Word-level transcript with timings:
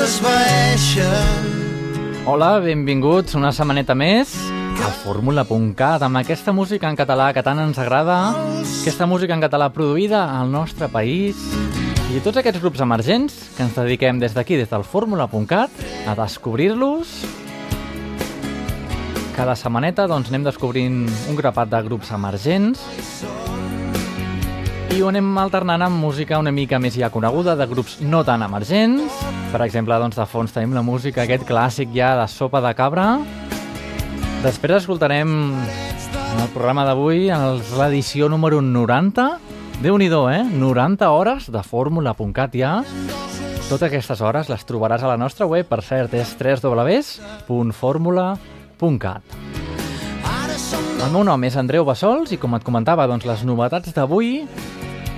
s'esvaeixen. 0.00 1.48
Hola, 2.24 2.54
benvinguts 2.64 3.34
una 3.36 3.50
setmaneta 3.52 3.92
més 3.98 4.32
al 4.80 4.94
Fórmula.cat 5.02 6.00
amb 6.06 6.20
aquesta 6.22 6.54
música 6.56 6.88
en 6.88 6.96
català 6.96 7.26
que 7.36 7.42
tant 7.44 7.60
ens 7.60 7.76
agrada, 7.82 8.16
aquesta 8.80 9.04
música 9.10 9.36
en 9.36 9.44
català 9.44 9.68
produïda 9.74 10.22
al 10.38 10.48
nostre 10.52 10.88
país 10.88 11.36
i 12.14 12.22
tots 12.24 12.40
aquests 12.40 12.62
grups 12.62 12.80
emergents 12.80 13.36
que 13.58 13.66
ens 13.66 13.76
dediquem 13.76 14.22
des 14.22 14.32
d'aquí, 14.32 14.56
des 14.56 14.72
del 14.72 14.88
Fórmula.cat, 14.88 15.84
a 16.08 16.16
descobrir-los. 16.16 17.12
Cada 19.36 19.52
setmaneta 19.56 20.08
doncs, 20.08 20.32
anem 20.32 20.48
descobrint 20.48 21.04
un 21.28 21.36
grapat 21.36 21.68
de 21.76 21.84
grups 21.90 22.08
emergents 22.16 22.80
i 24.90 24.98
ho 25.02 25.08
anem 25.10 25.26
alternant 25.38 25.82
amb 25.86 26.00
música 26.02 26.38
una 26.40 26.50
mica 26.54 26.78
més 26.82 26.96
ja 26.98 27.10
coneguda 27.14 27.54
de 27.58 27.66
grups 27.70 28.00
no 28.02 28.24
tan 28.26 28.42
emergents. 28.42 29.12
Per 29.52 29.60
exemple, 29.62 29.98
doncs, 30.02 30.16
de 30.18 30.26
fons 30.26 30.52
tenim 30.54 30.74
la 30.74 30.82
música, 30.82 31.22
aquest 31.22 31.44
clàssic 31.48 31.88
ja 31.94 32.16
de 32.18 32.26
sopa 32.30 32.60
de 32.64 32.72
cabra. 32.78 33.04
Després 34.42 34.76
escoltarem 34.80 35.30
en 35.60 36.38
el 36.42 36.48
programa 36.54 36.84
d'avui 36.88 37.18
l'edició 37.78 38.28
número 38.32 38.58
90. 38.62 39.38
déu 39.80 39.96
nhi 39.98 40.08
eh? 40.10 40.44
90 40.50 41.10
hores 41.10 41.50
de 41.50 41.62
fórmula.cat 41.62 42.54
ja. 42.54 42.84
Totes 43.68 43.82
aquestes 43.86 44.20
hores 44.20 44.48
les 44.48 44.66
trobaràs 44.66 45.02
a 45.02 45.08
la 45.08 45.16
nostra 45.16 45.46
web, 45.46 45.66
per 45.66 45.82
cert, 45.82 46.14
és 46.14 46.34
www.formula.cat. 46.34 49.22
El 51.00 51.14
meu 51.14 51.24
nom 51.24 51.44
és 51.48 51.56
Andreu 51.56 51.86
Bassols 51.88 52.34
i 52.34 52.38
com 52.40 52.52
et 52.58 52.64
comentava, 52.66 53.06
doncs 53.08 53.24
les 53.24 53.42
novetats 53.48 53.94
d'avui 53.96 54.44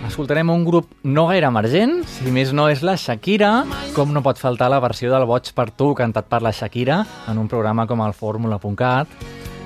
escoltarem 0.07 0.51
un 0.53 0.65
grup 0.67 0.91
no 1.03 1.25
gaire 1.31 1.49
emergent, 1.49 2.03
si 2.07 2.31
més 2.35 2.51
no 2.53 2.67
és 2.69 2.83
la 2.85 2.99
Shakira, 3.01 3.65
com 3.97 4.13
no 4.13 4.23
pot 4.23 4.39
faltar 4.39 4.69
la 4.71 4.81
versió 4.83 5.11
del 5.13 5.25
Boig 5.27 5.51
per 5.57 5.71
tu 5.73 5.93
cantat 5.97 6.29
per 6.29 6.43
la 6.45 6.53
Shakira 6.53 6.99
en 7.33 7.41
un 7.41 7.49
programa 7.49 7.87
com 7.89 8.03
el 8.05 8.13
Fórmula.cat. 8.13 9.09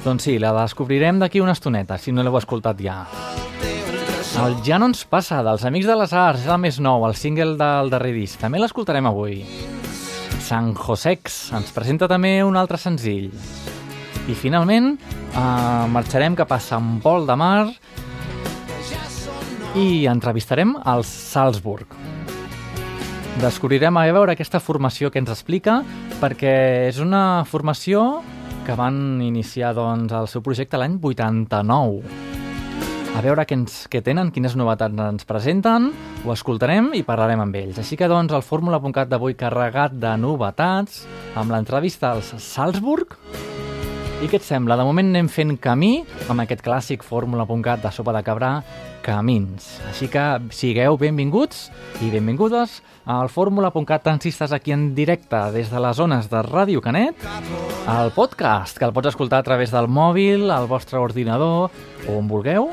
Doncs 0.05 0.29
sí, 0.29 0.37
la 0.39 0.53
descobrirem 0.55 1.19
d'aquí 1.19 1.43
una 1.43 1.57
estoneta, 1.57 1.99
si 1.99 2.15
no 2.15 2.23
l'heu 2.23 2.39
escoltat 2.39 2.81
ja. 2.81 3.01
El 4.45 4.59
Ja 4.63 4.79
no 4.79 4.91
ens 4.93 5.03
passa, 5.09 5.43
dels 5.43 5.65
Amics 5.67 5.89
de 5.89 5.97
les 5.99 6.13
Arts, 6.13 6.45
és 6.45 6.53
el 6.53 6.61
més 6.63 6.79
nou, 6.79 7.09
el 7.09 7.17
single 7.19 7.57
del 7.59 7.91
darrer 7.91 8.13
disc. 8.15 8.39
També 8.39 8.61
l'escoltarem 8.63 9.09
avui. 9.09 9.41
San 10.47 10.77
Josex 10.79 11.49
ens 11.59 11.73
presenta 11.75 12.07
també 12.07 12.39
un 12.47 12.61
altre 12.61 12.79
senzill. 12.79 13.33
I 14.27 14.35
finalment 14.35 14.97
eh, 14.99 15.87
marxarem 15.93 16.35
cap 16.35 16.51
a 16.51 16.59
Sant 16.59 16.97
Pol 17.03 17.29
de 17.29 17.37
Mar 17.39 17.69
i 19.79 20.07
entrevistarem 20.11 20.73
als 20.83 21.07
Salzburg. 21.07 21.93
Descobrirem 23.39 23.99
a 24.01 24.07
veure 24.17 24.33
aquesta 24.33 24.59
formació 24.65 25.13
que 25.13 25.21
ens 25.21 25.31
explica 25.31 25.83
perquè 26.23 26.55
és 26.89 26.99
una 26.99 27.45
formació 27.45 28.23
que 28.67 28.75
van 28.75 29.21
iniciar 29.23 29.75
doncs, 29.77 30.15
el 30.17 30.27
seu 30.33 30.43
projecte 30.43 30.81
l'any 30.81 30.97
89. 30.99 32.01
A 33.17 33.23
veure 33.25 33.45
què, 33.47 33.57
ens, 33.61 33.85
què 33.93 34.03
tenen, 34.05 34.33
quines 34.35 34.57
novetats 34.59 35.07
ens 35.07 35.29
presenten, 35.29 35.93
ho 36.25 36.33
escoltarem 36.35 36.91
i 36.99 37.05
parlarem 37.07 37.45
amb 37.45 37.61
ells. 37.61 37.79
Així 37.81 37.97
que 38.01 38.09
doncs 38.11 38.35
el 38.35 38.45
fórmula.cat 38.45 39.13
d'avui 39.13 39.37
carregat 39.39 39.95
de 40.01 40.17
novetats 40.19 41.05
amb 41.37 41.55
l'entrevista 41.55 42.17
als 42.17 42.35
Salzburg 42.43 43.15
i 44.25 44.29
què 44.31 44.39
et 44.39 44.45
sembla? 44.45 44.79
De 44.79 44.85
moment 44.87 45.11
anem 45.11 45.27
fent 45.29 45.53
camí 45.61 46.01
amb 46.33 46.41
aquest 46.41 46.63
clàssic 46.65 47.03
fórmula.cat 47.05 47.83
de 47.85 47.91
sopa 47.93 48.15
de 48.17 48.23
cabra 48.25 48.51
Camins. 49.05 49.67
Així 49.91 50.09
que 50.11 50.25
sigueu 50.57 50.97
benvinguts 50.99 51.67
i 52.01 52.09
benvingudes 52.11 52.81
al 53.05 53.29
fórmula.cat 53.31 54.07
transistes 54.07 54.55
aquí 54.57 54.73
en 54.73 54.89
directe 54.97 55.43
des 55.55 55.69
de 55.71 55.83
les 55.85 56.01
zones 56.01 56.31
de 56.33 56.43
Ràdio 56.49 56.81
Canet, 56.83 57.27
al 57.87 58.11
podcast, 58.17 58.79
que 58.79 58.89
el 58.89 58.95
pots 58.97 59.13
escoltar 59.13 59.45
a 59.45 59.47
través 59.47 59.75
del 59.75 59.87
mòbil, 59.87 60.51
al 60.51 60.67
vostre 60.67 60.99
ordinador 60.99 61.69
o 62.09 62.17
on 62.17 62.27
vulgueu, 62.27 62.71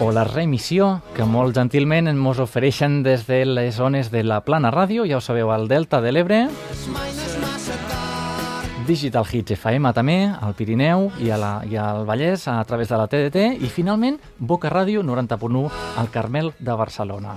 o 0.00 0.10
la 0.12 0.24
reemissió 0.24 0.96
que 1.14 1.24
molt 1.28 1.56
gentilment 1.56 2.10
ens 2.10 2.42
ofereixen 2.42 3.04
des 3.06 3.26
de 3.28 3.44
les 3.46 3.76
zones 3.78 4.10
de 4.10 4.24
la 4.24 4.42
Plana 4.44 4.74
Ràdio, 4.74 5.06
ja 5.06 5.20
ho 5.20 5.24
sabeu, 5.24 5.54
al 5.54 5.68
Delta 5.68 6.02
de 6.02 6.12
l'Ebre, 6.12 6.46
Digital 8.90 9.22
Hits 9.22 9.54
FM 9.54 9.92
també, 9.94 10.16
al 10.26 10.56
Pirineu 10.58 11.12
i, 11.22 11.28
a 11.30 11.36
la, 11.38 11.50
i 11.62 11.76
al 11.78 12.02
Vallès 12.08 12.48
a 12.50 12.56
través 12.66 12.90
de 12.90 12.96
la 12.98 13.06
TDT 13.06 13.62
i 13.62 13.68
finalment 13.70 14.16
Boca 14.38 14.66
Ràdio 14.72 15.04
90.1 15.06 15.62
al 16.00 16.10
Carmel 16.10 16.50
de 16.58 16.74
Barcelona. 16.74 17.36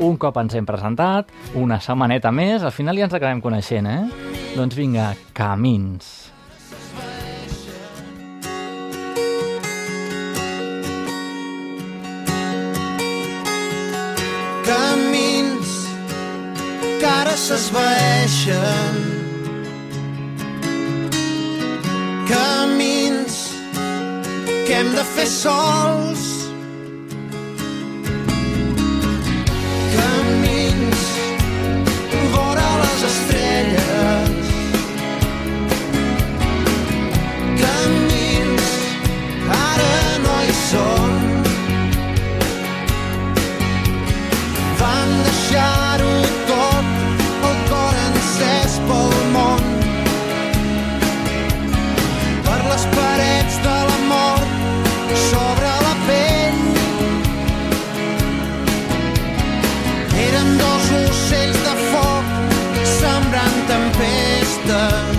Un 0.00 0.16
cop 0.16 0.38
ens 0.40 0.56
hem 0.56 0.64
presentat, 0.64 1.28
una 1.52 1.82
setmaneta 1.84 2.32
més, 2.32 2.64
al 2.64 2.72
final 2.72 2.96
ja 2.96 3.10
ens 3.10 3.16
acabem 3.18 3.42
coneixent, 3.44 3.84
eh? 3.84 4.08
Doncs 4.56 4.78
vinga, 4.78 5.10
camins. 5.36 6.32
Camins 14.64 15.76
que 16.96 17.12
ara 17.12 17.36
s'esvaeixen 17.44 19.15
camins 22.28 23.36
que 24.66 24.74
hem 24.80 24.94
de 24.94 25.04
fer 25.16 25.26
sols. 25.26 26.45
Dos 60.60 60.88
ocells 61.00 61.60
de 61.66 61.74
foc 61.90 62.24
sembrant 62.94 63.60
tempestes. 63.72 65.15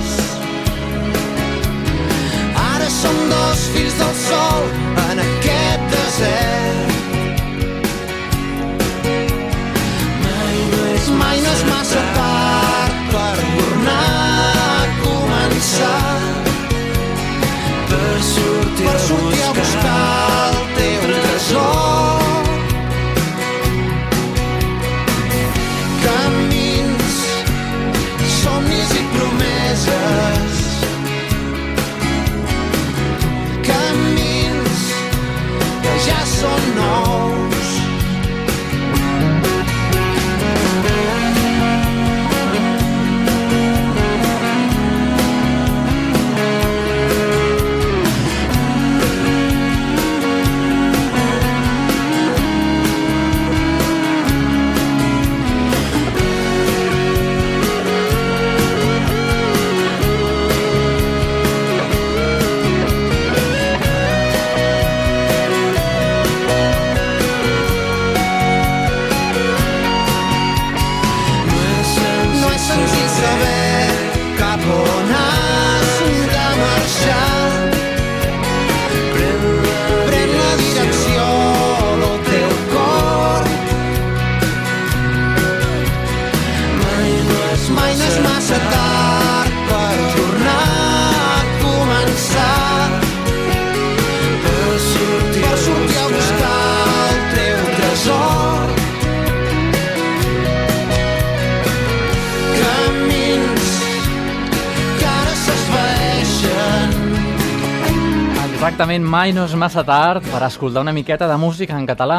Exactament, 108.67 109.05
mai 109.07 109.31
no 109.31 109.45
és 109.47 109.53
massa 109.55 109.79
tard 109.87 110.25
per 110.27 110.41
escoltar 110.43 110.81
una 110.83 110.91
miqueta 110.91 111.23
de 111.29 111.37
música 111.39 111.77
en 111.79 111.85
català 111.87 112.17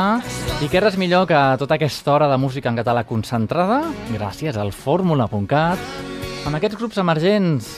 i 0.65 0.69
què 0.73 0.81
res 0.81 0.95
millor 0.97 1.27
que 1.29 1.37
tota 1.61 1.77
aquesta 1.77 2.15
hora 2.15 2.29
de 2.31 2.39
música 2.41 2.71
en 2.73 2.79
català 2.79 3.03
concentrada 3.05 3.83
gràcies 4.15 4.57
al 4.57 4.73
fórmula.cat 4.73 6.47
amb 6.49 6.57
aquests 6.57 6.79
grups 6.81 6.97
emergents 7.03 7.69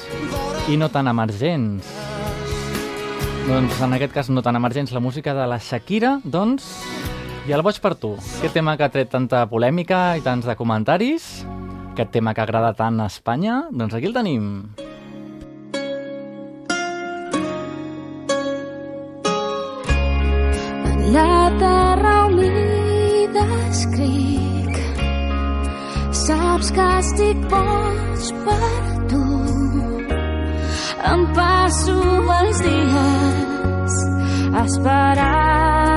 i 0.70 0.78
no 0.78 0.86
tan 0.86 1.10
emergents. 1.10 1.88
Doncs 3.48 3.80
en 3.82 3.96
aquest 3.98 4.14
cas 4.14 4.30
no 4.30 4.38
tan 4.46 4.54
emergents, 4.54 4.94
la 4.94 5.02
música 5.02 5.34
de 5.34 5.48
la 5.50 5.58
Shakira, 5.58 6.20
doncs, 6.22 6.68
i 7.50 7.56
el 7.56 7.66
boig 7.66 7.80
per 7.82 7.96
tu. 7.98 8.12
Aquest 8.38 8.54
tema 8.54 8.76
que 8.78 8.86
ha 8.86 8.94
tret 8.94 9.10
tanta 9.10 9.42
polèmica 9.50 10.14
i 10.14 10.22
tants 10.22 10.46
de 10.46 10.54
comentaris, 10.54 11.42
aquest 11.96 12.14
tema 12.14 12.38
que 12.38 12.46
agrada 12.46 12.70
tant 12.78 13.02
a 13.02 13.10
Espanya, 13.10 13.64
doncs 13.74 13.98
aquí 13.98 14.06
el 14.06 14.14
tenim. 14.14 14.46
La 21.08 21.50
terra 21.58 22.26
humida 22.26 23.44
escric. 23.70 24.76
Saps 26.12 26.70
que 26.76 26.88
estic 26.98 27.44
boig 27.52 28.32
per 28.46 28.82
tu. 29.12 29.26
Em 31.12 31.26
passo 31.34 32.00
els 32.40 32.64
dies 32.66 34.02
esperant 34.64 35.89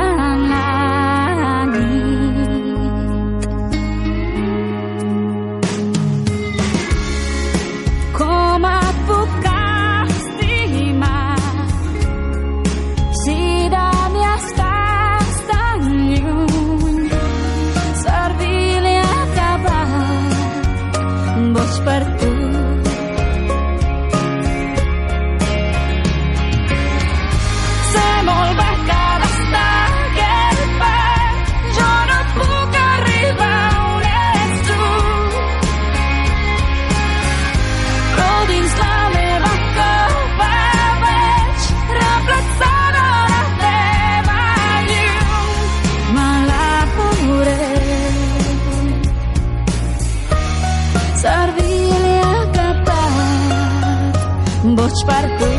capat, 54.63 54.75
boig 54.75 55.05
per 55.05 55.25
tu. 55.39 55.51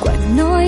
Quan 0.00 0.36
no 0.36 0.60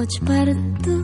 boig 0.00 0.20
per 0.24 0.48
tu. 0.82 0.96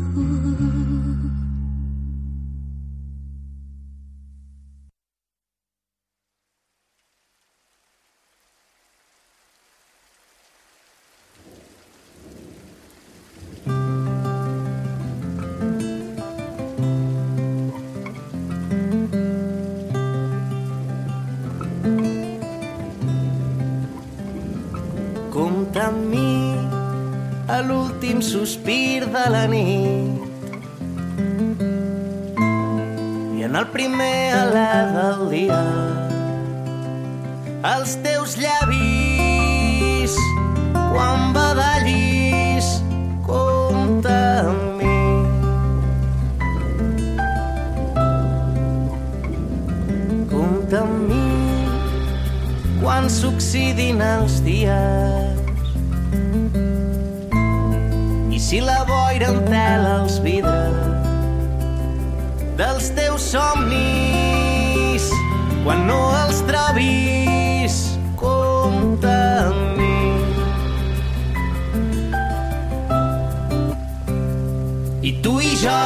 Jo 75.67 75.83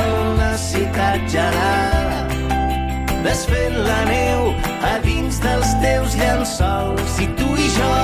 en 0.00 0.10
una 0.24 0.52
ciutat 0.60 1.20
gelada 1.34 2.20
desfent 3.24 3.78
la 3.88 4.00
neu 4.10 4.50
a 4.90 4.94
dins 5.06 5.40
dels 5.44 5.70
teus 5.84 6.16
llençols. 6.20 7.20
I 7.24 7.28
tu 7.38 7.48
i 7.56 7.68
jo 7.78 7.94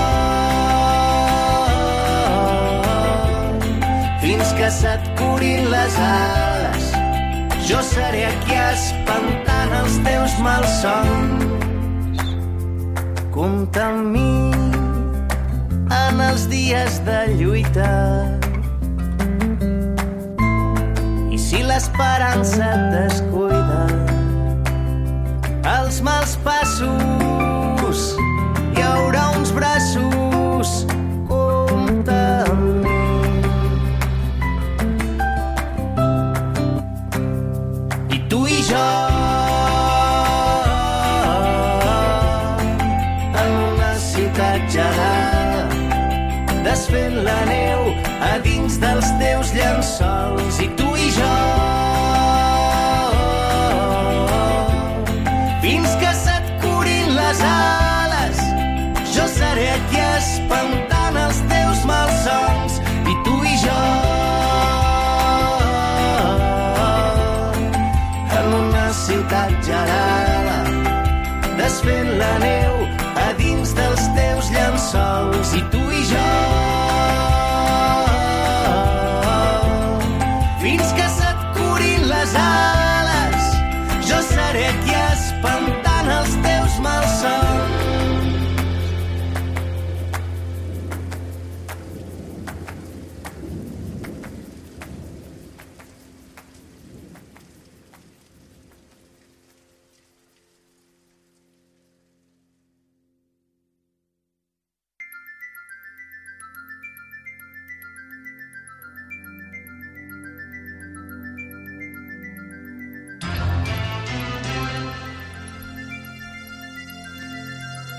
fins 4.23 4.55
que 4.61 4.71
se't 4.81 5.13
curin 5.21 5.69
les 5.75 6.01
ales 6.09 6.89
jo 7.69 7.83
seré 7.85 8.25
aquí 8.31 8.57
espantant 8.57 9.75
els 9.83 9.99
teus 10.07 10.39
malsons. 10.41 12.25
Compta 13.35 13.91
amb 13.91 14.17
mi 14.17 14.78
en 15.95 16.21
els 16.21 16.47
dies 16.51 17.01
de 17.07 17.19
lluita. 17.39 17.91
I 21.33 21.39
si 21.39 21.63
l'esperança 21.65 22.71
et 22.75 22.87
descuida 22.95 23.85
els 25.79 26.01
mals 26.05 26.37
passos 26.45 28.01
hi 28.77 28.83
haurà 28.85 29.29
uns 29.39 29.53
braços 29.57 30.28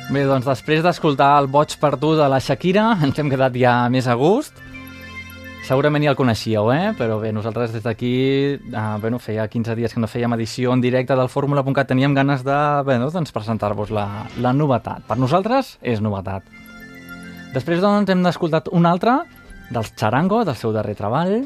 Bé, 0.09 0.23
doncs 0.25 0.47
després 0.49 0.79
d'escoltar 0.81 1.35
el 1.37 1.45
Boig 1.53 1.75
per 1.77 1.91
tu 2.01 2.15
de 2.17 2.25
la 2.25 2.39
Shakira, 2.41 2.95
ens 3.05 3.19
hem 3.21 3.27
quedat 3.29 3.53
ja 3.53 3.73
més 3.93 4.07
a 4.09 4.15
gust. 4.17 4.55
Segurament 5.67 6.01
ja 6.01 6.09
el 6.09 6.17
coneixíeu, 6.17 6.71
eh? 6.73 6.95
Però 6.97 7.19
bé, 7.21 7.29
nosaltres 7.29 7.75
des 7.75 7.83
d'aquí, 7.85 8.09
eh, 8.57 8.85
bueno, 9.03 9.19
feia 9.21 9.45
15 9.45 9.75
dies 9.77 9.93
que 9.93 10.01
no 10.01 10.09
fèiem 10.09 10.33
edició 10.33 10.73
en 10.73 10.81
directe 10.81 11.13
del 11.13 11.29
Fórmula.cat, 11.29 11.91
teníem 11.91 12.15
ganes 12.17 12.41
de, 12.41 12.57
bé, 12.87 12.95
no, 12.97 13.11
doncs 13.13 13.29
presentar-vos 13.35 13.91
la, 13.93 14.07
la 14.41 14.49
novetat. 14.51 15.05
Per 15.05 15.19
nosaltres 15.21 15.75
és 15.85 16.01
novetat. 16.01 16.41
Després, 17.53 17.77
doncs, 17.77 18.09
hem 18.09 18.25
escoltat 18.25 18.73
un 18.73 18.89
altre 18.89 19.13
dels 19.69 19.93
Charango, 19.93 20.41
del 20.41 20.57
seu 20.57 20.73
darrer 20.73 20.97
treball. 20.97 21.37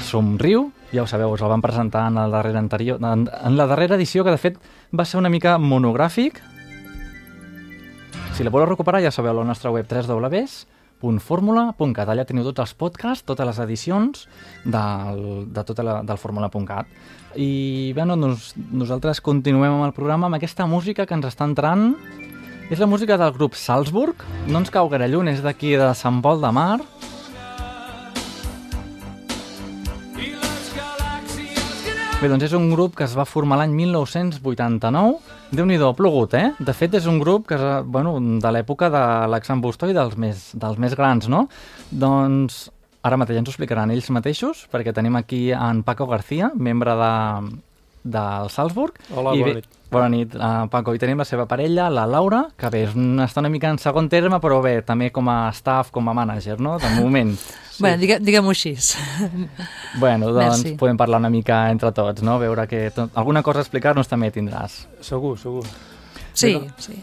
Somriu, 0.00 0.70
ja 0.96 1.04
ho 1.04 1.06
sabeu, 1.12 1.36
us 1.36 1.44
el 1.44 1.52
van 1.52 1.60
presentar 1.60 2.08
en 2.08 2.16
la 2.22 2.26
darrera, 2.32 2.64
anterior, 2.64 3.04
en, 3.04 3.28
en 3.28 3.60
la 3.60 3.68
darrera 3.68 4.00
edició, 4.00 4.24
que 4.24 4.32
de 4.32 4.40
fet 4.40 4.58
va 4.96 5.04
ser 5.04 5.20
una 5.20 5.28
mica 5.28 5.58
monogràfic. 5.60 6.40
Si 8.34 8.42
la 8.42 8.50
voleu 8.50 8.66
recuperar, 8.66 8.98
ja 8.98 9.12
sabeu, 9.14 9.30
la 9.36 9.44
nostra 9.46 9.70
web 9.70 9.86
www.formula.cat. 9.86 12.08
Allà 12.10 12.24
teniu 12.26 12.42
tots 12.48 12.58
els 12.64 12.72
podcasts, 12.74 13.22
totes 13.22 13.46
les 13.46 13.60
edicions 13.62 14.24
del, 14.66 15.46
de 15.54 15.62
tota 15.62 15.86
la, 15.86 16.02
del 16.02 16.18
Fórmula.cat. 16.18 16.90
I 17.38 17.94
bé, 17.94 18.02
no, 18.10 18.18
nos, 18.18 18.58
nosaltres 18.74 19.22
continuem 19.22 19.70
amb 19.76 19.86
el 19.86 19.94
programa 19.94 20.26
amb 20.26 20.34
aquesta 20.40 20.66
música 20.66 21.06
que 21.06 21.14
ens 21.14 21.30
està 21.30 21.46
entrant. 21.46 21.94
És 22.74 22.82
la 22.82 22.90
música 22.90 23.14
del 23.20 23.30
grup 23.38 23.54
Salzburg. 23.54 24.26
No 24.50 24.58
ens 24.64 24.74
cau 24.74 24.90
gaire 24.90 25.06
lluny, 25.12 25.30
és 25.36 25.44
d'aquí 25.44 25.76
de 25.78 25.94
Sant 25.94 26.18
Pol 26.24 26.42
de 26.42 26.50
Mar. 26.58 26.80
Bé, 32.22 32.28
doncs 32.30 32.46
és 32.46 32.52
un 32.56 32.70
grup 32.70 32.94
que 32.96 33.04
es 33.04 33.12
va 33.18 33.26
formar 33.28 33.58
l'any 33.60 33.74
1989. 33.76 35.18
Déu-n'hi-do, 35.52 35.90
ha 35.90 35.96
plogut, 35.98 36.32
eh? 36.38 36.52
De 36.62 36.72
fet, 36.72 36.94
és 36.96 37.08
un 37.10 37.18
grup 37.20 37.48
que 37.50 37.58
és, 37.58 37.60
eh, 37.60 37.82
bueno, 37.84 38.14
de 38.40 38.52
l'època 38.54 38.88
de 38.88 39.02
l'Axan 39.28 39.60
Bustó 39.60 39.90
i 39.90 39.92
dels 39.92 40.16
més, 40.16 40.52
dels 40.54 40.78
més 40.78 40.94
grans, 40.96 41.28
no? 41.28 41.48
Doncs 41.90 42.70
ara 43.04 43.18
mateix 43.20 43.42
ens 43.42 43.50
ho 43.50 43.52
explicaran 43.52 43.90
ells 43.92 44.08
mateixos, 44.14 44.64
perquè 44.72 44.94
tenim 44.94 45.16
aquí 45.16 45.50
en 45.52 45.82
Paco 45.82 46.06
García, 46.06 46.52
membre 46.54 46.94
de, 46.96 47.12
del 48.04 48.50
Salzburg. 48.50 48.94
Hola, 49.14 49.34
I 49.34 49.40
bona 49.40 49.44
bé- 49.50 49.54
nit. 49.56 49.68
Bona 49.94 50.08
nit, 50.10 50.32
uh, 50.34 50.66
Paco. 50.68 50.92
I 50.94 50.98
tenim 50.98 51.18
la 51.18 51.24
seva 51.24 51.46
parella, 51.46 51.88
la 51.88 52.04
Laura, 52.06 52.48
que 52.58 52.68
bé, 52.68 52.84
està 52.88 53.38
una 53.40 53.48
mica 53.48 53.68
en 53.70 53.78
segon 53.78 54.08
terme, 54.10 54.40
però 54.42 54.60
bé, 54.62 54.82
també 54.82 55.10
com 55.14 55.28
a 55.30 55.48
staff, 55.54 55.90
com 55.94 56.08
a 56.08 56.14
manager, 56.14 56.58
no?, 56.60 56.78
de 56.78 56.88
moment. 57.00 57.36
Sí. 57.74 57.82
Bueno, 57.82 57.98
digue, 57.98 58.20
diguem-ho 58.22 58.50
així. 58.52 58.76
Bueno, 59.98 60.28
doncs 60.32 60.62
Merci. 60.62 60.76
podem 60.78 60.96
parlar 60.96 61.18
una 61.18 61.30
mica 61.30 61.70
entre 61.72 61.90
tots, 61.90 62.22
no? 62.22 62.38
Veure 62.38 62.68
que 62.70 62.90
tot, 62.94 63.10
alguna 63.18 63.42
cosa 63.42 63.58
a 63.58 63.62
explicar-nos 63.62 64.06
també 64.06 64.30
tindràs. 64.30 64.84
Segur, 65.00 65.36
segur. 65.38 65.64
Sí, 66.32 66.52
Però- 66.54 66.70
sí. 66.78 66.94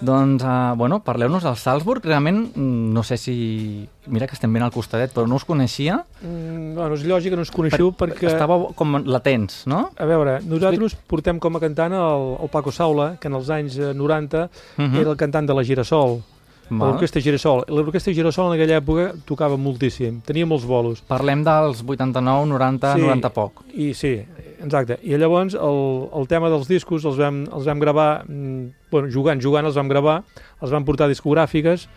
Doncs, 0.00 0.42
uh, 0.42 0.72
bueno, 0.76 1.02
parleu-nos 1.04 1.42
del 1.44 1.56
Salzburg. 1.60 2.00
Realment, 2.04 2.56
mm, 2.56 2.92
no 2.94 3.02
sé 3.02 3.18
si... 3.20 3.86
Mira 4.06 4.26
que 4.26 4.32
estem 4.34 4.50
ben 4.52 4.62
al 4.64 4.72
costadet, 4.72 5.12
però 5.12 5.26
no 5.28 5.36
us 5.36 5.44
coneixia. 5.44 5.98
Mm, 6.22 6.72
bueno, 6.74 6.94
és 6.96 7.04
lògic 7.04 7.30
que 7.34 7.36
no 7.36 7.44
ens 7.44 7.52
coneixiu 7.52 7.92
perquè... 7.92 8.30
Estava 8.32 8.56
com 8.74 8.96
latents, 9.04 9.66
no? 9.68 9.90
A 10.00 10.08
veure, 10.08 10.38
nosaltres 10.48 10.96
portem 11.06 11.38
com 11.38 11.56
a 11.56 11.60
cantant 11.60 11.92
el, 11.92 12.26
el 12.40 12.48
Paco 12.48 12.72
Saula, 12.72 13.12
que 13.20 13.28
en 13.28 13.36
els 13.36 13.50
anys 13.52 13.76
eh, 13.78 13.92
90 13.94 14.48
Mhm. 14.78 14.96
era 15.02 15.10
el 15.10 15.16
cantant 15.20 15.46
de 15.46 15.54
la 15.54 15.62
Girasol, 15.64 16.22
l'orquestra 16.70 17.20
Girasol. 17.20 17.64
L'orquestra 17.68 18.12
Girasol 18.14 18.52
en 18.54 18.60
aquella 18.60 18.78
època 18.80 19.10
tocava 19.26 19.56
moltíssim, 19.58 20.20
tenia 20.24 20.46
molts 20.46 20.64
bolos. 20.64 21.00
Parlem 21.02 21.42
dels 21.44 21.82
89, 21.84 22.46
90, 22.48 22.94
Sí. 22.94 23.00
90 23.02 23.30
poc. 23.34 23.64
I 23.74 23.92
sí, 23.92 24.22
exacte. 24.64 25.00
I 25.02 25.16
llavors 25.18 25.56
el, 25.56 25.80
el 26.16 26.28
tema 26.30 26.50
dels 26.52 26.68
discos 26.70 27.04
els 27.08 27.18
vam, 27.20 27.42
els 27.50 27.66
vam 27.66 27.82
gravar, 27.82 28.10
mm, 28.26 28.86
bueno, 28.92 29.10
jugant, 29.12 29.40
jugant 29.42 29.66
els 29.66 29.78
vam 29.80 29.90
gravar, 29.90 30.20
els 30.60 30.72
vam 30.74 30.86
portar 30.86 31.10
discogràfiques, 31.10 31.88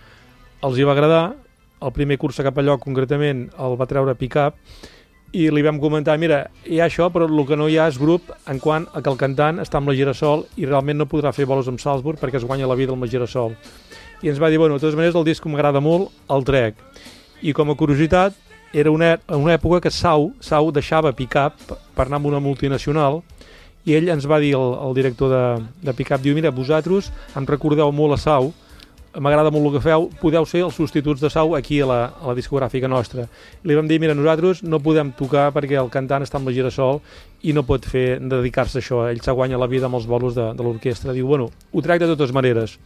els 0.64 0.80
hi 0.80 0.88
va 0.88 0.96
agradar, 0.96 1.24
el 1.84 1.92
primer 1.92 2.18
curs 2.18 2.40
a 2.40 2.46
Capelló 2.48 2.78
concretament 2.80 3.50
el 3.60 3.74
va 3.80 3.88
treure 3.90 4.16
pick-up 4.16 4.56
i 5.34 5.48
li 5.50 5.64
vam 5.66 5.80
comentar, 5.82 6.14
mira, 6.22 6.44
hi 6.70 6.78
ha 6.80 6.86
això, 6.86 7.08
però 7.12 7.26
el 7.26 7.46
que 7.50 7.58
no 7.58 7.66
hi 7.68 7.80
ha 7.82 7.88
és 7.90 7.98
grup 7.98 8.30
en 8.48 8.60
quant 8.62 8.86
a 8.94 9.02
que 9.02 9.10
el 9.10 9.18
cantant 9.18 9.60
està 9.64 9.80
amb 9.80 9.90
la 9.90 9.96
Girasol 9.98 10.46
i 10.62 10.68
realment 10.70 11.02
no 11.02 11.10
podrà 11.10 11.34
fer 11.34 11.48
bolos 11.50 11.68
amb 11.72 11.82
Salzburg 11.82 12.22
perquè 12.22 12.38
es 12.38 12.46
guanya 12.46 12.70
la 12.70 12.78
vida 12.78 12.94
amb 12.94 13.04
la 13.04 13.10
Girasol. 13.10 13.58
I 14.22 14.30
ens 14.30 14.40
va 14.40 14.52
dir, 14.54 14.60
bueno, 14.62 14.78
de 14.78 14.86
totes 14.86 14.96
maneres 14.96 15.18
el 15.18 15.26
disc 15.26 15.46
m'agrada 15.50 15.82
molt, 15.82 16.14
el 16.32 16.46
trec. 16.46 16.78
I 17.42 17.52
com 17.58 17.74
a 17.74 17.76
curiositat, 17.76 18.38
era 18.74 18.92
una, 18.92 19.20
una 19.30 19.54
època 19.54 19.80
que 19.86 19.92
Sau, 19.94 20.32
Sau 20.42 20.72
deixava 20.74 21.14
Pickup 21.14 21.78
per 21.94 22.08
anar 22.08 22.20
amb 22.20 22.32
una 22.32 22.42
multinacional 22.42 23.22
i 23.86 23.94
ell 23.98 24.10
ens 24.10 24.26
va 24.30 24.40
dir, 24.40 24.56
el, 24.58 24.76
el 24.88 24.98
director 24.98 25.32
de, 25.32 25.46
de 25.84 25.94
Pickup, 25.94 26.24
diu, 26.24 26.36
mira, 26.36 26.52
vosaltres 26.52 27.12
em 27.38 27.48
recordeu 27.48 27.92
molt 27.94 28.18
a 28.18 28.22
Sau 28.22 28.54
m'agrada 29.22 29.52
molt 29.54 29.68
el 29.68 29.76
que 29.76 29.82
feu, 29.84 30.08
podeu 30.22 30.46
ser 30.50 30.64
els 30.66 30.76
substituts 30.78 31.22
de 31.22 31.30
Sau 31.30 31.54
aquí 31.56 31.80
a 31.82 31.88
la, 31.90 32.00
a 32.18 32.32
la 32.32 32.36
discogràfica 32.38 32.90
nostra. 32.90 33.28
I 33.62 33.70
li 33.70 33.78
vam 33.78 33.88
dir, 33.90 34.00
mira, 34.02 34.16
nosaltres 34.18 34.64
no 34.66 34.82
podem 34.82 35.12
tocar 35.18 35.52
perquè 35.54 35.78
el 35.80 35.92
cantant 35.94 36.26
està 36.26 36.40
amb 36.40 36.50
la 36.50 36.56
Girasol 36.56 37.02
i 37.44 37.54
no 37.54 37.66
pot 37.68 37.86
fer 37.86 38.18
dedicar-se 38.18 38.80
a 38.80 38.82
això. 38.82 39.04
Ell 39.12 39.22
se 39.22 39.36
guanya 39.36 39.60
la 39.62 39.70
vida 39.70 39.90
amb 39.90 40.00
els 40.00 40.08
bolos 40.10 40.34
de, 40.38 40.50
de 40.58 40.66
l'orquestra. 40.66 41.14
Diu, 41.14 41.28
bueno, 41.30 41.52
ho 41.72 41.86
tracta 41.86 42.08
de 42.08 42.16
totes 42.16 42.34
maneres. 42.34 42.80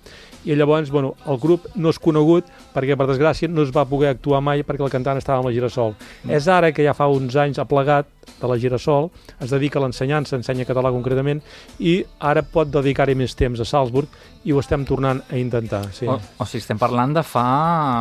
I 0.47 0.55
llavors, 0.55 0.91
bueno, 0.93 1.13
el 1.27 1.39
grup 1.43 1.65
no 1.75 1.91
és 1.91 1.99
conegut 1.99 2.47
perquè, 2.73 2.95
per 2.95 3.07
desgràcia, 3.09 3.49
no 3.51 3.65
es 3.67 3.73
va 3.75 3.83
poder 3.89 4.13
actuar 4.13 4.39
mai 4.45 4.63
perquè 4.63 4.85
el 4.85 4.93
cantant 4.93 5.19
estava 5.19 5.41
amb 5.41 5.49
la 5.49 5.55
Girasol. 5.55 5.95
Mm. 6.23 6.35
És 6.37 6.47
ara 6.47 6.71
que 6.71 6.85
ja 6.85 6.95
fa 6.95 7.09
uns 7.11 7.35
anys 7.35 7.59
ha 7.59 7.67
plegat 7.67 8.07
de 8.37 8.47
la 8.47 8.57
Girasol, 8.59 9.09
es 9.43 9.51
dedica 9.51 9.79
a 9.79 9.83
l'ensenyança, 9.83 10.37
ensenya 10.37 10.67
català 10.67 10.91
concretament, 10.95 11.41
i 11.79 11.99
ara 12.19 12.43
pot 12.43 12.71
dedicar-hi 12.71 13.17
més 13.17 13.35
temps 13.35 13.59
a 13.59 13.67
Salzburg 13.67 14.07
i 14.47 14.55
ho 14.55 14.61
estem 14.63 14.85
tornant 14.87 15.23
a 15.27 15.35
intentar. 15.39 15.83
Sí, 15.91 16.07
O, 16.07 16.15
o 16.15 16.47
sigui, 16.47 16.63
estem 16.63 16.79
parlant 16.79 17.17
de 17.17 17.23
fa 17.27 17.47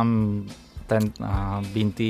um, 0.05 0.45
30, 0.87 1.23
uh, 1.23 1.61
20... 1.73 2.07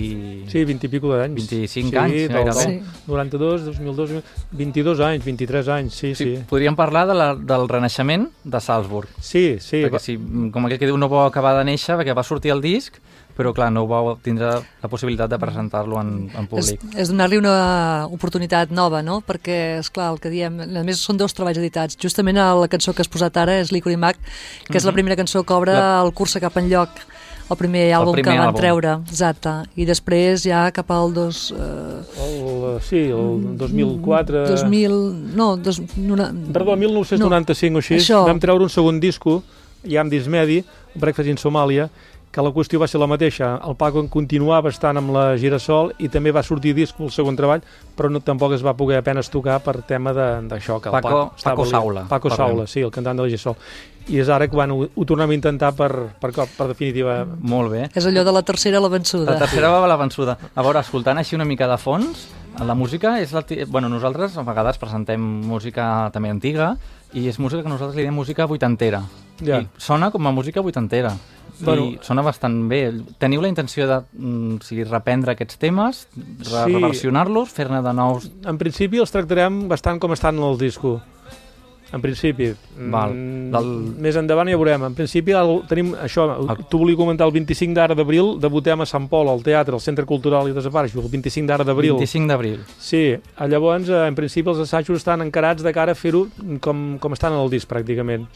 sí 0.52 0.64
20 0.66 0.86
i 0.86 0.90
pico 0.94 1.12
d'anys. 1.16 1.48
25 1.50 1.90
sí, 1.90 1.98
anys, 1.98 2.14
del- 2.14 2.30
gairebé. 2.30 2.66
del 2.66 2.84
92, 3.08 3.66
2002, 3.66 4.16
22 4.52 5.00
anys, 5.02 5.26
23 5.26 5.68
anys, 5.80 5.94
sí, 5.94 6.14
Sí, 6.16 6.24
sí. 6.36 6.44
podríem 6.50 6.76
parlar 6.76 7.08
de 7.08 7.14
la, 7.18 7.34
del 7.36 7.68
renaixement 7.68 8.30
de 8.44 8.62
Salzburg. 8.62 9.10
Sí, 9.20 9.58
sí, 9.60 9.84
perquè 9.86 10.00
si, 10.00 10.18
com 10.54 10.66
aquell 10.66 10.80
que 10.80 10.86
diu, 10.90 10.98
no 10.98 11.10
vau 11.10 11.26
acabar 11.28 11.56
de 11.58 11.66
néixer 11.72 11.98
perquè 11.98 12.14
va 12.16 12.24
sortir 12.24 12.52
el 12.54 12.62
disc, 12.62 13.02
però 13.38 13.52
clar, 13.54 13.68
no 13.70 13.84
vau 13.86 14.16
tindre 14.18 14.48
la 14.82 14.90
possibilitat 14.90 15.30
de 15.30 15.38
presentar-lo 15.38 16.00
en, 16.02 16.08
en 16.34 16.46
És, 16.46 16.50
públic. 16.50 16.86
és 16.98 17.12
donar-li 17.12 17.38
una 17.38 18.08
oportunitat 18.10 18.72
nova, 18.74 19.04
no? 19.06 19.20
Perquè, 19.22 19.78
és 19.78 19.92
clar 19.94 20.08
el 20.16 20.18
que 20.24 20.32
diem, 20.34 20.58
a 20.66 20.82
més 20.84 20.98
són 21.06 21.18
dos 21.22 21.36
treballs 21.38 21.60
editats. 21.62 21.98
Justament 22.02 22.40
a 22.42 22.48
la 22.58 22.68
cançó 22.72 22.96
que 22.98 23.04
has 23.06 23.12
posat 23.14 23.38
ara 23.38 23.60
és 23.62 23.70
Licorice 23.72 24.02
Mac, 24.02 24.18
que 24.66 24.78
és 24.82 24.86
la 24.90 24.94
primera 24.96 25.16
cançó 25.20 25.44
que 25.46 25.54
obre 25.54 25.74
La- 25.78 26.02
el 26.02 26.14
Cursa 26.18 26.42
cap 26.42 26.58
enlloc, 26.58 26.90
el 27.50 27.58
primer 27.60 27.84
àlbum 27.96 28.18
primer 28.18 28.34
que 28.34 28.40
van 28.40 28.50
àlbum. 28.50 28.60
treure, 28.62 28.94
exacte. 29.08 29.54
I 29.80 29.86
després 29.88 30.44
ja 30.48 30.66
cap 30.76 30.92
al 30.92 31.14
dos... 31.16 31.48
Eh, 31.56 32.26
el, 32.26 32.66
sí, 32.84 33.06
el 33.08 33.58
2004... 33.60 34.44
2000... 34.52 34.98
No, 35.38 35.56
dos, 35.58 35.82
nona, 35.96 36.32
Perdó, 36.54 36.76
1995 36.76 37.80
o 37.80 37.84
així, 37.84 38.02
Això. 38.02 38.26
vam 38.28 38.42
treure 38.44 38.68
un 38.68 38.74
segon 38.74 39.00
disco, 39.04 39.42
ja 39.88 40.04
amb 40.04 40.12
Dismedi, 40.12 40.62
Breakfast 40.98 41.32
in 41.32 41.40
Somàlia, 41.40 41.90
que 42.32 42.42
la 42.44 42.52
qüestió 42.54 42.78
va 42.80 42.88
ser 42.88 43.00
la 43.02 43.08
mateixa. 43.08 43.56
El 43.66 43.76
Paco 43.76 44.00
en 44.04 44.08
continuava 44.14 44.70
estant 44.70 44.98
amb 45.00 45.10
la 45.16 45.38
Girasol 45.40 45.94
i 45.98 46.10
també 46.10 46.32
va 46.32 46.44
sortir 46.44 46.74
disc 46.76 47.00
el 47.02 47.10
segon 47.10 47.36
treball, 47.36 47.64
però 47.98 48.12
no, 48.12 48.20
tampoc 48.22 48.54
es 48.54 48.66
va 48.66 48.76
poder 48.78 48.98
apenes 49.00 49.30
tocar 49.34 49.60
per 49.64 49.82
tema 49.84 50.14
de- 50.14 50.48
d'això. 50.48 50.80
que 50.82 50.90
el 50.90 50.94
Paco- 51.02 51.32
estava 51.36 51.56
Paco 51.56 51.64
li- 51.66 51.70
Saula, 51.72 52.06
Paco 52.08 52.30
parlem. 52.30 52.48
Saula, 52.48 52.68
sí, 52.68 52.82
el 52.82 52.92
cantant 52.92 53.18
de 53.18 53.24
la 53.24 53.30
Girasol. 53.30 53.56
I 54.10 54.20
és 54.20 54.30
ara 54.30 54.48
que 54.48 54.56
bueno, 54.56 54.76
ho, 54.76 54.88
ho 54.96 55.06
tornem 55.06 55.30
a 55.30 55.34
intentar 55.34 55.74
per, 55.76 55.92
per, 56.22 56.32
cop, 56.32 56.48
per 56.58 56.68
definitiva... 56.70 57.26
Molt 57.42 57.72
bé. 57.72 57.90
és 57.94 58.06
allò 58.06 58.24
de 58.24 58.32
la 58.32 58.42
tercera 58.42 58.78
a 58.78 58.82
la 58.82 58.88
vençuda. 58.88 59.32
La 59.34 59.40
tercera 59.40 59.68
va 59.70 59.88
la 59.88 59.98
vençuda. 59.98 60.38
A 60.56 60.62
veure, 60.64 60.80
escoltant 60.80 61.18
així 61.18 61.36
una 61.36 61.44
mica 61.44 61.68
de 61.68 61.78
fons, 61.78 62.28
la 62.64 62.74
música 62.76 63.20
és... 63.20 63.34
La, 63.34 63.44
bueno, 63.68 63.90
nosaltres 63.90 64.38
a 64.38 64.44
vegades 64.44 64.78
presentem 64.78 65.20
música 65.20 66.10
també 66.14 66.30
antiga 66.30 66.78
i 67.14 67.28
és 67.28 67.38
música 67.40 67.64
que 67.64 67.70
nosaltres 67.70 67.96
li 67.98 68.04
diem 68.04 68.14
música 68.16 68.46
vuitantera. 68.46 69.02
Ja. 69.44 69.60
I 69.60 69.68
sona 69.78 70.10
com 70.12 70.26
a 70.28 70.32
música 70.32 70.62
vuitantera. 70.62 71.12
Bueno. 71.66 71.86
I 71.92 72.00
sona 72.02 72.22
bastant 72.22 72.68
bé. 72.70 72.92
Teniu 73.18 73.42
la 73.42 73.50
intenció 73.50 73.88
de 73.88 74.02
mm, 74.14 74.56
o 74.60 74.64
sigui, 74.64 74.84
reprendre 74.86 75.34
aquests 75.34 75.58
temes, 75.58 76.08
re 76.16 76.66
Sí. 76.66 76.74
reversionar-los, 76.74 77.50
fer-ne 77.50 77.82
de 77.82 77.94
nous... 77.94 78.30
En 78.46 78.58
principi 78.58 79.00
els 79.02 79.12
tractarem 79.12 79.68
bastant 79.68 80.00
com 80.00 80.14
estan 80.14 80.38
en 80.38 80.44
el 80.44 80.58
disco. 80.58 81.00
En 81.94 82.02
principi. 82.04 82.50
Val. 82.92 83.14
Mm, 83.16 83.52
Del- 83.54 84.02
Més 84.04 84.18
endavant 84.20 84.50
ja 84.52 84.58
veurem. 84.60 84.84
En 84.90 84.94
principi 84.94 85.32
el, 85.32 85.62
tenim 85.70 85.94
això, 85.96 86.26
El- 86.44 86.66
tu 86.68 86.82
volia 86.82 86.98
comentar 87.00 87.26
el 87.26 87.32
25 87.32 87.74
d'ara 87.74 87.96
d'abril, 87.96 88.34
debutem 88.44 88.82
a 88.82 88.86
Sant 88.86 89.08
Pol, 89.08 89.30
al 89.32 89.42
teatre, 89.42 89.74
al 89.74 89.80
Centre 89.80 90.04
Cultural 90.06 90.50
i 90.50 90.52
Desapareixo, 90.52 91.00
el 91.00 91.08
25 91.08 91.48
d'ara 91.48 91.64
d'abril. 91.64 91.94
25 91.96 92.28
d'abril. 92.28 92.60
Sí, 92.78 93.16
llavors 93.48 93.88
eh, 93.88 94.04
en 94.06 94.16
principi 94.20 94.50
els 94.52 94.60
assajos 94.68 94.98
estan 95.00 95.22
encarats 95.24 95.64
de 95.64 95.72
cara 95.72 95.94
a 95.94 95.96
fer-ho 95.96 96.28
com, 96.60 96.98
com 97.00 97.14
estan 97.14 97.32
en 97.34 97.40
el 97.40 97.50
disc 97.50 97.70
pràcticament. 97.72 98.28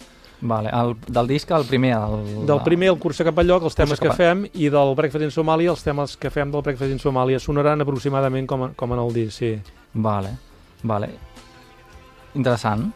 Vale. 0.41 0.71
El, 0.73 0.95
del 1.07 1.27
disc, 1.27 1.51
el 1.51 1.65
primer... 1.69 1.91
El, 1.93 2.45
Del 2.49 2.61
primer, 2.65 2.89
el 2.89 2.97
Cursa 2.97 3.23
cap 3.27 3.37
al 3.37 3.45
lloc, 3.47 3.63
els 3.69 3.75
temes 3.77 3.99
que 4.01 4.09
a- 4.09 4.13
fem, 4.17 4.45
i 4.53 4.69
del 4.73 4.95
Breakfast 4.97 5.23
in 5.27 5.29
Somàlia, 5.35 5.69
els 5.69 5.83
temes 5.85 6.15
que 6.17 6.31
fem 6.33 6.49
del 6.51 6.63
Breakfast 6.65 6.91
in 6.91 6.97
Somàlia 6.99 7.39
sonaran 7.39 7.81
aproximadament 7.85 8.47
com, 8.49 8.71
com 8.75 8.95
en 8.97 9.03
el 9.03 9.13
disc, 9.13 9.37
sí. 9.37 9.51
Vale, 9.93 10.33
vale. 10.83 11.11
Interessant. 12.33 12.87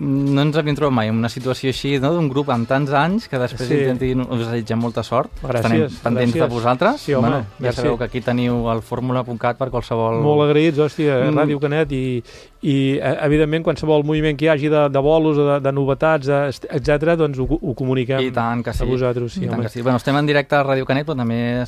No 0.00 0.42
ens 0.42 0.56
havíem 0.58 0.74
trobat 0.74 0.92
mai 0.96 1.08
en 1.08 1.14
una 1.20 1.28
situació 1.30 1.70
així, 1.70 2.00
no? 2.02 2.10
d'un 2.12 2.28
grup 2.28 2.48
amb 2.50 2.66
tants 2.66 2.90
anys 2.90 3.28
que 3.28 3.38
després 3.38 3.68
Sí. 3.68 3.74
intentin, 3.84 4.20
us 4.22 4.48
desitgem 4.48 4.78
molta 4.80 5.04
sort. 5.06 5.30
Gràcies, 5.40 5.62
Estarem 5.64 6.00
pendents 6.02 6.34
gràcies. 6.34 6.48
de 6.48 6.54
vosaltres. 6.54 7.00
Sí, 7.00 7.14
home, 7.14 7.28
bueno, 7.28 7.44
ja 7.44 7.62
merci. 7.62 7.76
sabeu 7.80 7.96
que 7.98 8.04
aquí 8.04 8.20
teniu 8.20 8.68
el 8.72 8.82
fórmula.cat 8.82 9.56
per 9.56 9.70
qualsevol... 9.70 10.20
Molt 10.20 10.50
agraïts, 10.50 10.78
hòstia, 10.78 11.20
Mm. 11.24 11.30
mm. 11.30 11.38
Ràdio 11.38 11.60
Canet 11.60 11.92
i, 11.92 12.22
i 12.62 12.98
eh, 12.98 13.18
evidentment 13.22 13.62
qualsevol 13.62 14.02
moviment 14.04 14.36
que 14.36 14.46
hi 14.46 14.48
hagi 14.48 14.68
de, 14.68 14.88
de 14.90 14.98
bolos, 14.98 15.36
de, 15.36 15.60
de 15.60 15.72
novetats, 15.72 16.26
etc, 16.28 17.14
doncs 17.16 17.38
ho, 17.38 17.46
ho 17.62 17.74
comuniquem 17.74 18.18
I 18.18 18.32
tant 18.32 18.64
que 18.64 18.72
sí. 18.74 18.82
a 18.82 18.86
vosaltres. 18.86 19.32
Sí, 19.32 19.44
I 19.44 19.46
tant 19.46 19.54
home. 19.60 19.62
que 19.62 19.68
sí. 19.70 19.80
Bueno, 19.82 19.98
estem 19.98 20.16
en 20.16 20.26
directe 20.26 20.56
a 20.56 20.64
Ràdio 20.64 20.84
Canet, 20.86 21.06
però 21.06 21.14
també 21.16 21.62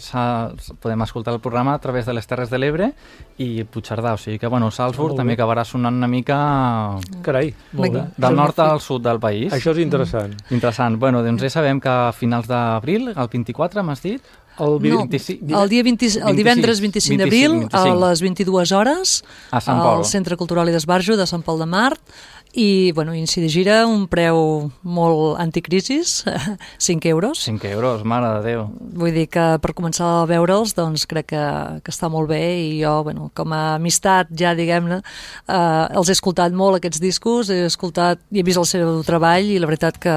podem 0.80 1.02
escoltar 1.02 1.32
el 1.34 1.40
programa 1.40 1.74
a 1.74 1.78
través 1.78 2.06
de 2.06 2.12
les 2.12 2.26
Terres 2.26 2.50
de 2.50 2.58
l'Ebre 2.58 2.92
i 3.38 3.62
Puigcerdà, 3.64 4.14
o 4.14 4.16
sigui 4.18 4.38
que, 4.38 4.48
bueno, 4.48 4.70
Salzburg 4.70 5.14
també 5.16 5.34
acabarà 5.36 5.64
sonant 5.64 5.94
una 5.94 6.08
mica 6.08 6.98
Carai, 7.22 7.54
molt 7.72 7.92
bé. 7.92 8.00
Vinga. 8.00 8.10
Del 8.28 8.36
nord 8.36 8.58
al 8.60 8.80
sud 8.80 9.02
del 9.02 9.18
país. 9.20 9.52
Això 9.52 9.70
és 9.72 9.78
interessant. 9.78 10.34
Interessant. 10.50 10.98
Bueno, 10.98 11.22
doncs 11.22 11.42
ja 11.42 11.50
sabem 11.50 11.80
que 11.80 11.88
a 11.88 12.12
finals 12.12 12.46
d'abril, 12.48 13.08
el 13.14 13.28
24, 13.32 13.82
m'has 13.82 14.02
dit? 14.02 14.22
El, 14.58 14.78
vi- 14.80 14.88
No, 14.88 15.02
25. 15.04 15.62
el, 15.62 15.68
dia 15.68 15.82
20, 15.82 16.06
el 16.06 16.12
26, 16.32 16.36
divendres 16.36 16.80
25 16.80 17.18
d'abril, 17.20 17.50
25. 17.68 17.76
a 18.04 18.08
les 18.08 18.22
22 18.22 18.72
hores, 18.72 19.24
A 19.50 19.60
Sant 19.60 19.82
Pol. 19.82 19.98
al 19.98 20.04
Centre 20.08 20.34
Cultural 20.38 20.68
i 20.70 20.72
d'Esbarjo 20.72 21.14
de 21.18 21.26
Sant 21.26 21.42
Pol 21.44 21.58
de 21.60 21.66
Mar, 21.66 21.92
i, 22.56 22.90
bueno, 22.96 23.12
inici 23.14 23.42
de 23.44 23.50
gira, 23.52 23.82
un 23.86 24.06
preu 24.08 24.70
molt 24.82 25.36
anticrisis, 25.42 26.22
5 26.80 27.08
euros. 27.12 27.42
5 27.44 27.68
euros, 27.68 28.04
mare 28.08 28.30
de 28.38 28.40
Déu. 28.48 28.62
Vull 28.96 29.12
dir 29.12 29.26
que 29.28 29.44
per 29.60 29.74
començar 29.76 30.08
a 30.22 30.26
veure'ls 30.30 30.72
doncs 30.76 31.04
crec 31.10 31.28
que, 31.34 31.44
que 31.84 31.92
està 31.92 32.08
molt 32.08 32.30
bé 32.32 32.40
i 32.62 32.80
jo, 32.80 32.94
bueno, 33.04 33.28
com 33.36 33.52
a 33.52 33.74
amistat 33.76 34.32
ja 34.32 34.54
diguem-ne, 34.56 35.02
eh, 35.02 35.84
els 36.00 36.08
he 36.08 36.16
escoltat 36.16 36.56
molt 36.56 36.80
aquests 36.80 37.02
discos, 37.02 37.50
he 37.52 37.66
escoltat 37.68 38.24
i 38.32 38.40
he 38.40 38.46
vist 38.46 38.62
el 38.62 38.68
seu 38.68 39.02
treball 39.04 39.52
i 39.52 39.58
la 39.60 39.68
veritat 39.68 40.00
que, 40.00 40.16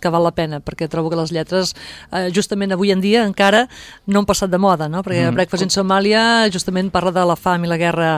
que 0.00 0.12
val 0.14 0.24
la 0.28 0.34
pena 0.36 0.60
perquè 0.62 0.86
trobo 0.88 1.10
que 1.10 1.18
les 1.18 1.34
lletres 1.34 1.74
eh, 2.12 2.28
justament 2.30 2.70
avui 2.76 2.94
en 2.94 3.02
dia 3.02 3.24
encara 3.26 3.66
no 4.06 4.22
han 4.22 4.30
passat 4.30 4.50
de 4.52 4.62
moda, 4.62 4.86
no? 4.88 5.02
perquè 5.02 5.26
Mm. 5.26 5.32
mm. 5.32 5.40
Breakfast 5.40 5.66
in 5.66 5.74
Somalia 5.74 6.22
justament 6.54 6.94
parla 6.94 7.10
de 7.10 7.26
la 7.26 7.36
fam 7.36 7.66
i 7.66 7.68
la 7.68 7.76
guerra 7.80 8.12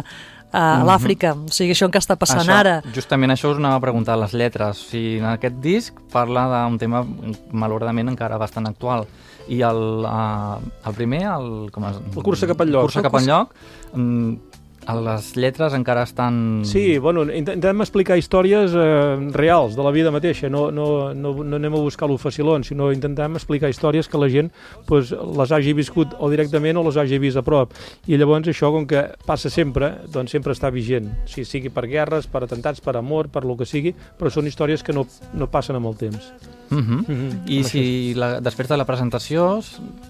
eh, 0.53 0.59
a 0.59 0.85
l'Àfrica, 0.87 1.33
o 1.35 1.53
sigui, 1.53 1.73
això 1.75 1.89
encara 1.89 2.05
està 2.05 2.17
passant 2.21 2.45
això, 2.45 2.59
ara. 2.61 2.77
Justament 2.95 3.35
això 3.35 3.53
us 3.55 3.61
anava 3.61 3.81
a 3.81 3.85
preguntar, 3.85 4.19
les 4.21 4.37
lletres. 4.37 4.85
O 4.85 4.91
sigui, 4.93 5.19
en 5.23 5.29
aquest 5.33 5.59
disc 5.65 6.01
parla 6.13 6.47
d'un 6.53 6.79
tema 6.83 7.05
malauradament 7.53 8.13
encara 8.13 8.41
bastant 8.41 8.69
actual. 8.71 9.07
I 9.51 9.59
el, 9.67 9.83
uh, 10.07 10.61
el 10.87 10.95
primer, 10.95 11.25
el, 11.33 11.49
com 11.75 11.89
es, 11.89 11.99
El 12.13 12.23
Cursa 12.23 12.47
cap 12.51 12.61
enlloc. 12.63 12.87
Cursa 12.87 13.03
cap 13.03 13.17
enlloc, 13.19 13.57
mm, 13.93 14.52
les 14.83 15.37
lletres 15.37 15.75
encara 15.75 16.03
estan... 16.03 16.63
Sí, 16.67 16.99
bueno, 16.99 17.23
intentem 17.31 17.85
explicar 17.85 18.17
històries 18.19 18.75
eh, 18.75 19.31
reals 19.35 19.77
de 19.79 19.85
la 19.85 19.93
vida 19.95 20.11
mateixa, 20.11 20.51
no, 20.51 20.71
no, 20.75 21.13
no, 21.15 21.35
no 21.45 21.59
anem 21.61 21.77
a 21.79 21.83
buscar 21.83 22.09
lo 22.11 22.19
facilón, 22.19 22.65
sinó 22.67 22.91
intentem 22.93 23.39
explicar 23.39 23.71
històries 23.71 24.11
que 24.11 24.19
la 24.19 24.29
gent 24.33 24.51
pues, 24.89 25.13
les 25.13 25.53
hagi 25.53 25.75
viscut 25.79 26.17
o 26.19 26.31
directament 26.33 26.81
o 26.81 26.87
les 26.89 26.99
hagi 26.99 27.21
vist 27.23 27.39
a 27.39 27.45
prop. 27.47 27.77
I 28.11 28.19
llavors 28.19 28.51
això, 28.51 28.73
com 28.75 28.89
que 28.91 29.05
passa 29.27 29.51
sempre, 29.53 29.95
doncs 30.13 30.35
sempre 30.35 30.57
està 30.57 30.73
vigent, 30.75 31.13
o 31.23 31.47
sigui, 31.47 31.71
per 31.71 31.87
guerres, 31.87 32.27
per 32.27 32.43
atentats, 32.43 32.83
per 32.83 32.97
amor, 32.99 33.31
per 33.31 33.47
lo 33.47 33.57
que 33.57 33.69
sigui, 33.69 33.95
però 34.19 34.33
són 34.35 34.51
històries 34.51 34.83
que 34.83 34.97
no, 34.97 35.07
no 35.35 35.51
passen 35.53 35.79
amb 35.79 35.93
el 35.93 35.97
temps. 36.01 36.33
Uh 36.73 36.79
-huh. 36.79 37.05
Mhm. 37.07 37.43
I 37.47 37.59
Amb 37.59 37.67
si 37.67 38.15
la, 38.15 38.41
després 38.41 38.69
de 38.69 38.77
la 38.77 38.85
presentació 38.85 39.61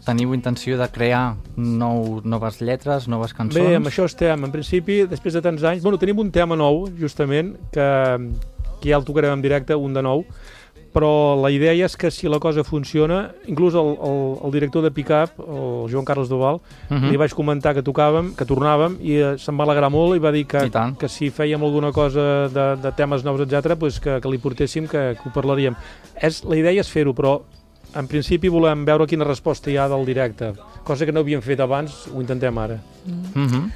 teniu 0.05 0.33
intenció 0.35 0.79
de 0.79 0.89
crear 0.89 1.37
nou, 1.57 2.21
noves 2.25 2.61
lletres, 2.61 3.09
noves 3.09 3.35
cançons? 3.35 3.55
Bé, 3.55 3.75
amb 3.75 3.87
això 3.87 4.05
estem. 4.05 4.45
En 4.45 4.51
principi, 4.51 4.62
després 4.63 5.35
de 5.35 5.43
tants 5.43 5.63
anys... 5.63 5.83
Bueno, 5.83 5.99
tenim 5.99 6.19
un 6.19 6.31
tema 6.31 6.57
nou, 6.57 6.89
justament, 6.99 7.57
que, 7.73 7.87
que 8.81 8.91
ja 8.91 8.97
el 8.97 9.05
tocarem 9.05 9.33
en 9.33 9.43
directe, 9.43 9.75
un 9.75 9.93
de 9.93 10.03
nou, 10.03 10.25
però 10.93 11.41
la 11.41 11.49
idea 11.51 11.73
és 11.73 11.97
que 11.97 12.11
si 12.11 12.29
la 12.29 12.39
cosa 12.39 12.63
funciona, 12.65 13.31
inclús 13.49 13.75
el, 13.75 13.95
el, 13.97 14.19
el 14.45 14.53
director 14.53 14.83
de 14.83 14.91
Pickup, 14.91 15.39
el 15.41 15.91
Joan 15.91 16.05
Carles 16.05 16.29
Duval, 16.29 16.61
Uh 16.91 16.99
-huh. 16.99 17.11
li 17.11 17.17
vaig 17.17 17.33
comentar 17.33 17.73
que 17.75 17.83
tocàvem, 17.83 18.35
que 18.37 18.45
tornàvem, 18.45 18.99
i 19.01 19.15
eh, 19.17 19.39
se'n 19.39 19.57
va 19.57 19.65
alegrar 19.65 19.91
molt 19.91 20.17
i 20.17 20.19
va 20.19 20.31
dir 20.31 20.45
que, 20.47 20.59
que 20.99 21.09
si 21.09 21.31
fèiem 21.31 21.63
alguna 21.63 21.91
cosa 21.93 22.49
de, 22.49 22.77
de 22.83 22.93
temes 22.93 23.25
nous, 23.25 23.41
etc, 23.41 23.77
pues 23.79 23.99
que, 23.99 24.21
que 24.21 24.29
li 24.29 24.39
portéssim, 24.39 24.87
que, 24.87 25.17
que 25.17 25.29
ho 25.29 25.33
parlaríem. 25.33 25.75
És, 26.21 26.45
la 26.45 26.57
idea 26.57 26.81
és 26.81 26.91
fer-ho, 26.91 27.15
però 27.15 27.41
en 27.95 28.07
principi 28.07 28.49
volem 28.49 28.85
veure 28.85 29.07
quina 29.07 29.25
resposta 29.25 29.71
hi 29.71 29.77
ha 29.79 29.89
del 29.89 30.05
directe, 30.05 30.53
cosa 30.85 31.07
que 31.07 31.13
no 31.13 31.21
havíem 31.21 31.41
fet 31.41 31.61
abans, 31.61 32.09
ho 32.15 32.21
intentem 32.21 32.59
ara. 32.59 32.79
Uh 33.07 33.47
-huh. 33.47 33.71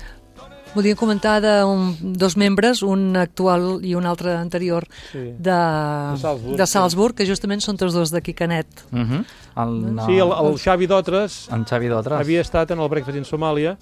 Volia 0.77 0.95
comentar 0.95 1.41
de 1.41 1.65
un, 1.65 1.97
dos 2.21 2.37
membres, 2.37 2.83
un 2.85 3.17
actual 3.17 3.81
i 3.83 3.95
un 3.97 4.05
altre 4.07 4.35
anterior 4.37 4.85
Sí. 5.11 5.19
de, 5.39 5.57
De 5.57 6.19
Salzburg, 6.21 6.57
de 6.61 6.67
sí. 6.67 6.73
Salzburg 6.77 7.15
que 7.17 7.27
justament 7.27 7.65
són 7.65 7.79
tots 7.81 7.95
dos 7.97 8.13
d'aquí 8.13 8.35
Canet. 8.37 8.69
Uh 8.93 8.99
-huh. 8.99 9.25
el, 9.57 9.95
no, 9.97 10.05
Sí, 10.07 10.19
el, 10.21 10.29
el 10.31 10.59
Xavi 10.59 10.87
Dotres 10.87 11.49
en 11.51 11.65
Xavi 11.65 11.89
Dotres. 11.89 12.21
havia 12.21 12.41
estat 12.43 12.71
en 12.71 12.79
el 12.81 12.89
Breakfast 12.89 13.17
in 13.17 13.25
Somàlia 13.25 13.77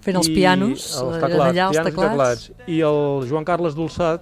Fent 0.00 0.16
els 0.16 0.28
pianos, 0.28 0.96
els 1.02 1.16
eh, 1.16 1.20
teclats, 1.20 1.52
allà, 1.52 1.66
els 1.68 1.76
pianos 1.76 1.92
i 1.92 1.96
teclats. 1.96 2.52
I 2.68 2.80
el 2.80 3.28
Joan 3.28 3.44
Carles 3.44 3.74
Dolçat, 3.74 4.20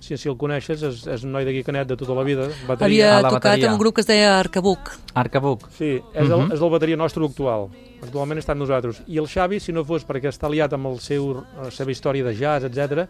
si, 0.00 0.16
si 0.16 0.28
el 0.30 0.36
coneixes, 0.36 0.82
és, 0.82 1.06
és 1.06 1.22
un 1.24 1.30
noi 1.32 1.44
d'aquí 1.44 1.62
Canet 1.62 1.86
de 1.86 1.96
tota 1.96 2.14
la 2.14 2.24
vida, 2.24 2.48
bateria. 2.66 2.86
Havia 2.86 3.18
a 3.18 3.22
la 3.22 3.28
tocat 3.28 3.42
bateria. 3.44 3.66
en 3.66 3.72
un 3.74 3.78
grup 3.78 3.94
que 3.94 4.00
es 4.00 4.06
deia 4.06 4.40
Arcabuc. 4.40 4.90
Arcabuc. 5.14 5.68
Sí, 5.78 6.00
és, 6.14 6.28
el, 6.30 6.36
Mhm. 6.36 6.52
és 6.52 6.60
el 6.60 6.70
bateria 6.70 6.96
nostre 6.96 7.24
actual. 7.24 7.68
Actualment 8.02 8.38
està 8.40 8.54
amb 8.54 8.62
nosaltres. 8.64 9.02
I 9.12 9.18
el 9.20 9.28
Xavi, 9.28 9.58
si 9.60 9.72
no 9.76 9.84
fos 9.84 10.06
perquè 10.08 10.30
està 10.32 10.48
liat 10.48 10.72
amb 10.72 10.88
el 10.88 10.98
seu, 11.04 11.34
la 11.60 11.68
seva 11.74 11.92
història 11.92 12.24
de 12.24 12.32
jazz, 12.38 12.64
etc, 12.64 13.04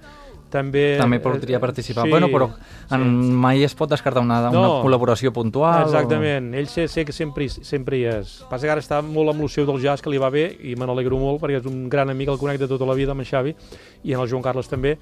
també... 0.50 0.96
També 0.98 1.20
podria 1.22 1.60
participar. 1.62 2.02
Eh, 2.02 2.08
Sí, 2.08 2.10
bueno, 2.10 2.26
però 2.32 2.48
en, 2.96 3.04
mai 3.38 3.62
es 3.62 3.74
pot 3.78 3.88
descartar 3.92 4.20
una, 4.24 4.40
una 4.48 4.50
No. 4.50 4.72
col·laboració 4.82 5.30
puntual. 5.32 5.84
Exactament, 5.86 6.48
ell 6.58 6.66
sé, 6.66 6.88
sé 6.90 7.04
que 7.06 7.12
sempre, 7.14 7.46
sempre 7.48 8.00
hi 8.00 8.04
és. 8.10 8.32
Passa 8.50 8.66
que 8.66 8.72
ara 8.74 8.82
està 8.82 8.98
molt 9.06 9.30
amb 9.30 9.44
l'opció 9.44 9.62
del 9.68 9.78
jazz, 9.80 10.02
que 10.02 10.10
li 10.10 10.18
va 10.18 10.28
bé, 10.34 10.48
i 10.66 10.74
me 10.74 10.86
n'alegro 10.90 11.20
molt, 11.22 11.38
perquè 11.40 11.60
és 11.62 11.70
un 11.70 11.88
gran 11.88 12.10
amic, 12.10 12.32
el 12.34 12.38
conec 12.42 12.58
de 12.58 12.66
tota 12.66 12.84
la 12.90 12.98
vida, 12.98 13.12
amb 13.14 13.22
en 13.22 13.30
Xavi, 13.30 13.54
i 14.02 14.12
en 14.16 14.20
el 14.24 14.28
Joan 14.28 14.42
Carles 14.42 14.66
també, 14.68 14.96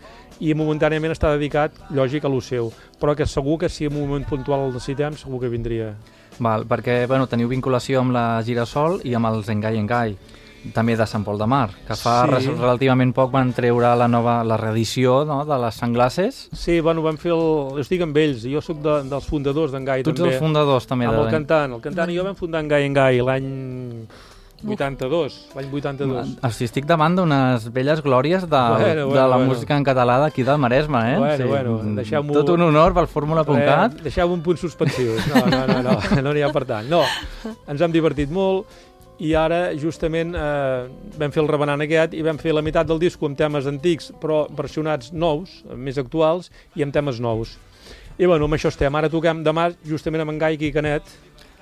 i 0.45 0.53
momentàniament 0.53 1.17
està 1.17 1.33
dedicat, 1.33 1.73
lògic, 1.97 2.29
a 2.29 2.29
lo 2.29 2.43
seu. 2.45 2.69
Però 3.01 3.17
que 3.17 3.25
segur 3.25 3.57
que 3.65 3.71
si 3.73 3.87
en 3.89 3.97
un 3.97 4.05
moment 4.05 4.29
puntual 4.29 4.67
el 4.69 4.75
necessitem, 4.77 5.17
segur 5.17 5.41
que 5.41 5.49
vindria. 5.49 5.95
Val, 6.41 6.65
perquè 6.69 7.07
bueno, 7.07 7.27
teniu 7.27 7.49
vinculació 7.49 8.01
amb 8.01 8.13
la 8.17 8.43
Girasol 8.47 9.01
i 9.05 9.15
amb 9.15 9.27
els 9.33 9.49
Engai 9.49 9.79
Engai 9.79 10.17
també 10.75 10.97
de 10.99 11.05
Sant 11.07 11.23
Pol 11.25 11.39
de 11.39 11.47
Mar, 11.47 11.69
que 11.87 11.95
fa 11.97 12.27
Sí. 12.41 12.49
relativament 12.51 13.13
poc 13.15 13.31
van 13.31 13.53
treure 13.55 13.93
la 13.97 14.09
nova 14.09 14.43
la 14.45 14.57
reedició 14.59 15.25
no, 15.25 15.45
de 15.47 15.57
les 15.63 15.75
sanglasses. 15.75 16.49
Sí, 16.53 16.81
bueno, 16.81 17.01
vam 17.03 17.17
fer 17.17 17.31
el... 17.31 17.45
Jo 17.77 17.85
estic 17.85 18.03
amb 18.03 18.17
ells, 18.19 18.43
jo 18.43 18.61
sóc 18.61 18.83
de, 18.83 18.97
dels 19.09 19.25
fundadors 19.31 19.71
d'en 19.73 19.85
Gai, 19.87 20.03
Tu 20.03 20.11
ets 20.11 20.19
també. 20.21 20.35
els 20.35 20.43
fundadors 20.43 20.87
també. 20.91 21.07
amb 21.07 21.15
de... 21.15 21.23
el 21.23 21.31
cantant. 21.31 21.73
El 21.79 21.81
cantant 21.81 22.11
i 22.11 22.17
jo 22.19 22.25
vam 22.27 22.35
fundar 22.37 22.61
en 22.65 22.69
Gai 22.69 22.85
en 22.91 22.93
Gai 22.99 23.21
l'any 23.23 23.49
82, 24.67 25.37
l'any 25.55 25.69
82. 25.71 26.33
O 26.43 26.51
sigui, 26.51 26.67
estic 26.67 26.87
davant 26.89 27.15
d'unes 27.17 27.69
velles 27.73 28.03
glòries 28.03 28.43
de, 28.49 28.49
Bueno, 28.79 29.07
bueno, 29.07 29.09
de 29.15 29.21
la 29.21 29.37
bueno. 29.37 29.53
música 29.53 29.77
en 29.77 29.85
català 29.85 30.19
d'aquí 30.19 30.43
del 30.43 30.59
Maresme, 30.59 30.99
eh? 31.15 31.19
Bueno, 31.19 31.37
Sí, 31.37 31.43
bueno, 31.45 31.79
mm, 31.83 31.95
deixeu-m'ho- 31.97 32.35
Tot 32.35 32.49
un 32.51 32.63
honor 32.63 32.95
pel 32.95 33.07
fórmula.cat. 33.07 33.99
Eh, 33.99 34.03
Deixeu 34.09 34.33
un 34.33 34.43
punt 34.43 34.59
suspensius. 34.59 35.27
No, 35.29 35.47
no, 35.47 35.67
no, 35.67 35.83
no, 35.83 35.99
no 36.23 36.33
n'hi 36.35 36.43
ha 36.43 36.51
per 36.53 36.65
tant. 36.65 36.89
No, 36.91 37.03
ens 37.69 37.81
hem 37.81 37.93
divertit 37.93 38.31
molt 38.31 38.67
i 39.21 39.33
ara 39.35 39.73
justament 39.75 40.35
eh, 40.35 40.89
vam 41.19 41.33
fer 41.35 41.43
el 41.43 41.49
rebenant 41.51 41.81
aquest 41.83 42.15
i 42.15 42.23
vam 42.23 42.39
fer 42.39 42.53
la 42.55 42.63
meitat 42.63 42.87
del 42.87 42.99
disco 43.03 43.27
amb 43.27 43.37
temes 43.39 43.67
antics 43.67 44.13
però 44.21 44.45
versionats 44.55 45.13
nous, 45.13 45.65
més 45.75 45.99
actuals 45.99 46.51
i 46.77 46.83
amb 46.83 46.93
temes 46.95 47.19
nous. 47.21 47.57
I 48.19 48.27
bueno, 48.27 48.47
amb 48.47 48.55
això 48.55 48.67
estem. 48.73 48.95
Ara 48.99 49.09
toquem 49.09 49.45
demà 49.47 49.69
justament 49.87 50.23
amb 50.23 50.31
en 50.33 50.39
Gai 50.39 50.55
aquí 50.59 50.73
a 50.75 50.93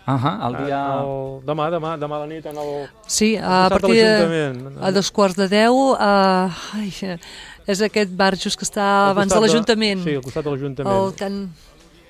Canet. 0.06 0.24
Ahà, 0.24 0.48
el 0.48 0.56
dia... 0.64 0.80
El, 1.02 1.42
demà, 1.46 1.66
demà, 1.74 1.96
demà 1.98 2.16
a 2.16 2.22
la 2.22 2.28
nit 2.30 2.46
en 2.46 2.56
el, 2.62 2.72
Sí, 3.10 3.36
a 3.36 3.66
de 3.66 3.74
partir 3.74 3.96
de, 4.02 4.74
a 4.80 4.92
dos 4.94 5.10
quarts 5.10 5.36
de 5.36 5.48
deu, 5.50 5.74
uh, 5.94 6.76
ai, 6.78 6.92
eh, 7.02 7.18
és 7.66 7.82
aquest 7.82 8.12
bar 8.14 8.36
just 8.38 8.58
que 8.58 8.64
està 8.68 8.84
Al 8.86 9.16
abans 9.16 9.34
de 9.34 9.40
l'Ajuntament. 9.42 10.04
Sí, 10.06 10.14
al 10.14 10.22
costat 10.22 10.46
de 10.46 10.54
l'Ajuntament. 10.54 10.94
el 10.94 11.16
can... 11.18 11.40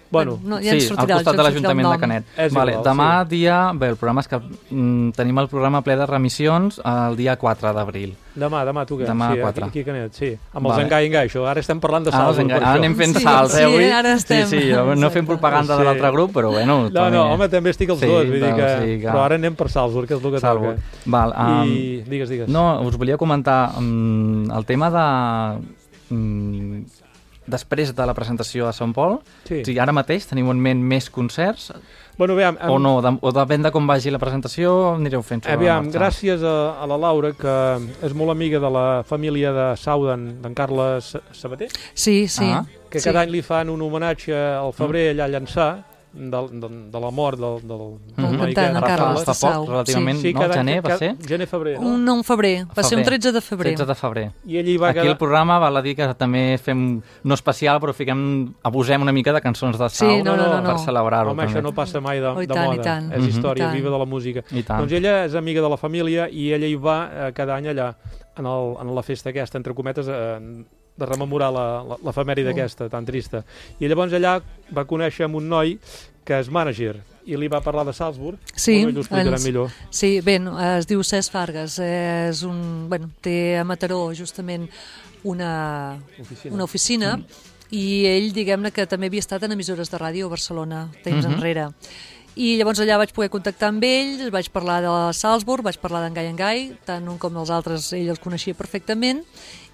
Bueno, 0.08 0.38
no, 0.44 0.56
ja 0.62 0.70
sí, 0.78 0.86
al 0.94 0.96
costat 1.08 1.26
ja 1.26 1.32
de 1.36 1.42
l'Ajuntament 1.42 1.88
de. 1.90 1.98
Canet. 1.98 2.24
És 2.36 2.52
vale, 2.54 2.72
igual, 2.76 2.84
demà 2.86 3.08
sí. 3.24 3.28
dia... 3.36 3.72
Bé, 3.74 3.88
el 3.88 3.96
problema 3.96 4.20
és 4.22 4.28
que 4.28 4.38
mm, 4.38 5.10
tenim 5.16 5.38
el 5.42 5.48
programa 5.48 5.80
ple 5.82 5.96
de 5.96 6.06
remissions 6.06 6.78
el 6.84 7.16
dia 7.18 7.34
4 7.36 7.72
d'abril. 7.74 8.14
Demà, 8.36 8.60
demà 8.68 8.84
toquem. 8.86 9.06
Demà 9.08 9.32
sí, 9.32 9.40
quatre. 9.40 9.64
Aquí, 9.64 9.80
aquí 9.80 9.80
a 9.80 9.92
Canet, 9.92 10.12
sí. 10.14 10.28
Amb 10.52 10.66
Vale. 10.66 10.74
els 10.76 10.84
engai 10.84 11.06
engai, 11.08 11.26
això. 11.26 11.46
Ara 11.48 11.58
estem 11.64 11.80
parlant 11.80 12.04
de 12.04 12.10
Ah, 12.12 12.18
salts. 12.20 12.38
enga- 12.38 12.56
ara 12.60 12.72
anem 12.74 12.94
fent 12.94 13.16
Sí, 13.16 13.22
salts, 13.24 13.54
eh, 13.54 13.58
sí, 13.58 13.62
avui? 13.64 13.84
ara 13.90 14.12
estem. 14.12 14.46
Sí, 14.46 14.60
sí, 14.60 14.70
jo 14.72 14.84
no 14.84 14.94
fem 15.10 15.24
Exacte. 15.24 15.26
propaganda 15.26 15.76
de 15.76 15.80
Sí. 15.82 15.86
l'altre 15.88 16.10
grup, 16.12 16.32
però 16.36 16.50
bueno... 16.52 16.82
No, 16.84 16.90
també- 16.90 17.10
no, 17.16 17.24
home, 17.32 17.48
també 17.48 17.70
estic 17.70 17.90
els 17.90 17.98
Sí, 18.00 18.06
dos, 18.06 18.26
vull 18.26 18.40
dir 18.40 18.54
que... 18.54 18.68
sí, 18.84 19.00
que- 19.00 19.08
Però 19.08 19.24
ara 19.24 19.34
anem 19.36 19.54
per 19.56 19.70
Salzburg, 19.70 20.06
que 20.06 20.14
és 20.14 20.22
el 20.24 20.32
que 20.32 20.40
Salvo. 20.40 20.74
toca. 20.74 20.82
Val, 21.06 21.32
um, 21.36 21.64
I 21.66 22.02
digues, 22.06 22.28
digues. 22.28 22.48
No, 22.48 22.80
us 22.82 22.96
volia 22.96 23.16
comentar 23.16 23.72
um, 23.78 24.50
el 24.50 24.64
tema 24.66 24.90
de... 24.90 25.66
Um, 26.10 26.84
després 27.46 27.94
de 27.94 28.06
la 28.06 28.14
presentació 28.14 28.66
a 28.68 28.72
Sant 28.72 28.92
Pol, 28.94 29.20
Sí. 29.46 29.60
o 29.62 29.64
sigui, 29.64 29.78
ara 29.78 29.92
mateix 29.92 30.26
teniu 30.26 30.50
en 30.50 30.58
ment 30.60 30.82
més 30.82 31.08
concerts 31.10 31.72
Bueno, 32.18 32.32
aviam, 32.32 32.56
o 32.68 32.78
no? 32.78 33.02
De, 33.02 33.10
o 33.20 33.30
depèn 33.32 33.62
de 33.62 33.70
com 33.70 33.86
vagi 33.86 34.10
la 34.10 34.18
presentació, 34.18 34.94
anireu 34.94 35.20
fent 35.22 35.42
sobre 35.44 35.52
Aviam, 35.54 35.84
la 35.84 35.90
marxa. 35.90 35.98
gràcies 35.98 36.42
a, 36.42 36.82
a 36.82 36.86
la 36.86 36.96
Laura, 36.96 37.32
que 37.36 37.56
és 38.06 38.14
molt 38.16 38.30
amiga 38.32 38.58
de 38.58 38.70
la 38.70 39.02
família 39.04 39.52
de 39.52 39.66
Sau 39.76 40.06
d'en 40.06 40.54
Carles 40.54 41.14
Sabater, 41.32 41.68
Sí, 41.94 42.26
sí. 42.28 42.44
Ah. 42.50 42.64
que 42.90 43.00
sí. 43.00 43.04
cada 43.10 43.20
any 43.20 43.30
li 43.30 43.42
fan 43.42 43.68
un 43.68 43.82
homenatge 43.82 44.32
al 44.34 44.72
febrer 44.72 45.10
allà 45.12 45.24
a 45.26 45.28
Llançà, 45.28 45.68
de, 46.16 46.40
de, 46.60 46.68
de 46.90 47.00
la 47.00 47.10
mort 47.10 47.38
del, 47.38 47.60
del, 47.68 47.78
Mhm. 48.16 48.36
noi 48.36 48.54
cantant, 48.54 48.56
aquest. 48.56 48.70
en 48.70 48.76
Ara 48.76 48.86
fa, 48.86 48.96
Carles 48.96 49.24
fa 49.24 49.34
poc, 49.54 49.68
relativament, 49.68 50.18
Sí, 50.20 50.32
no? 50.32 50.40
cada 50.40 50.54
Gener 50.54 50.80
va 50.84 50.96
ser? 50.98 51.16
Gener, 51.26 51.46
febrer, 51.46 51.80
no? 51.80 51.86
Un, 51.88 52.04
no, 52.04 52.14
un 52.14 52.24
febrer. 52.24 52.64
Va 52.66 52.82
ser 52.82 52.98
un 52.98 53.04
Febrer. 53.04 53.20
13 53.20 53.32
de 53.32 53.40
febrer. 53.40 53.74
13 53.74 53.86
de 53.86 53.94
febrer. 53.94 54.32
I 54.46 54.56
ell 54.58 54.68
hi 54.68 54.76
va 54.76 54.88
Aquí 54.88 54.98
quedar... 55.00 55.10
el 55.12 55.16
programa 55.18 55.58
val 55.58 55.76
a 55.76 55.82
dir 55.82 55.94
que 55.94 56.08
també 56.14 56.58
fem, 56.58 57.00
no 57.24 57.34
especial, 57.34 57.78
però 57.80 57.92
fiquem, 57.94 58.54
abusem 58.62 59.02
una 59.02 59.12
mica 59.12 59.32
de 59.32 59.40
cançons 59.40 59.78
de 59.78 59.88
Sau 59.90 60.08
Sí, 60.08 60.22
no, 60.22 60.36
no, 60.36 60.46
no, 60.48 60.60
no. 60.62 60.68
per 60.70 60.78
celebrar-ho. 60.80 61.30
Home, 61.32 61.42
també. 61.44 61.58
això 61.58 61.62
no 61.62 61.72
passa 61.74 62.00
mai 62.00 62.18
de, 62.20 62.26
Oh, 62.28 62.38
de 62.40 62.46
tant, 62.46 62.66
moda. 62.70 62.82
tant. 62.82 63.12
És 63.12 63.20
Mhm. 63.20 63.28
història 63.28 63.64
I 63.64 63.66
tant. 63.68 63.74
viva 63.76 63.90
de 63.90 63.98
la 63.98 64.04
música. 64.06 64.42
Doncs 64.50 64.92
ella 64.92 65.24
és 65.26 65.34
amiga 65.34 65.60
de 65.60 65.68
la 65.68 65.76
família 65.76 66.28
i 66.30 66.52
ella 66.52 66.66
hi 66.66 66.74
va 66.76 67.10
eh, 67.28 67.32
cada 67.32 67.56
any 67.56 67.66
allà, 67.68 67.94
en, 68.38 68.44
el, 68.46 68.76
en 68.80 68.94
la 68.94 69.02
festa 69.02 69.30
aquesta, 69.30 69.56
entre 69.58 69.72
cometes, 69.74 70.06
eh, 70.08 70.64
de 70.96 71.06
rememorar 71.06 71.50
l'efemèride 72.02 72.48
Oh. 72.50 72.52
aquesta, 72.56 72.88
tan 72.88 73.04
trista. 73.04 73.44
I 73.80 73.88
llavors 73.88 74.12
allà 74.12 74.40
va 74.74 74.84
conèixer 74.86 75.24
amb 75.24 75.36
un 75.36 75.48
noi 75.48 75.78
que 76.24 76.38
és 76.40 76.48
mànager 76.50 76.96
i 77.26 77.36
li 77.36 77.48
va 77.48 77.60
parlar 77.60 77.84
de 77.86 77.92
Salzburg. 77.92 78.38
Sí, 78.54 78.82
Bueno, 78.82 78.88
ell 78.90 78.96
ho 78.98 79.00
explicarà 79.02 79.36
ens- 79.36 79.44
millor. 79.44 79.70
Sí, 79.90 80.20
bé, 80.20 80.40
es 80.78 80.86
diu 80.86 81.02
Cesc 81.04 81.32
Fargas, 81.32 81.78
és 81.78 82.42
un, 82.42 82.88
bueno, 82.88 83.10
té 83.20 83.58
a 83.58 83.64
Mataró 83.64 84.12
justament 84.14 84.68
una, 85.24 85.98
Oficina. 86.20 86.54
una 86.54 86.64
oficina 86.64 87.20
i 87.70 88.06
ell, 88.06 88.32
diguem-ne, 88.32 88.70
que 88.72 88.86
també 88.86 89.06
havia 89.08 89.20
estat 89.20 89.42
en 89.42 89.52
emissores 89.52 89.90
de 89.90 89.98
ràdio 89.98 90.26
a 90.26 90.28
Barcelona, 90.28 90.88
temps 91.02 91.26
Mhm. 91.26 91.34
enrere. 91.34 91.68
I 92.36 92.56
llavors 92.58 92.78
allà 92.80 92.98
vaig 92.98 93.12
poder 93.12 93.30
contactar 93.30 93.68
amb 93.70 93.82
ell, 93.82 94.30
vaig 94.30 94.50
parlar 94.50 94.82
de 94.82 95.12
Salzburg, 95.14 95.64
vaig 95.64 95.78
parlar 95.78 96.02
d'en 96.02 96.14
Gai 96.14 96.26
en 96.26 96.36
Gai, 96.36 96.76
tant 96.84 97.08
un 97.08 97.16
com 97.18 97.34
els 97.36 97.50
altres 97.50 97.92
ell 97.94 98.08
els 98.10 98.18
coneixia 98.20 98.54
perfectament, 98.54 99.24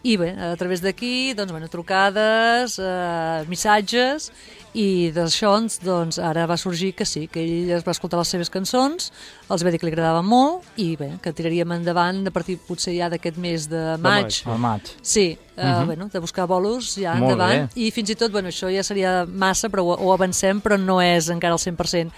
i 0.04 0.16
bé, 0.18 0.32
a 0.34 0.56
través 0.58 0.80
d'aquí, 0.82 1.32
doncs, 1.38 1.52
bueno, 1.52 1.68
trucades, 1.70 2.78
eh, 2.82 3.44
missatges, 3.48 4.32
i 4.74 5.12
d'això, 5.14 5.52
doncs, 5.84 6.18
ara 6.18 6.46
va 6.48 6.56
sorgir 6.56 6.94
que 6.96 7.04
sí, 7.04 7.26
que 7.28 7.42
ell 7.44 7.70
es 7.76 7.84
va 7.86 7.92
escoltar 7.92 8.18
les 8.18 8.28
seves 8.32 8.50
cançons, 8.50 9.12
els 9.52 9.62
va 9.62 9.70
dir 9.70 9.78
que 9.78 9.86
li 9.86 9.92
agradava 9.92 10.22
molt, 10.24 10.64
i 10.80 10.96
bé, 10.96 11.10
que 11.22 11.32
tiraríem 11.36 11.70
endavant 11.76 12.26
a 12.26 12.32
partir 12.34 12.56
potser 12.58 12.96
ja 12.96 13.08
d'aquest 13.12 13.36
mes 13.38 13.68
de 13.70 13.82
maig, 13.98 14.42
maig. 14.42 14.42
Al 14.46 14.58
maig. 14.58 14.92
Sí, 15.02 15.38
uh 15.56 15.62
Mhm. 15.62 15.86
bueno, 15.86 16.08
de 16.08 16.18
buscar 16.18 16.46
bolos 16.48 16.94
ja 16.96 17.14
Molt 17.14 17.32
endavant. 17.32 17.70
bé. 17.74 17.80
I 17.86 17.90
fins 17.90 18.08
i 18.10 18.14
tot, 18.16 18.32
bueno, 18.32 18.48
això 18.48 18.74
ja 18.74 18.82
seria 18.82 19.26
massa, 19.26 19.68
però 19.68 19.82
ho, 19.84 19.94
ho 20.00 20.12
avancem, 20.12 20.60
però 20.62 20.78
no 20.80 21.00
és 21.02 21.28
encara 21.28 21.52
al 21.52 21.58
100%. 21.60 22.10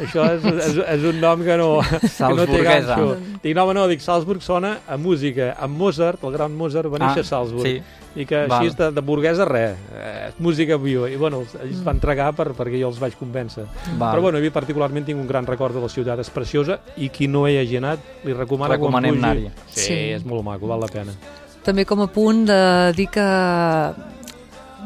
Això 0.00 0.26
és, 0.34 0.44
és, 0.44 0.76
és 0.96 1.04
un 1.10 1.20
nom 1.20 1.42
que 1.46 1.56
no, 1.60 1.70
que 1.82 2.34
no 2.36 2.46
té 2.46 2.62
ganxo. 2.66 3.16
Dic, 3.42 3.54
no, 3.56 3.66
no, 3.76 3.86
dic, 3.90 4.00
Salzburg 4.04 4.42
sona 4.42 4.78
a 4.88 4.96
música. 5.00 5.54
Amb 5.58 5.76
Mozart, 5.80 6.22
el 6.24 6.32
gran 6.36 6.54
Mozart, 6.56 6.88
va 6.92 6.98
néixer 7.02 7.24
a 7.26 7.30
Salzburg. 7.34 7.66
Ah, 7.66 7.70
Sí, 7.70 7.98
I 8.18 8.24
que 8.26 8.40
Val. 8.50 8.64
així 8.66 8.74
de, 8.74 8.88
de 8.90 9.02
burguesa 9.06 9.44
res, 9.46 9.76
eh, 9.94 10.30
és 10.32 10.38
música 10.42 10.74
viva. 10.82 11.06
I 11.06 11.14
bueno, 11.14 11.44
ells 11.44 11.52
es 11.76 11.82
van 11.86 12.00
tragar 12.02 12.32
per, 12.34 12.48
perquè 12.58 12.80
jo 12.80 12.88
els 12.88 12.98
vaig 12.98 13.14
convèncer. 13.14 13.68
val. 14.00 14.16
Però 14.16 14.24
bueno, 14.24 14.38
a 14.38 14.40
mi 14.42 14.50
particularment 14.50 15.06
tinc 15.06 15.20
un 15.22 15.28
gran 15.28 15.46
record 15.46 15.76
de 15.78 15.80
la 15.84 15.88
ciutat, 15.88 16.18
és 16.18 16.30
preciosa 16.34 16.80
i 16.98 17.06
qui 17.14 17.28
no 17.30 17.44
hi 17.46 17.60
hagi 17.60 17.76
anat 17.78 18.00
li 18.26 18.34
recomano 18.34 18.74
Recomanem 18.74 19.20
quan 19.20 19.36
pugi. 19.38 19.52
Sí, 19.70 19.80
Sí. 19.84 19.98
és 20.18 20.24
molt 20.26 20.42
maco, 20.42 20.66
val 20.66 20.80
la 20.82 20.88
pena. 20.90 21.14
També 21.62 21.84
com 21.86 22.00
a 22.02 22.08
punt 22.10 22.46
de 22.50 22.58
dir 22.98 23.06
que 23.14 23.28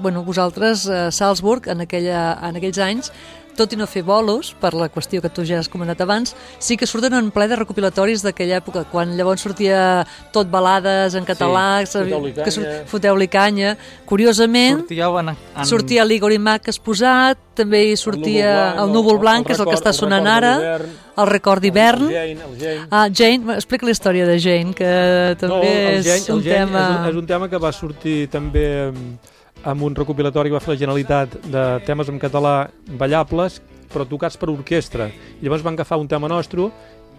bueno, 0.02 0.22
vosaltres, 0.24 0.86
a 0.88 1.10
Salzburg, 1.10 1.68
en, 1.68 1.80
aquella, 1.86 2.38
en 2.42 2.56
aquells 2.60 2.78
anys, 2.78 3.12
tot 3.54 3.70
i 3.70 3.76
no 3.78 3.86
fer 3.86 4.02
bolos, 4.02 4.48
per 4.58 4.72
la 4.74 4.88
qüestió 4.90 5.20
que 5.22 5.30
tu 5.30 5.44
ja 5.46 5.60
has 5.60 5.68
comentat 5.70 6.00
abans, 6.02 6.32
sí 6.58 6.74
que 6.76 6.88
surten 6.90 7.14
en 7.14 7.28
ple 7.30 7.46
de 7.46 7.54
recopilatoris 7.60 8.24
d'aquella 8.24 8.56
època, 8.58 8.82
quan 8.90 9.12
llavors 9.14 9.44
sortia 9.46 10.02
tot 10.34 10.48
balades 10.50 11.14
en 11.14 11.22
català, 11.24 11.84
Sí, 11.86 12.00
Foteu-li 12.02 12.32
canya. 12.34 12.72
foteu-li 12.90 13.28
canya. 13.28 13.76
Curiosament, 14.06 14.80
Sortíeu 14.80 15.18
en, 15.20 15.28
en... 15.28 15.66
sortia 15.70 16.04
l'Igor 16.04 16.32
Imac 16.34 16.66
exposat, 16.72 17.38
també 17.54 17.84
hi 17.92 17.96
sortia 17.96 18.74
el 18.82 18.90
Núvol 18.90 19.20
Blanc, 19.22 19.46
que 19.46 19.54
és 19.54 19.60
el 19.62 19.68
que 19.70 19.76
està 19.78 19.92
sonant 19.94 20.26
ara, 20.26 20.80
el 21.16 21.30
record 21.30 21.62
d'hivern. 21.62 22.08
El 22.08 22.16
Jane, 22.16 22.48
el 22.48 22.58
Jane. 22.58 22.88
Ah, 22.90 23.06
Jane, 23.06 23.54
explica 23.54 23.86
la 23.86 23.94
història 23.94 24.26
de 24.26 24.40
Jane, 24.42 24.74
que 24.74 25.36
també 25.38 25.70
el 25.70 26.00
és 26.00 26.06
Jane, 26.10 26.26
un 26.26 26.40
el 26.40 26.44
Jane 26.48 26.66
tema... 26.66 26.82
És, 26.82 26.98
un, 26.98 27.08
és 27.12 27.22
un 27.22 27.26
tema 27.30 27.48
que 27.48 27.62
va 27.62 27.70
sortir 27.72 28.26
també 28.34 28.90
mm, 28.90 29.33
amb 29.64 29.82
un 29.82 29.94
recopilatori 29.96 30.50
que 30.50 30.58
va 30.58 30.60
fer 30.64 30.74
la 30.74 30.80
Generalitat 30.80 31.38
de 31.50 31.64
temes 31.86 32.08
en 32.12 32.18
català 32.20 32.68
ballables, 33.00 33.60
però 33.92 34.06
tocats 34.08 34.36
per 34.36 34.50
orquestra. 34.52 35.08
I 35.40 35.44
llavors 35.46 35.62
van 35.64 35.74
agafar 35.78 35.98
un 35.98 36.08
tema 36.08 36.28
nostre 36.28 36.70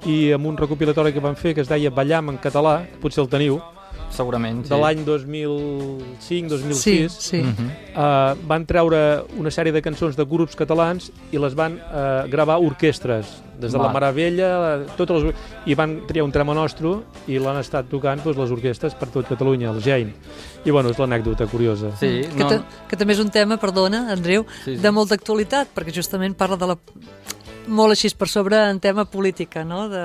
i 0.05 0.31
amb 0.35 0.45
un 0.45 0.57
recopilatori 0.57 1.13
que 1.15 1.23
van 1.23 1.35
fer 1.39 1.53
que 1.55 1.61
es 1.63 1.69
deia 1.71 1.89
Ballam 1.89 2.29
en 2.29 2.37
català, 2.37 2.81
que 2.91 2.99
potser 3.01 3.23
el 3.23 3.29
teniu, 3.31 3.61
Segurament, 4.11 4.61
sí. 4.63 4.69
de 4.69 4.77
l'any 4.79 5.01
2005-2006, 5.03 6.73
Sí, 6.79 7.09
sí. 7.09 7.37
Mhm. 7.41 7.69
eh, 7.95 8.35
van 8.47 8.65
treure 8.65 9.23
una 9.37 9.49
sèrie 9.51 9.73
de 9.73 9.81
cançons 9.81 10.15
de 10.15 10.25
grups 10.25 10.55
catalans 10.55 11.11
i 11.31 11.37
les 11.37 11.55
van 11.55 11.79
eh, 11.79 12.27
gravar 12.29 12.59
orquestres, 12.59 13.41
des 13.59 13.71
de 13.71 13.77
Val. 13.77 13.87
la 13.87 13.93
Maravella, 13.93 14.49
totes 14.97 15.23
les, 15.23 15.35
i 15.65 15.75
van 15.75 16.01
triar 16.07 16.25
un 16.25 16.31
trama 16.31 16.53
nostre 16.53 16.97
i 17.27 17.39
l'han 17.39 17.57
estat 17.61 17.87
tocant 17.89 18.21
doncs, 18.23 18.37
les 18.37 18.51
orquestres 18.51 18.95
per 18.95 19.07
tot 19.13 19.27
Catalunya, 19.27 19.71
el 19.71 19.81
Jane. 19.81 20.13
I 20.65 20.71
bueno, 20.71 20.89
és 20.89 20.97
l'anècdota 20.99 21.45
curiosa. 21.47 21.91
Sí, 21.99 22.21
Que, 22.35 22.43
no, 22.43 22.47
ta, 22.49 22.61
que 22.89 22.97
també 22.97 23.13
és 23.13 23.19
un 23.19 23.29
tema, 23.29 23.57
perdona, 23.57 24.07
Andreu, 24.11 24.45
Sí, 24.63 24.75
sí. 24.75 24.81
de 24.81 24.91
molta 24.91 25.15
actualitat, 25.15 25.67
perquè 25.75 25.93
justament 25.93 26.33
parla 26.35 26.57
de 26.57 26.67
la 26.73 26.77
molt 27.67 27.91
així 27.91 28.09
per 28.15 28.27
sobre 28.27 28.57
en 28.69 28.79
tema 28.79 29.05
política, 29.05 29.63
no? 29.65 29.87
De... 29.89 30.01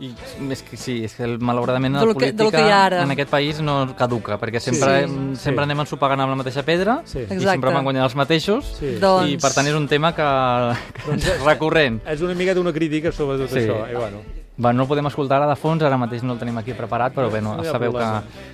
I 0.00 0.10
més 0.40 0.62
que 0.62 0.76
sí, 0.76 1.04
és 1.04 1.14
que 1.14 1.24
el- 1.24 1.38
malauradament 1.38 1.94
De 1.94 2.00
la 2.00 2.06
que- 2.14 2.32
política 2.32 2.50
que 2.50 2.72
ara. 2.72 3.02
en 3.02 3.10
aquest 3.10 3.30
país 3.30 3.60
no 3.60 3.94
caduca, 3.96 4.38
perquè 4.40 4.58
sempre, 4.60 5.06
Sí. 5.06 5.12
sí. 5.12 5.36
sempre 5.36 5.64
Sí. 5.64 5.70
anem 5.70 5.80
ensopegant 5.80 6.20
amb 6.20 6.30
la 6.30 6.36
mateixa 6.36 6.62
pedra 6.64 7.02
Sí. 7.04 7.18
i 7.18 7.22
Exacte. 7.22 7.50
sempre 7.50 7.72
van 7.72 7.84
guanyant 7.84 8.04
els 8.04 8.14
mateixos 8.16 8.64
Sí. 8.78 8.96
Doncs- 9.00 9.30
i 9.30 9.36
per 9.38 9.52
tant 9.54 9.66
és 9.66 9.74
un 9.74 9.86
tema 9.88 10.14
que, 10.14 10.74
que 11.04 11.14
és 11.14 11.42
recurrent. 11.44 12.00
És 12.06 12.20
una 12.20 12.34
mica 12.34 12.54
d'una 12.54 12.72
crítica 12.72 13.12
sobre 13.12 13.38
tot 13.38 13.50
Sí. 13.50 13.60
això. 13.66 13.90
I 13.90 13.94
bueno, 13.94 14.18
Bueno, 14.58 14.78
no 14.78 14.82
el 14.84 14.88
podem 14.88 15.06
escoltar 15.06 15.36
ara 15.36 15.46
de 15.50 15.54
fons, 15.54 15.82
ara 15.82 15.98
mateix 15.98 16.22
no 16.22 16.32
el 16.32 16.38
tenim 16.38 16.56
aquí 16.56 16.72
preparat, 16.72 17.12
però 17.14 17.30
bé, 17.30 17.42
no, 17.42 17.62
sabeu 17.62 17.92
que... 17.92 17.98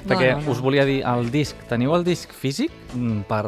Perquè 0.08 0.32
No, 0.32 0.38
no, 0.40 0.46
no. 0.46 0.50
us 0.50 0.60
volia 0.60 0.84
dir, 0.84 1.04
el 1.06 1.30
disc, 1.30 1.54
teniu 1.68 1.94
el 1.94 2.02
disc 2.02 2.28
físic 2.32 2.72
per, 3.28 3.44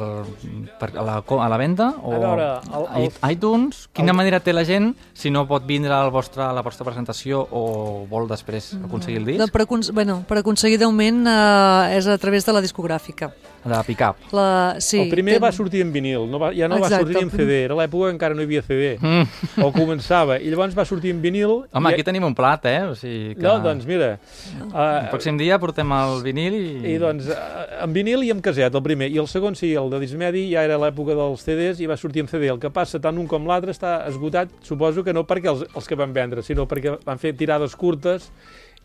per 0.80 0.90
a, 0.96 1.02
la, 1.02 1.16
a 1.24 1.48
la 1.48 1.56
venda? 1.60 1.90
O 2.02 2.12
A 2.14 2.18
veure, 2.18 2.46
el- 2.74 3.04
el- 3.04 3.08
i- 3.10 3.32
iTunes? 3.32 3.88
Quina 3.92 4.10
el- 4.12 4.16
manera 4.16 4.40
té 4.40 4.52
la 4.52 4.64
gent 4.64 4.94
si 5.12 5.30
no 5.30 5.46
pot 5.48 5.66
vindre 5.66 5.92
al 5.92 6.10
vostre, 6.10 6.42
a 6.42 6.52
la 6.52 6.62
vostra 6.62 6.84
presentació 6.84 7.46
o 7.50 8.06
vol 8.10 8.28
després 8.28 8.74
aconseguir 8.84 9.18
el 9.18 9.24
disc? 9.26 9.40
de 9.44 9.48
per, 9.52 9.62
acon- 9.66 9.92
bueno, 9.92 10.22
per 10.28 10.38
aconseguir 10.38 10.78
d'augment 10.78 11.26
eh, 11.26 11.96
és 11.98 12.06
a 12.06 12.18
través 12.18 12.44
de 12.46 12.52
la 12.52 12.60
discogràfica. 12.64 13.32
De 13.64 13.70
la 13.70 13.82
pick-up. 13.82 14.16
La, 14.36 14.76
sí, 14.78 14.98
el 15.00 15.08
primer 15.08 15.38
ten- 15.38 15.42
va 15.44 15.50
sortir 15.52 15.80
en 15.80 15.90
vinil, 15.92 16.26
no 16.30 16.38
va, 16.38 16.50
ja 16.52 16.68
no 16.68 16.76
Exacte, 16.76 16.94
va 16.94 17.00
sortir 17.00 17.16
el 17.16 17.22
en 17.24 17.30
CD, 17.30 17.62
era 17.64 17.74
l'època 17.74 18.10
que 18.10 18.12
encara 18.12 18.34
no 18.34 18.42
hi 18.42 18.44
havia 18.44 18.60
CD, 18.62 18.98
Mm. 19.00 19.62
o 19.64 19.70
començava, 19.72 20.36
i 20.38 20.50
llavors 20.52 20.76
va 20.76 20.84
sortir 20.84 21.10
en 21.14 21.22
vinil... 21.22 21.64
Home, 21.72 21.90
i, 21.90 21.94
aquí 21.94 22.04
tenim 22.04 22.24
un 22.24 22.34
plat, 22.34 22.66
eh? 22.66 22.82
O 22.84 22.94
sigui 22.94 23.34
que... 23.34 23.40
No, 23.42 23.58
doncs 23.64 23.86
mira, 23.88 24.18
El 24.60 24.68
uh, 24.68 25.08
pròxim 25.10 25.38
dia 25.40 25.56
portem 25.58 25.90
el 25.96 26.22
vinil 26.22 26.54
i... 26.54 26.92
I 26.92 26.98
doncs, 27.00 27.26
eh, 27.32 27.80
en 27.84 27.92
vinil 27.96 28.22
i 28.24 28.30
en 28.34 28.42
caset, 28.44 28.68
el 28.74 28.82
primer. 28.84 29.08
I 29.10 29.16
el 29.18 29.28
segon, 29.34 29.58
sí, 29.58 29.72
el 29.76 29.90
de 29.92 30.00
Dismedi, 30.02 30.46
ja 30.52 30.64
era 30.66 30.78
l'època 30.80 31.16
dels 31.18 31.44
CDs 31.44 31.82
i 31.82 31.88
va 31.90 31.98
sortir 32.00 32.24
en 32.24 32.30
CD. 32.30 32.48
El 32.52 32.60
que 32.62 32.72
passa, 32.74 33.02
tant 33.02 33.18
un 33.20 33.28
com 33.30 33.48
l'altre 33.50 33.74
està 33.74 33.98
esgotat, 34.08 34.52
suposo 34.64 35.04
que 35.06 35.14
no 35.16 35.26
perquè 35.28 35.50
els, 35.52 35.66
els 35.74 35.90
que 35.90 35.98
van 35.98 36.14
vendre, 36.16 36.44
sinó 36.46 36.68
perquè 36.70 36.98
van 37.04 37.22
fer 37.22 37.34
tirades 37.38 37.76
curtes 37.76 38.30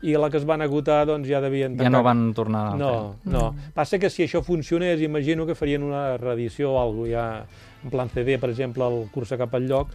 i 0.01 0.13
la 0.15 0.29
que 0.31 0.39
es 0.39 0.45
van 0.47 0.63
agotar, 0.63 1.01
doncs 1.09 1.27
ja 1.27 1.41
devien... 1.43 1.75
Ja 1.79 1.91
no 1.91 2.01
van 2.05 2.29
tornar 2.33 2.69
a 2.69 2.75
No, 2.79 2.93
no. 3.27 3.49
Passa 3.75 3.99
que 3.99 4.09
si 4.09 4.23
això 4.23 4.41
funcionés, 4.45 5.01
imagino 5.03 5.45
que 5.45 5.57
farien 5.59 5.83
una 5.83 6.15
reedició 6.17 6.71
o 6.73 6.79
alguna 6.81 7.09
ja 7.11 7.25
en 7.83 7.91
plan 7.91 8.09
CD, 8.11 8.37
per 8.39 8.49
exemple, 8.51 8.83
el 8.87 9.07
cursa 9.11 9.37
cap 9.39 9.53
al 9.55 9.67
lloc, 9.67 9.91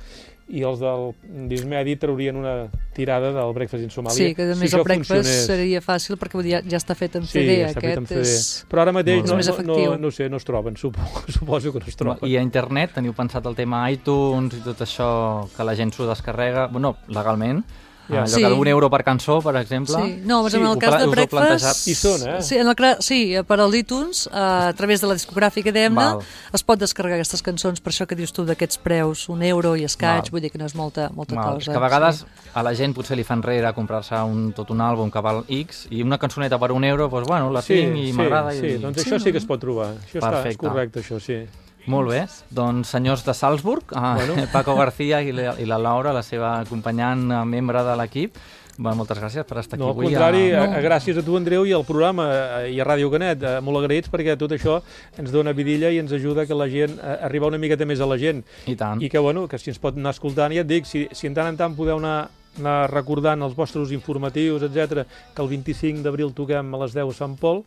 i 0.49 0.61
els 0.63 0.79
del 0.79 1.15
Dismedi 1.49 1.95
traurien 1.97 2.37
una 2.37 2.67
tirada 2.95 3.31
del 3.33 3.53
Breakfast 3.57 3.83
in 3.83 3.91
Somalia. 3.91 4.17
Sí, 4.29 4.35
que 4.37 4.43
a 4.45 4.55
si 4.55 4.61
més 4.61 4.71
això 4.73 4.79
el 4.83 4.85
breakfast 4.85 5.25
funcionés. 5.25 5.47
seria 5.47 5.81
fàcil 5.81 6.19
perquè 6.21 6.43
ja, 6.47 6.61
ja 6.69 6.77
està 6.77 6.95
fet 6.95 7.17
en 7.17 7.25
Sí, 7.25 7.39
CD. 7.41 7.57
ja 7.63 7.71
està 7.71 7.81
fet 7.81 7.97
Aquest 7.97 8.03
en 8.03 8.07
CD. 8.07 8.21
és... 8.21 8.67
Però 8.71 8.83
ara 8.85 8.93
mateix 8.93 9.25
no, 9.25 9.39
no, 9.39 9.79
no, 9.89 9.97
no 10.05 10.11
sé, 10.13 10.29
no 10.29 10.37
es 10.37 10.45
troben, 10.45 10.77
suposo, 10.77 11.25
suposo 11.39 11.73
que 11.73 11.81
no 11.81 11.87
es 11.89 11.97
troben. 11.97 12.29
I 12.29 12.37
a 12.37 12.43
internet 12.45 12.93
teniu 12.99 13.15
pensat 13.17 13.47
el 13.47 13.57
tema 13.57 13.87
iTunes 13.91 14.55
i 14.59 14.63
tot 14.67 14.85
això 14.85 15.09
que 15.57 15.65
la 15.65 15.75
gent 15.75 15.93
s'ho 15.97 16.07
descarrega, 16.11 16.67
bueno, 16.69 16.97
legalment, 17.09 17.65
Ja. 18.09 18.23
allò 18.25 18.27
Sí. 18.29 18.43
que 18.43 18.49
d'un 18.51 18.69
euro 18.69 18.91
per 18.91 19.03
cançó, 19.03 19.41
per 19.41 19.57
exemple. 19.57 19.95
Sí, 19.97 20.21
no, 20.25 20.43
però 20.45 20.51
Sí, 20.51 20.57
en 20.59 20.67
el 20.67 20.79
cas 20.79 20.99
de 21.01 21.07
Breakfast... 21.07 21.31
plantejat. 21.31 21.77
Hi 21.89 21.95
són, 21.95 22.23
eh? 22.29 22.43
Sí, 22.43 22.57
en 22.59 22.69
el, 22.69 22.77
sí, 23.01 23.35
per 23.47 23.61
als 23.61 23.75
iTunes, 23.75 24.27
eh, 24.27 24.31
a 24.37 24.73
través 24.77 25.01
de 25.01 25.07
la 25.07 25.15
discogràfica 25.15 25.73
d'Emna, 25.73 26.19
es 26.53 26.63
pot 26.63 26.79
descarregar 26.79 27.17
aquestes 27.17 27.43
cançons, 27.43 27.81
per 27.81 27.93
això 27.93 28.07
que 28.07 28.15
dius 28.15 28.33
tu 28.33 28.45
d'aquests 28.45 28.79
preus, 28.79 29.29
un 29.29 29.43
euro 29.43 29.75
i 29.77 29.85
escaig, 29.85 30.23
Val. 30.29 30.31
vull 30.33 30.41
dir 30.43 30.51
que 30.53 30.59
no 30.59 30.67
és 30.67 30.75
molta, 30.75 31.09
molta 31.15 31.35
Val, 31.35 31.55
cosa. 31.55 31.73
que 31.73 31.79
a 31.79 31.81
vegades 31.81 32.27
a 32.55 32.63
la 32.63 32.75
gent 32.75 32.93
potser 32.95 33.17
li 33.17 33.25
fan 33.25 33.43
rere 33.43 33.73
comprar-se 33.73 34.15
un, 34.23 34.53
tot 34.53 34.71
un 34.71 34.79
àlbum 34.85 35.11
que 35.11 35.21
val 35.21 35.45
X 35.49 35.87
i 35.91 36.03
una 36.03 36.19
cançoneta 36.19 36.59
per 36.59 36.73
un 36.73 36.85
euro, 36.85 37.09
doncs 37.09 37.27
bueno, 37.27 37.51
la 37.51 37.63
tinc 37.63 37.97
i 37.97 38.13
m'agrada. 38.13 38.53
Sí, 38.53 38.67
i... 38.67 38.79
doncs 38.79 39.01
Sí, 39.03 39.09
això 39.11 39.19
sí 39.19 39.29
no? 39.29 39.33
que 39.33 39.39
es 39.39 39.47
pot 39.47 39.61
trobar. 39.61 39.95
Això 39.95 40.19
està, 40.21 40.29
és 40.29 40.43
Perfecte. 40.43 40.67
correcte, 40.69 41.01
això, 41.01 41.19
sí. 41.21 41.47
Molt 41.87 42.09
bé, 42.09 42.23
doncs 42.55 42.89
senyors 42.95 43.25
de 43.27 43.35
Salzburg, 43.37 43.85
bueno. 43.93 44.35
Bueno. 44.35 44.49
Paco 44.53 44.75
García 44.79 45.21
i 45.23 45.33
la, 45.37 45.55
i 45.61 45.67
la 45.69 45.77
Laura, 45.79 46.13
la 46.17 46.23
seva 46.25 46.61
acompanyant 46.63 47.27
eh, 47.31 47.41
membre 47.45 47.83
de 47.85 47.97
l'equip, 48.01 48.39
bueno, 48.77 48.97
moltes 49.03 49.21
gràcies 49.21 49.45
per 49.47 49.59
estar 49.61 49.77
aquí 49.77 49.85
No, 49.85 49.91
al 49.93 49.99
avui. 49.99 50.07
contrari, 50.09 50.47
a... 50.53 50.63
a... 50.65 50.67
No. 50.73 50.81
gràcies 50.83 51.19
a 51.21 51.23
tu, 51.23 51.37
Andreu, 51.37 51.67
i 51.69 51.75
al 51.77 51.85
programa, 51.87 52.25
eh, 52.65 52.71
i 52.75 52.81
a 52.81 52.87
Ràdio 52.89 53.11
Canet, 53.13 53.45
eh, 53.45 53.59
molt 53.63 53.83
agraïts 53.83 54.09
perquè 54.11 54.35
tot 54.41 54.55
això 54.57 54.79
ens 55.21 55.31
dona 55.31 55.53
vidilla 55.55 55.93
i 55.95 56.01
ens 56.01 56.11
ajuda 56.17 56.47
que 56.49 56.57
la 56.57 56.67
gent, 56.73 56.97
a 57.05 57.19
arribar 57.29 57.53
una 57.53 57.61
miqueta 57.61 57.87
més 57.87 58.01
a 58.01 58.09
la 58.09 58.17
gent. 58.19 58.41
I 58.67 58.75
tant. 58.81 59.03
I 59.05 59.11
que, 59.13 59.21
bueno, 59.23 59.45
que 59.47 59.61
si 59.61 59.71
ens 59.71 59.79
pot 59.79 59.95
anar 60.01 60.15
escoltant, 60.17 60.57
ja 60.57 60.65
et 60.65 60.71
dic, 60.73 60.89
si, 60.89 61.05
si 61.13 61.29
en 61.29 61.37
tant 61.37 61.53
en 61.53 61.61
tant 61.61 61.77
podeu 61.77 62.01
anar, 62.01 62.31
anar 62.59 62.79
recordant 62.91 63.45
els 63.45 63.55
vostres 63.55 63.93
informatius, 63.95 64.65
etc, 64.67 65.05
que 65.37 65.45
el 65.45 65.53
25 65.53 66.03
d'abril 66.03 66.33
toquem 66.35 66.75
a 66.75 66.83
les 66.87 66.97
10 66.97 67.13
a 67.13 67.19
Sant 67.21 67.37
Pol, 67.39 67.63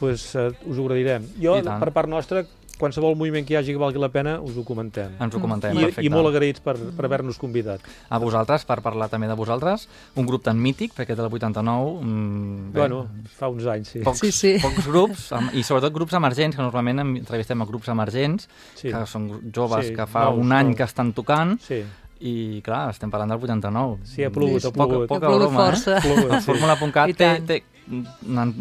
pues, 0.00 0.34
eh, 0.34 0.50
us 0.66 0.76
ho 0.76 0.84
agrairem. 0.90 1.24
Jo, 1.40 1.56
per 1.62 1.92
part 1.94 2.10
nostra, 2.10 2.42
qualsevol 2.76 3.14
moviment 3.16 3.46
que 3.46 3.54
hi 3.54 3.56
hagi 3.56 3.72
que 3.72 3.78
valgui 3.78 3.98
la 4.00 4.08
pena, 4.08 4.40
us 4.40 4.56
ho 4.56 4.64
comentem. 4.64 5.12
Ens 5.20 5.34
ho 5.34 5.40
comentem, 5.40 5.72
I, 5.76 5.84
perfecte. 5.86 6.04
I 6.06 6.10
molt 6.12 6.28
agraïts 6.30 6.60
per, 6.64 6.74
per 6.96 7.04
haver-nos 7.08 7.38
convidat. 7.38 7.80
A 8.10 8.18
vosaltres, 8.18 8.64
per 8.64 8.80
parlar 8.82 9.08
també 9.08 9.26
de 9.30 9.34
vosaltres, 9.38 9.88
un 10.16 10.26
grup 10.26 10.42
tan 10.44 10.58
mític, 10.60 10.94
perquè 10.94 11.14
del 11.16 11.26
89... 11.30 12.00
Mm, 12.02 12.72
bé, 12.72 12.80
Bueno, 12.80 13.06
fa 13.38 13.48
uns 13.48 13.66
anys, 13.66 13.88
sí. 13.94 14.00
pocs, 14.04 14.20
Sí, 14.20 14.32
sí. 14.32 14.54
pocs 14.62 14.86
grups, 14.86 15.30
i 15.54 15.62
sobretot 15.62 15.92
grups 15.94 16.12
emergents, 16.14 16.56
que 16.56 16.62
normalment 16.62 17.00
em- 17.00 17.16
entrevistem 17.18 17.60
a 17.62 17.66
grups 17.66 17.88
emergents, 17.88 18.48
Sí. 18.74 18.88
que 18.90 19.04
són 19.06 19.28
joves 19.54 19.86
Sí, 19.88 19.94
que 19.94 20.06
fa 20.06 20.30
nous, 20.30 20.38
un 20.44 20.52
any 20.52 20.66
nous. 20.68 20.76
que 20.76 20.82
estan 20.84 21.12
tocant, 21.12 21.58
Sí, 21.60 21.82
i 22.20 22.60
clar, 22.64 22.90
estem 22.90 23.10
parlant 23.10 23.30
del 23.30 23.40
89. 23.42 23.98
sí 24.04 24.24
ha 24.24 24.30
plogut, 24.30 24.64
ha 24.64 24.70
plogut. 24.70 25.08
Poca 25.08 25.26
Ha 25.26 25.28
plogut 25.28 25.48
broma, 25.50 25.70
força. 25.70 25.98
eh? 25.98 26.00
Plogut, 26.00 26.32
El 26.32 26.40
sí. 26.40 26.46
Fórmula.cat 26.46 27.16
té, 27.16 27.40
té, 27.46 27.62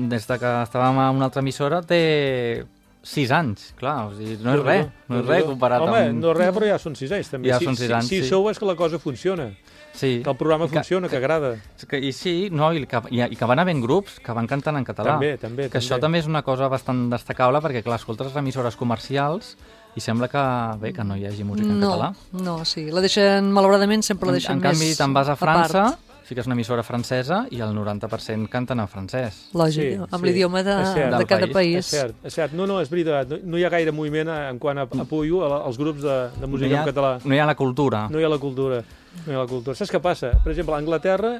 des 0.09 0.27
de 0.27 0.37
que 0.39 0.49
estàvem 0.65 0.97
a 0.99 1.09
una 1.11 1.25
altra 1.29 1.39
emissora, 1.41 1.81
té 1.81 2.65
6 3.03 3.31
anys, 3.35 3.73
clar, 3.75 4.07
o 4.07 4.13
sigui, 4.15 4.37
no 4.43 4.53
és 4.55 4.61
res, 4.63 4.85
no 5.11 5.19
és 5.19 5.25
res 5.27 5.43
comparat 5.43 5.81
Home, 5.83 5.97
amb... 6.07 6.21
no 6.23 6.31
és 6.31 6.37
res, 6.37 6.51
però 6.55 6.67
ja 6.69 6.77
són 6.79 6.95
sis 6.95 7.11
anys, 7.11 7.29
també. 7.33 7.49
Ja 7.51 7.59
si, 7.59 7.65
són 7.67 7.75
sis 7.75 7.91
anys, 7.91 8.07
si, 8.07 8.21
si 8.21 8.23
sí. 8.23 8.29
sou 8.31 8.47
és 8.49 8.59
que 8.59 8.65
la 8.69 8.75
cosa 8.79 8.99
funciona, 8.99 9.51
Sí. 9.93 10.21
que 10.23 10.29
el 10.31 10.37
programa 10.37 10.65
I 10.65 10.69
que- 10.69 10.79
funciona, 10.79 11.07
que 11.07 11.17
agrada. 11.17 11.51
Que, 11.87 11.99
I 11.99 12.11
sí, 12.17 12.47
no, 12.49 12.71
i 12.73 12.87
que, 12.87 13.01
i, 13.11 13.19
i 13.29 13.35
que 13.37 13.45
van 13.45 13.59
havent 13.61 13.79
grups 13.83 14.15
que 14.23 14.33
van 14.33 14.47
cantant 14.49 14.79
en 14.79 14.83
català. 14.87 15.19
També, 15.19 15.37
també, 15.37 15.67
Que 15.69 15.77
això 15.77 15.99
també 16.01 16.17
és 16.17 16.25
una 16.25 16.41
cosa 16.41 16.67
bastant 16.67 17.11
destacable 17.11 17.59
perquè, 17.61 17.83
clar, 17.85 17.99
escoltes 17.99 18.33
emissores 18.35 18.75
comercials 18.75 19.51
i 19.95 20.01
sembla 20.01 20.27
que, 20.31 20.41
bé, 20.81 20.93
que 20.97 21.03
no 21.05 21.15
hi 21.15 21.27
hagi 21.27 21.43
música 21.45 21.69
en 21.69 21.79
no, 21.79 21.91
català. 21.91 22.09
no, 22.41 22.55
sí. 22.65 22.87
La 22.89 23.01
deixen, 23.05 23.51
malauradament, 23.53 24.01
sempre 24.01 24.31
la 24.31 24.33
En, 24.33 24.39
deixen 24.39 24.55
en 24.57 24.61
canvi, 24.65 24.87
més 24.87 24.97
te'n 24.97 25.13
vas 25.13 25.29
a 25.29 25.35
França, 25.37 25.83
part. 25.91 26.12
Fiques 26.23 26.45
una 26.47 26.55
emissora 26.55 26.83
francesa 26.83 27.43
i 27.51 27.59
el 27.61 27.73
90% 27.75 28.47
canten 28.49 28.79
en 28.79 28.87
francès. 28.87 29.39
Lògic, 29.53 29.99
amb 30.09 30.23
l'idioma 30.25 30.63
de, 30.63 30.75
és 30.81 30.93
de 31.17 31.25
cada 31.29 31.47
país. 31.47 31.53
país. 31.53 31.77
És 31.79 31.91
cert, 31.93 32.15
és 32.25 32.33
cert. 32.33 32.53
No, 32.57 32.65
no, 32.67 32.79
és 32.81 32.89
veritat. 32.89 33.29
No, 33.29 33.39
no 33.43 33.57
hi 33.59 33.63
ha 33.67 33.69
gaire 33.73 33.91
moviment 33.91 34.29
en 34.33 34.59
quant 34.59 34.79
a, 34.79 34.87
a 34.87 35.05
Puyo, 35.09 35.43
a- 35.45 35.63
als 35.65 35.77
grups 35.77 36.01
de, 36.01 36.17
de 36.39 36.47
música 36.47 36.69
no 36.69 36.77
ha, 36.77 36.83
en 36.85 36.91
català. 36.93 37.13
No 37.25 37.35
hi 37.35 37.39
ha 37.39 37.45
la 37.49 37.55
cultura. 37.55 38.05
No 38.09 38.19
hi 38.19 38.23
ha 38.23 38.29
la 38.31 38.39
cultura. 38.39 38.83
No 39.25 39.31
hi 39.31 39.35
ha 39.35 39.39
la 39.43 39.47
cultura. 39.47 39.75
Saps 39.75 39.91
què 39.91 39.99
passa? 40.01 40.31
Per 40.43 40.51
exemple, 40.55 40.73
a 40.75 40.79
Anglaterra 40.81 41.35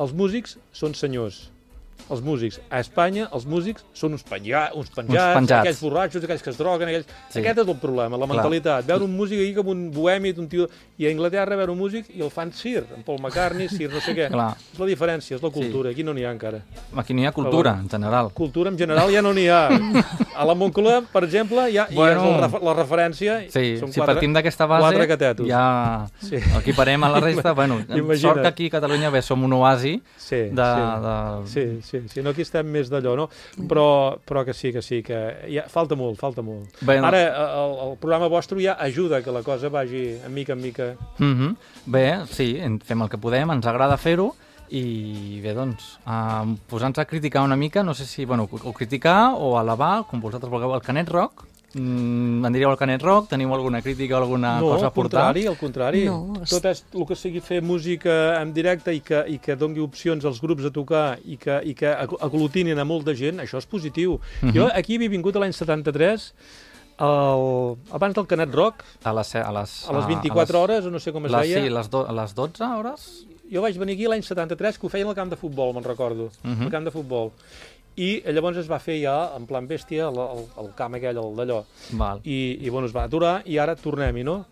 els 0.00 0.12
músics 0.16 0.58
són 0.72 0.94
senyors. 0.94 1.50
Els 2.10 2.22
músics. 2.22 2.60
A 2.70 2.80
Espanya 2.80 3.28
els 3.32 3.44
músics 3.46 3.84
són 3.92 4.12
uns, 4.16 4.22
penja, 4.22 4.70
uns 4.74 4.90
penjats, 4.90 5.34
penjats. 5.36 5.60
aquells 5.60 5.80
borratxos, 5.82 6.24
aquells 6.24 6.42
que 6.42 6.50
es 6.50 6.58
droguen, 6.58 6.88
aquells... 6.88 7.06
Sí. 7.28 7.40
Sí. 7.40 7.44
Aquest 7.44 7.58
és 7.62 7.68
el 7.68 7.76
problema, 7.80 8.16
la 8.16 8.26
Clar. 8.26 8.36
mentalitat. 8.36 8.86
Veure 8.86 9.04
un 9.04 9.14
músic 9.16 9.38
aquí 9.40 9.54
com 9.54 9.68
un 9.68 9.90
bohemi, 9.90 10.32
un 10.38 10.48
tio... 10.48 10.68
I 11.00 11.06
a 11.06 11.10
Anglaterra 11.14 11.56
veure 11.56 11.72
un 11.72 11.78
músic 11.78 12.10
i 12.14 12.20
el 12.20 12.30
fan 12.30 12.52
Sir, 12.52 12.84
en 12.96 13.02
Paul 13.02 13.20
McCartney, 13.22 13.68
Sir 13.72 13.88
no 13.92 14.00
sé 14.04 14.12
què. 14.14 14.26
Clar. 14.30 14.50
És 14.72 14.78
la 14.78 14.86
diferència, 14.86 15.36
és 15.38 15.42
la 15.42 15.50
cultura. 15.50 15.90
Aquí 15.94 16.04
no 16.04 16.12
n'hi 16.12 16.24
ha 16.28 16.32
encara. 16.34 16.60
Aquí 17.00 17.14
no 17.14 17.22
hi 17.22 17.26
ha 17.26 17.32
cultura, 17.32 17.72
en 17.80 17.88
general. 17.88 18.28
Cultura 18.36 18.68
en 18.70 18.76
general 18.78 19.08
ja 19.14 19.22
no 19.22 19.32
n'hi 19.32 19.46
ha. 19.48 19.62
A 20.36 20.44
la 20.44 20.54
Moncloa, 20.54 21.00
per 21.12 21.24
exemple, 21.24 21.64
ja, 21.72 21.86
Bueno. 21.94 22.20
ja 22.24 22.34
és 22.34 22.40
refer- 22.44 22.62
la 22.68 22.74
referència. 22.76 23.38
Sí, 23.50 23.78
són 23.80 23.92
si 23.92 24.00
partim 24.04 24.32
d'aquesta 24.36 24.66
base, 24.66 24.82
quatre 24.90 25.08
catetos. 25.08 25.48
ja 25.48 26.06
Sí. 26.20 26.36
equiparem 26.60 27.02
a 27.04 27.08
la 27.08 27.20
resta. 27.20 27.52
bueno, 27.52 27.80
Imagina't. 27.88 28.18
sort 28.20 28.40
que 28.42 28.48
aquí 28.48 28.66
a 28.66 28.70
Catalunya 28.76 29.08
bé, 29.10 29.22
som 29.22 29.42
un 29.42 29.52
oasi 29.54 30.02
Sí, 30.18 30.36
de... 30.36 30.50
sí. 30.52 30.52
de... 30.52 31.46
Sí, 31.46 31.80
sí, 31.82 31.89
sí, 31.90 32.22
no 32.22 32.30
aquí 32.34 32.44
estem 32.46 32.68
més 32.70 32.90
d'allò, 32.92 33.16
no? 33.18 33.28
Però, 33.70 33.86
però 34.26 34.44
que 34.46 34.54
sí, 34.54 34.72
que 34.72 34.82
sí, 34.82 35.02
que 35.06 35.18
ja, 35.50 35.66
falta 35.72 35.98
molt, 35.98 36.18
falta 36.20 36.44
molt. 36.46 36.78
Bé, 36.80 37.00
no. 37.00 37.08
Ara, 37.10 37.24
el, 37.62 37.74
el 37.88 37.96
programa 38.02 38.30
vostre 38.32 38.62
ja 38.62 38.76
ajuda 38.80 39.22
que 39.24 39.34
la 39.34 39.42
cosa 39.46 39.72
vagi 39.72 40.04
a 40.24 40.30
mica 40.30 40.54
en 40.54 40.62
mica. 40.62 40.92
Mm 41.18 41.56
Bé, 41.90 42.06
sí, 42.30 42.52
fem 42.86 43.02
el 43.02 43.10
que 43.10 43.18
podem, 43.18 43.50
ens 43.50 43.66
agrada 43.66 43.96
fer-ho, 43.98 44.30
i 44.70 45.40
bé, 45.42 45.54
doncs, 45.56 45.96
uh, 46.06 46.46
posant-nos 46.70 47.02
a 47.02 47.08
criticar 47.08 47.42
una 47.42 47.56
mica, 47.58 47.82
no 47.82 47.94
sé 47.94 48.06
si, 48.06 48.24
bueno, 48.24 48.46
o 48.46 48.72
criticar 48.72 49.34
o 49.34 49.56
alabar, 49.58 50.04
com 50.06 50.22
vosaltres 50.22 50.52
vulgueu, 50.52 50.76
el 50.76 50.84
Canet 50.84 51.10
Rock, 51.10 51.49
mm, 51.74 52.44
en 52.44 52.52
diríeu 52.52 52.70
el 52.70 52.76
Canet 52.76 53.02
Rock, 53.02 53.28
teniu 53.30 53.52
alguna 53.54 53.80
crítica 53.82 54.18
o 54.18 54.22
alguna 54.22 54.58
no, 54.60 54.66
cosa 54.74 54.84
a 54.84 54.88
al 54.88 54.92
portar? 54.94 55.20
contrari, 55.20 55.46
al 55.46 55.56
contrari. 55.58 56.04
No, 56.06 56.34
es- 56.42 56.50
Tot 56.50 56.64
és 56.66 56.84
el 56.94 57.06
que 57.06 57.14
sigui 57.16 57.40
fer 57.40 57.62
música 57.62 58.40
en 58.42 58.52
directe 58.52 58.94
i 58.94 59.00
que, 59.00 59.24
i 59.28 59.38
que 59.38 59.56
dongui 59.56 59.80
opcions 59.80 60.24
als 60.24 60.40
grups 60.40 60.64
a 60.64 60.70
tocar 60.70 61.18
i 61.24 61.36
que, 61.36 61.60
i 61.64 61.74
que 61.74 61.86
ag- 61.92 62.16
aglutinin 62.20 62.78
a 62.78 62.84
molta 62.84 63.14
gent, 63.14 63.38
això 63.40 63.58
és 63.58 63.66
positiu. 63.66 64.18
Mhm. 64.42 64.52
Jo 64.54 64.68
aquí 64.74 64.96
havia 64.96 65.08
vingut 65.08 65.36
a 65.36 65.40
l'any 65.40 65.52
73, 65.52 66.32
el, 66.98 67.76
abans 67.92 68.14
del 68.14 68.26
Canet 68.26 68.52
Rock, 68.54 68.84
A 69.04 69.12
les, 69.14 69.34
a 69.36 69.50
les, 69.52 69.88
a 69.88 69.92
les 69.92 70.04
a 70.04 70.06
24 70.06 70.52
les, 70.58 70.62
hores, 70.62 70.84
o 70.86 70.90
no 70.90 70.98
sé 71.00 71.12
com 71.12 71.24
es 71.26 71.32
les, 71.32 71.40
deia, 71.48 71.62
Sí, 71.64 71.70
les, 71.70 71.88
do, 71.90 72.06
a 72.06 72.12
les 72.12 72.34
12 72.34 72.62
hores? 72.64 73.26
jo 73.50 73.62
vaig 73.64 73.74
venir 73.80 73.94
aquí 73.96 74.04
l'any 74.06 74.22
73, 74.22 74.76
que 74.78 74.86
ho 74.86 74.90
feien 74.92 75.08
al 75.08 75.14
camp 75.16 75.30
de 75.32 75.34
futbol, 75.36 75.72
me'n 75.74 75.82
recordo, 75.82 76.28
uh 76.44 76.46
Mhm. 76.46 76.62
al 76.68 76.70
camp 76.70 76.84
de 76.84 76.90
futbol. 76.92 77.32
I 77.98 78.22
llavors 78.32 78.60
es 78.62 78.68
va 78.70 78.78
fer 78.78 79.00
ja, 79.02 79.16
en 79.36 79.46
plan 79.48 79.66
bèstia, 79.68 80.08
el, 80.08 80.18
el, 80.22 80.44
el 80.62 80.70
camp 80.78 80.94
aquell, 80.96 81.18
el 81.18 81.36
d'allò. 81.36 81.64
I, 82.24 82.58
I 82.62 82.70
bueno, 82.70 82.86
es 82.86 82.94
va 82.96 83.04
aturar 83.08 83.40
i 83.50 83.58
ara 83.58 83.74
tornem-hi, 83.76 84.24
no? 84.26 84.44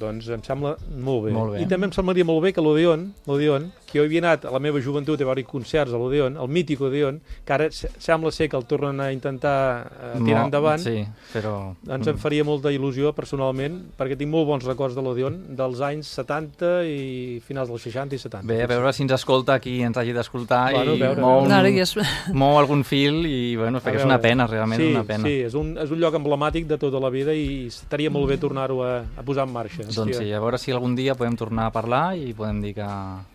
Doncs 0.00 0.28
em 0.34 0.42
sembla 0.44 0.76
molt 1.04 1.26
bé. 1.26 1.32
Molt 1.36 1.54
bé. 1.54 1.62
I 1.64 1.68
també 1.70 1.88
em 1.88 1.94
semblaria 1.94 2.26
molt 2.28 2.42
bé 2.44 2.52
que 2.56 2.64
l'Odeon, 2.64 3.10
l'Odeon, 3.28 3.70
que 3.92 3.98
jo 4.00 4.04
havia 4.08 4.22
anat 4.24 4.46
a 4.48 4.50
la 4.54 4.58
meva 4.62 4.80
joventut 4.80 5.20
a 5.20 5.26
veure 5.28 5.44
concerts 5.44 5.92
a 5.92 5.98
l'Odeon, 6.00 6.38
el 6.40 6.48
mític 6.48 6.80
Odeon, 6.80 7.20
que 7.44 7.52
ara 7.52 7.68
se- 7.70 7.90
sembla 8.00 8.32
ser 8.32 8.48
que 8.48 8.56
el 8.56 8.64
tornen 8.66 9.00
a 9.04 9.10
intentar 9.12 9.86
eh, 10.16 10.18
tirar 10.24 10.40
Mo- 10.40 10.46
endavant, 10.48 10.80
Sí, 10.80 11.04
però... 11.34 11.74
doncs 11.84 12.08
em 12.08 12.16
faria 12.18 12.44
molta 12.44 12.72
il·lusió 12.72 13.12
personalment, 13.14 13.78
perquè 13.98 14.16
tinc 14.16 14.30
molt 14.32 14.48
bons 14.48 14.64
records 14.64 14.96
de 14.96 15.02
l'Odeon 15.04 15.36
dels 15.58 15.80
anys 15.84 16.08
70 16.16 16.72
i 16.88 17.40
finals 17.44 17.68
dels 17.68 17.82
60 17.82 18.16
i 18.16 18.18
70. 18.18 18.46
Bé, 18.48 18.62
a 18.64 18.70
veure 18.70 18.92
si 18.96 19.02
ens 19.04 19.12
escolta 19.18 19.58
qui 19.60 19.80
ens 19.82 19.96
hagi 20.00 20.12
d'escoltar 20.16 20.72
Bueno, 20.72 20.94
i 20.96 21.00
veure, 21.02 21.20
mou, 21.20 21.42
No, 21.46 21.60
ja 21.60 21.82
és... 21.84 21.94
mou 22.32 22.56
algun 22.58 22.84
fil 22.84 23.26
i, 23.26 23.56
bueno, 23.56 23.80
perquè 23.82 24.00
és 24.00 24.04
una 24.06 24.16
veure. 24.16 24.28
pena, 24.30 24.46
realment 24.46 24.80
sí, 24.80 24.90
una 24.94 25.04
pena. 25.04 25.24
Sí, 25.28 25.34
és 25.50 25.54
un, 25.58 25.74
és 25.82 25.90
un 25.92 26.00
lloc 26.00 26.14
emblemàtic 26.16 26.66
de 26.70 26.78
tota 26.80 27.00
la 27.02 27.10
vida 27.12 27.34
i 27.34 27.66
estaria 27.68 28.10
molt 28.10 28.28
bé 28.30 28.38
tornar-ho 28.40 28.80
a, 28.84 28.92
a 29.18 29.22
posar 29.26 29.46
en 29.46 29.52
marxa. 29.52 29.82
Doncs 29.84 30.16
sí, 30.16 30.30
a 30.32 30.40
veure 30.40 30.58
si 30.58 30.72
algun 30.72 30.94
dia 30.96 31.14
podem 31.18 31.36
tornar 31.36 31.66
a 31.68 31.72
parlar 31.74 32.16
i 32.16 32.32
podem 32.34 32.60
dir 32.62 32.74
que... 32.78 32.88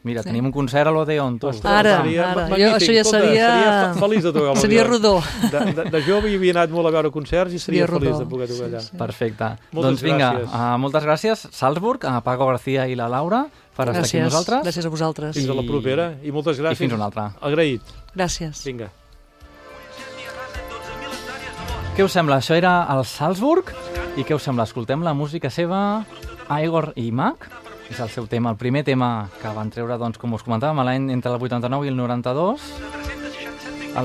Mira, 0.08 0.24
Sí. 0.24 0.30
tenim 0.32 0.47
un 0.48 0.52
concert 0.56 0.88
a 0.90 0.94
l'Odeon, 0.96 1.38
tu. 1.40 1.50
Ostres, 1.52 1.68
Ara, 1.72 1.98
seria 2.02 2.32
ara. 2.32 2.48
Jo, 2.50 2.72
això 2.80 2.94
ja 2.96 3.04
Escolta, 3.04 3.20
seria- 3.28 3.50
seria 3.52 3.94
fe- 3.94 4.00
feliç 4.02 4.24
de 4.24 4.32
tocar 4.34 4.56
a 4.56 4.62
Seria 4.64 4.84
rodó. 4.88 5.14
De, 5.52 5.60
de, 5.78 5.86
de 5.94 6.02
jove 6.08 6.32
hi 6.32 6.36
havia 6.40 6.56
anat 6.58 6.74
molt 6.74 6.88
a 6.90 6.92
veure 6.98 7.12
concerts 7.12 7.54
i 7.54 7.60
seria, 7.60 7.86
Seria 7.86 7.88
feliç 8.00 8.12
rodó. 8.16 8.24
de 8.26 8.30
poder 8.32 8.48
tocar 8.50 8.68
allà. 8.72 8.82
Sí, 8.82 8.90
sí. 8.92 8.98
Perfecte. 8.98 9.52
Moltes 9.72 9.92
doncs 9.92 10.02
vinga, 10.08 10.32
gràcies. 10.34 10.54
uh, 10.56 10.78
moltes 10.82 11.04
gràcies, 11.04 11.46
Salzburg, 11.52 12.06
a 12.06 12.22
Paco 12.26 12.48
García 12.48 12.88
i 12.88 12.96
la 12.96 13.08
Laura, 13.08 13.46
per 13.78 13.90
estar 13.90 14.04
aquí 14.04 14.18
amb 14.18 14.26
Gràcies, 14.28 14.34
nosaltres. 14.34 14.64
gràcies 14.66 14.86
a 14.86 14.90
vosaltres. 14.90 15.36
Fins 15.38 15.50
a 15.50 15.54
la 15.54 15.64
propera 15.68 16.14
i 16.24 16.32
moltes 16.32 16.58
gràcies. 16.60 16.72
I 16.72 16.76
fins 16.88 16.94
una 16.94 17.06
altra. 17.06 17.32
Agraït. 17.42 17.82
Gràcies. 18.16 18.64
Vinga. 18.66 18.90
Què 21.98 22.04
us 22.06 22.12
sembla? 22.14 22.38
Això 22.38 22.54
era 22.58 22.86
el 22.94 23.04
Salzburg? 23.06 23.72
I 24.18 24.24
què 24.26 24.36
us 24.36 24.44
sembla? 24.46 24.66
Escoltem 24.70 25.02
la 25.06 25.14
música 25.18 25.50
seva, 25.50 26.06
Igor 26.62 26.92
i 26.96 27.12
Mac. 27.12 27.48
És 27.88 28.00
el 28.04 28.10
seu 28.12 28.28
tema, 28.28 28.52
el 28.52 28.60
primer 28.60 28.84
tema 28.84 29.30
que 29.42 29.52
van 29.56 29.72
treure, 29.74 29.98
doncs, 29.98 30.20
com 30.22 30.36
us 30.36 30.44
comentàvem, 30.46 30.84
l'any 30.84 31.12
entre 31.16 31.32
el 31.34 31.42
89 31.42 31.88
i 31.88 31.94
el 31.94 32.00
92. 32.00 32.70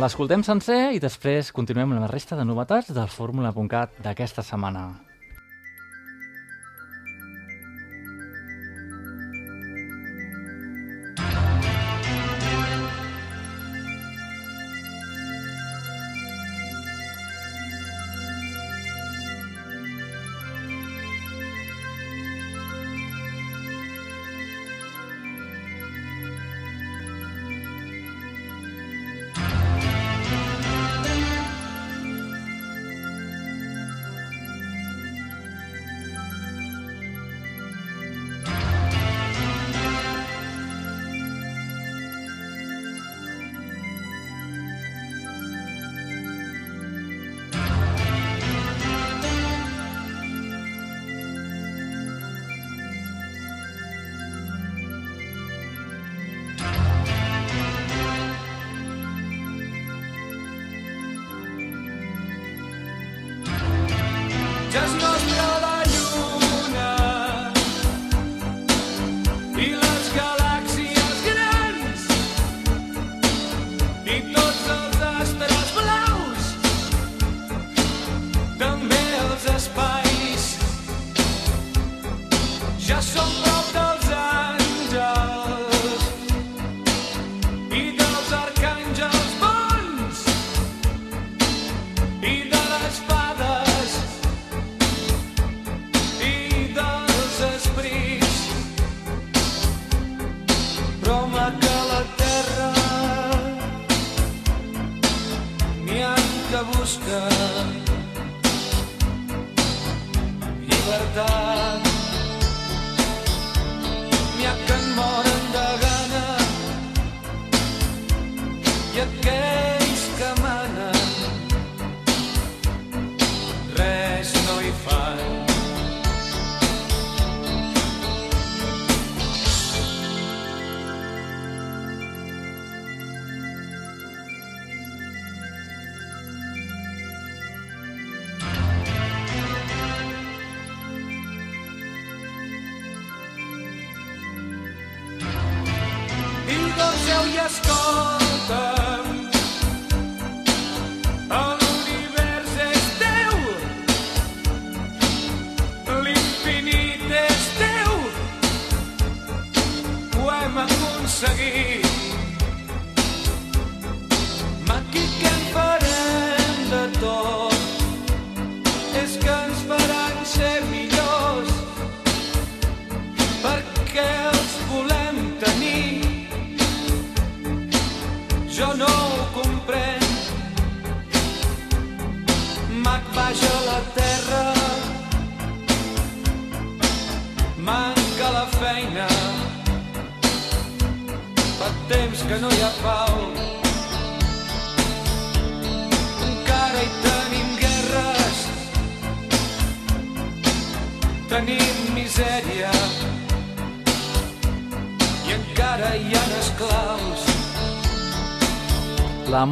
L'escoltem 0.03 0.43
sencer 0.47 0.95
i 0.97 1.01
després 1.03 1.53
continuem 1.53 1.93
amb 1.93 2.07
la 2.07 2.11
resta 2.11 2.39
de 2.39 2.47
novetats 2.49 2.95
del 2.97 3.11
Fórmula.cat 3.13 3.99
d'aquesta 4.05 4.47
setmana. 4.47 5.12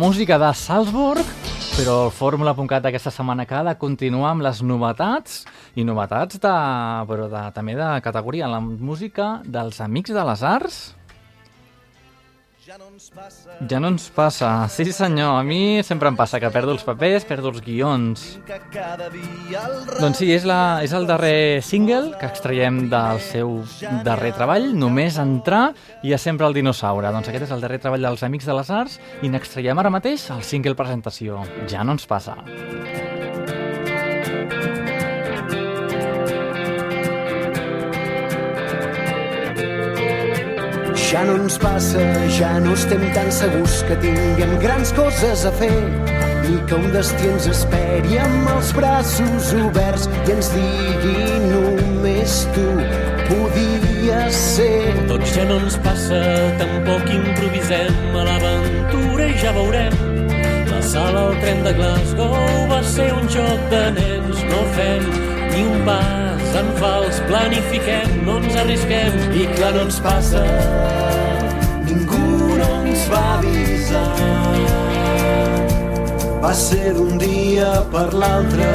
Música 0.01 0.39
de 0.41 0.49
Salzburg, 0.57 1.27
però 1.77 2.07
el 2.07 2.13
Fórmula.cat 2.17 2.87
d'aquesta 2.87 3.11
setmana 3.13 3.45
que 3.45 3.53
ha 3.59 3.61
de 3.67 3.75
continuar 3.77 4.31
amb 4.33 4.47
les 4.47 4.63
novetats, 4.65 5.43
i 5.77 5.85
novetats 5.85 6.41
de, 6.41 6.53
però 7.11 7.27
de, 7.29 7.43
també 7.53 7.75
de 7.77 7.89
categoria, 8.01 8.49
la 8.49 8.63
música 8.65 9.43
dels 9.45 9.83
Amics 9.85 10.17
de 10.17 10.25
les 10.25 10.45
Arts. 10.55 10.79
Ja 13.69 13.81
no 13.83 13.89
ens 13.91 14.05
passa. 14.15 14.69
Sí, 14.71 14.93
senyor, 14.95 15.41
a 15.41 15.43
mi 15.43 15.83
sempre 15.83 16.07
em 16.07 16.15
passa 16.15 16.39
que 16.39 16.51
perdo 16.55 16.71
els 16.77 16.85
papers, 16.87 17.25
perdo 17.27 17.51
els 17.51 17.59
guions. 17.65 18.23
Doncs 19.99 20.21
sí, 20.23 20.29
és, 20.31 20.47
la, 20.47 20.79
és 20.87 20.95
el 20.95 21.09
darrer 21.11 21.65
single 21.67 22.15
que 22.21 22.31
extraiem 22.31 22.85
del 22.93 23.19
seu 23.27 23.57
darrer 24.07 24.31
treball, 24.39 24.71
només 24.79 25.19
entrar 25.19 25.73
i 26.07 26.15
és 26.15 26.23
sempre 26.23 26.47
el 26.47 26.55
dinosaure. 26.55 27.11
Doncs 27.11 27.33
aquest 27.33 27.49
és 27.49 27.57
el 27.57 27.67
darrer 27.67 27.81
treball 27.83 28.07
dels 28.07 28.23
Amics 28.29 28.47
de 28.47 28.61
les 28.61 28.71
Arts 28.71 29.01
i 29.27 29.33
n'extraiem 29.35 29.83
ara 29.83 29.91
mateix 29.91 30.31
el 30.31 30.47
single 30.47 30.79
presentació. 30.79 31.43
Ja 31.67 31.83
no 31.83 31.99
ens 31.99 32.07
passa. 32.07 32.39
Ja 41.11 41.25
no 41.27 41.33
ens 41.43 41.57
passa, 41.59 41.99
ja 42.31 42.53
no 42.63 42.71
estem 42.79 43.01
tan 43.11 43.33
segurs 43.35 43.81
que 43.89 43.97
tinguem 43.99 44.53
grans 44.63 44.93
coses 44.95 45.41
a 45.43 45.51
fer 45.59 45.73
i 46.47 46.59
que 46.69 46.77
un 46.77 46.85
destí 46.95 47.27
ens 47.27 47.49
esperi 47.51 48.21
amb 48.23 48.51
els 48.53 48.71
braços 48.77 49.49
oberts 49.59 50.07
i 50.07 50.37
ens 50.37 50.51
digui 50.55 51.25
només 51.49 52.37
tu 52.55 52.67
podies 53.27 54.39
ser. 54.39 55.01
Tots 55.11 55.33
ja 55.35 55.49
no 55.49 55.57
ens 55.65 55.81
passa, 55.83 56.21
tampoc 56.63 57.11
improvisem 57.17 58.15
a 58.15 58.29
l'aventura 58.29 59.27
i 59.33 59.41
ja 59.43 59.57
veurem. 59.59 59.99
La 60.71 60.79
sala 60.93 61.27
al 61.33 61.35
tren 61.43 61.67
de 61.67 61.75
Glasgow 61.81 62.39
va 62.71 62.85
ser 62.87 63.11
un 63.17 63.27
joc 63.35 63.67
de 63.75 63.83
nens, 63.99 64.47
no 64.47 64.63
fem 64.79 65.20
ni 65.61 65.67
un 65.69 65.85
pas 65.85 66.55
en 66.61 66.69
fals, 66.81 67.21
planifiquem, 67.29 68.25
no 68.25 68.39
ens 68.41 68.57
arrisquem 68.63 69.17
I 69.37 69.47
clar, 69.55 69.73
no 69.77 69.85
ens 69.87 70.01
passa, 70.05 70.43
ningú 71.87 72.21
no 72.61 72.69
ens 72.81 73.05
va 73.13 73.23
avisar. 73.37 74.07
Va 76.41 76.53
ser 76.57 76.95
d'un 76.97 77.19
dia 77.21 77.71
per 77.93 78.09
l'altre 78.17 78.69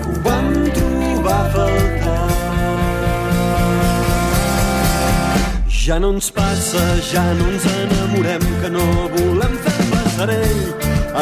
que 0.00 0.08
ho 0.08 0.16
vam 0.26 0.50
trobar 0.78 1.38
a 1.38 1.50
faltar. 1.56 2.18
Ja 5.80 5.98
no 6.00 6.14
ens 6.16 6.30
passa, 6.32 6.84
ja 7.12 7.24
no 7.36 7.52
ens 7.52 7.68
enamorem, 7.76 8.44
que 8.62 8.72
no 8.76 8.86
volem 9.16 9.56
fer 9.64 9.78
el 9.78 9.94
passarell. 9.94 10.62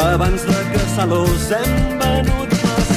Abans 0.07 0.45
de 0.47 0.59
caçar-los 0.75 1.49
hem 1.59 1.98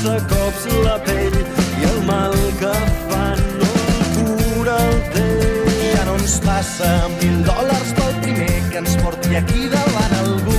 massa 0.02 0.18
cops 0.26 0.64
la 0.84 0.94
pell 1.06 1.34
i 1.80 1.84
el 1.86 1.98
mal 2.06 2.32
que 2.58 2.72
fan 3.10 3.42
no 3.60 3.68
cura 4.16 4.76
el 4.86 4.98
temps. 5.14 5.76
Ja 5.94 6.04
no 6.08 6.14
ens 6.18 6.34
passa 6.46 6.88
mil 7.20 7.36
dòlars 7.46 7.92
pel 7.98 8.16
primer 8.24 8.56
que 8.70 8.80
ens 8.82 8.96
porti 9.02 9.36
aquí 9.38 9.68
davant 9.70 10.16
algú 10.18 10.58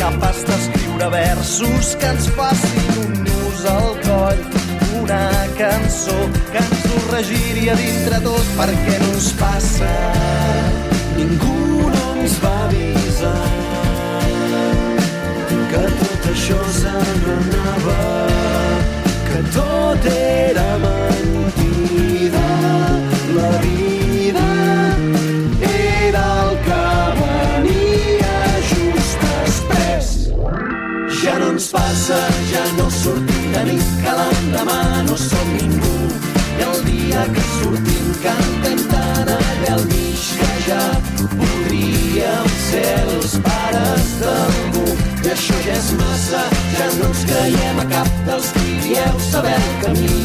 capaç 0.00 0.42
d'escriure 0.48 1.10
versos 1.14 1.94
que 2.00 2.10
ens 2.14 2.26
facin 2.38 3.02
un 3.04 3.12
nus 3.28 3.66
al 3.76 3.90
coll. 4.08 4.42
Una 5.02 5.22
cançó 5.58 6.18
que 6.50 6.62
ens 6.64 6.88
ho 6.90 7.02
regiri 7.12 7.68
a 7.68 7.76
dintre 7.78 8.22
tot 8.26 8.56
perquè 8.58 8.98
no 9.04 9.12
ens 9.12 9.30
passa. 9.38 9.92
Ningú 11.20 11.92
no 11.94 12.08
ens 12.16 12.40
va 12.42 12.56
avisar 12.64 13.63
que 15.74 15.86
tot 16.00 16.26
això 16.30 16.58
se 16.74 16.90
n'anava 17.22 18.02
que 19.28 19.40
tot 19.56 20.06
era 20.10 20.66
mentida 20.84 22.44
la 23.38 23.50
vida 23.64 24.44
era 25.70 26.22
el 26.44 26.54
que 26.68 26.84
venia 27.18 28.36
just 28.70 29.26
després 29.26 30.14
ja 31.24 31.36
no 31.42 31.50
ens 31.56 31.68
passa, 31.74 32.22
ja 32.52 32.64
no 32.78 32.88
sortim 33.02 33.52
de 33.58 33.66
nit, 33.72 33.92
que 34.04 34.18
l'endemà 34.20 34.80
no 35.10 35.18
som 35.26 35.54
ningú. 35.58 36.03
Dia 37.04 37.26
que 37.28 37.40
sortim 37.60 38.06
cantem 38.22 38.78
tan 38.88 39.28
allà 39.28 39.72
al 39.74 39.82
mig 39.90 40.22
que 40.38 40.52
ja 40.66 40.84
podríem 41.20 42.46
ser 42.62 42.92
els 43.02 43.34
pares 43.44 44.06
d'algú. 44.22 44.84
I 45.24 45.32
això 45.34 45.58
ja 45.66 45.74
és 45.76 45.90
massa, 45.98 46.40
ja 46.78 46.86
no 46.96 47.10
ens 47.10 47.20
creiem 47.28 47.82
a 47.82 47.86
cap 47.92 48.08
dels 48.28 48.48
qui 48.56 48.78
dieu 48.86 49.20
saber 49.26 49.52
el 49.58 49.76
camí. 49.82 50.16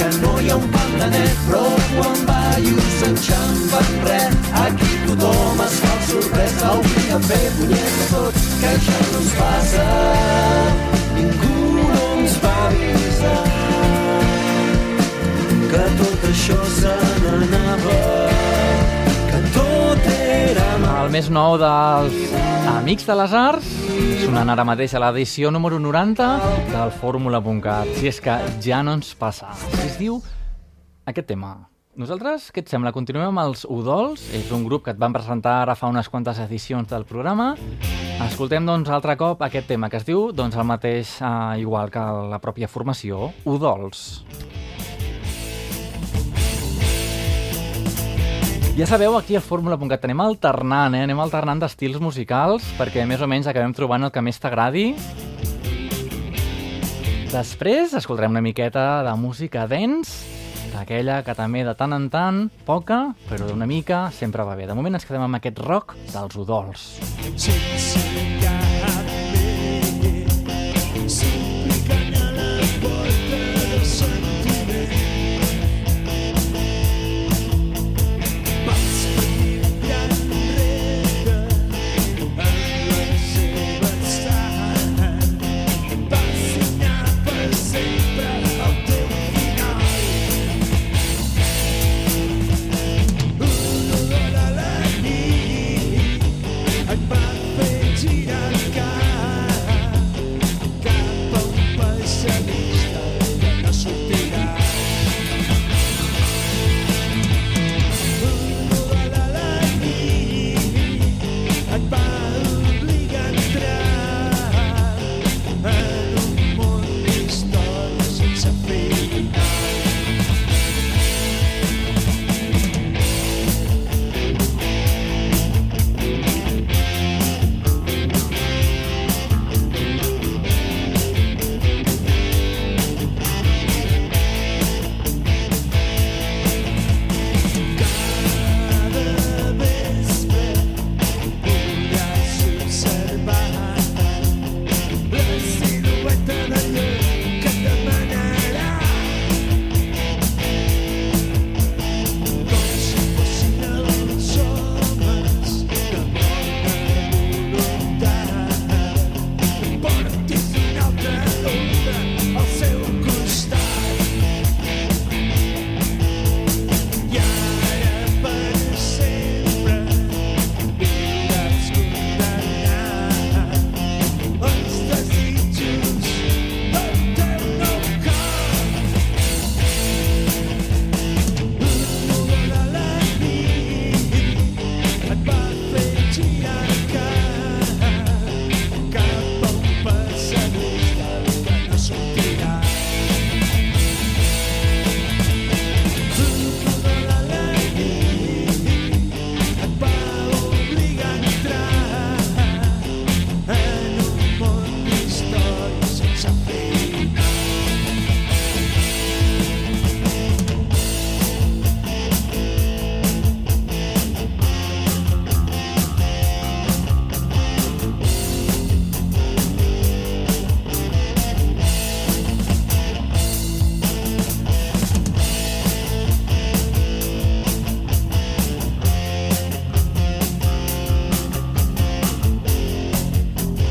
Que 0.00 0.10
no 0.18 0.32
hi 0.42 0.50
ha 0.50 0.58
un 0.58 0.66
pal 0.74 0.92
de 1.04 1.08
net, 1.14 1.38
però 1.46 1.62
quan 1.94 2.26
ballos 2.32 2.98
enxampen 3.12 3.94
res. 4.08 4.38
Aquí 4.64 4.92
tothom 5.06 5.62
es 5.68 5.80
fa 5.84 5.92
el 5.98 6.04
sorprès, 6.10 6.56
hauria 6.72 7.12
de 7.14 7.30
fer 7.30 7.44
punyeta 7.60 8.10
tots, 8.16 8.50
que 8.64 8.74
ja 8.88 8.98
no 9.06 9.22
ens 9.22 9.38
passa. 9.38 9.86
Ningú 11.14 11.54
no 11.78 12.02
ens 12.18 12.42
va 12.42 12.56
avisar 12.72 13.87
que 15.68 15.84
tot 15.98 16.24
això 16.28 16.56
se 16.72 16.92
n'anava, 17.22 17.96
que 19.28 19.40
tot 19.54 20.08
era 20.14 20.66
El 21.02 21.12
més 21.12 21.28
nou 21.32 21.56
dels 21.60 22.16
Amics 22.72 23.06
de 23.08 23.16
les 23.20 23.34
Arts, 23.36 23.70
sonant 24.24 24.52
ara 24.52 24.64
mateix 24.68 24.94
a 24.96 25.02
l'edició 25.04 25.52
número 25.54 25.78
90 25.80 26.28
del 26.72 26.92
Fórmula.cat. 27.00 27.92
Si 28.00 28.08
és 28.10 28.20
que 28.24 28.36
ja 28.64 28.82
no 28.84 28.96
ens 28.98 29.14
passa. 29.18 29.52
Així 29.72 29.86
es 29.90 29.98
diu 30.00 30.20
aquest 31.08 31.28
tema. 31.30 31.54
Nosaltres, 31.98 32.52
què 32.54 32.62
et 32.62 32.70
sembla? 32.70 32.94
Continuem 32.94 33.30
amb 33.30 33.44
els 33.48 33.64
Udols. 33.68 34.28
És 34.36 34.52
un 34.54 34.64
grup 34.68 34.86
que 34.86 34.94
et 34.94 35.00
van 35.00 35.16
presentar 35.16 35.60
ara 35.64 35.76
fa 35.78 35.90
unes 35.90 36.08
quantes 36.08 36.38
edicions 36.44 36.88
del 36.88 37.08
programa 37.08 37.54
Escoltem, 38.18 38.64
doncs, 38.66 38.88
altre 38.90 39.14
cop 39.14 39.44
aquest 39.46 39.68
tema 39.70 39.86
que 39.88 40.00
es 40.00 40.04
diu, 40.06 40.32
doncs, 40.34 40.56
el 40.58 40.66
mateix, 40.66 41.12
eh, 41.22 41.60
igual 41.62 41.90
que 41.90 42.02
la 42.32 42.40
pròpia 42.42 42.66
formació, 42.66 43.30
Udols. 43.46 44.24
Ja 48.78 48.86
sabeu, 48.86 49.16
aquí 49.18 49.34
a 49.34 49.40
Fórmula.cat 49.42 50.04
anem 50.06 50.20
alternant, 50.22 50.94
eh? 50.94 51.00
anem 51.02 51.18
alternant 51.18 51.58
d'estils 51.58 51.98
musicals 51.98 52.62
perquè 52.78 53.02
més 53.10 53.18
o 53.18 53.26
menys 53.26 53.48
acabem 53.50 53.72
trobant 53.74 54.06
el 54.06 54.12
que 54.14 54.22
més 54.22 54.38
t'agradi. 54.38 54.92
Després 57.32 57.96
escoltarem 57.98 58.36
una 58.36 58.44
miqueta 58.44 59.02
de 59.02 59.16
música 59.18 59.66
dance, 59.66 60.22
d'aquella 60.70 61.24
que 61.26 61.34
també 61.34 61.64
de 61.66 61.74
tant 61.74 61.96
en 61.98 62.06
tant, 62.06 62.38
poca, 62.70 63.00
però 63.26 63.50
d'una 63.50 63.66
mica 63.66 64.12
sempre 64.14 64.46
va 64.46 64.54
bé. 64.54 64.70
De 64.70 64.78
moment 64.78 64.94
ens 64.94 65.10
quedem 65.10 65.26
amb 65.26 65.42
aquest 65.42 65.58
rock 65.66 65.98
dels 66.14 66.38
udols. 66.38 66.86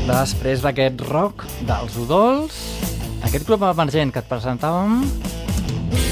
Després 0.08 0.62
d'aquest 0.64 1.02
rock 1.10 1.42
dels 1.68 1.96
udols, 2.00 2.54
aquest 3.28 3.44
grup 3.44 3.66
emergent 3.68 4.08
que 4.14 4.22
et 4.22 4.30
presentàvem, 4.30 5.02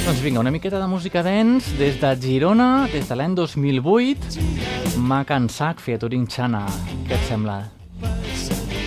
doncs 0.04 0.20
vinga, 0.20 0.42
una 0.42 0.52
miqueta 0.52 0.76
de 0.82 0.88
música 0.90 1.22
dance 1.24 1.72
des 1.78 1.96
de 2.02 2.10
Girona, 2.20 2.86
des 2.92 3.08
de 3.08 3.16
l'any 3.16 3.32
2008, 3.38 4.36
m'ha 5.00 5.22
cansat 5.24 5.80
featuring 5.80 6.28
Xana. 6.28 6.66
Què 7.08 7.16
et 7.16 7.24
sembla? 7.30 7.56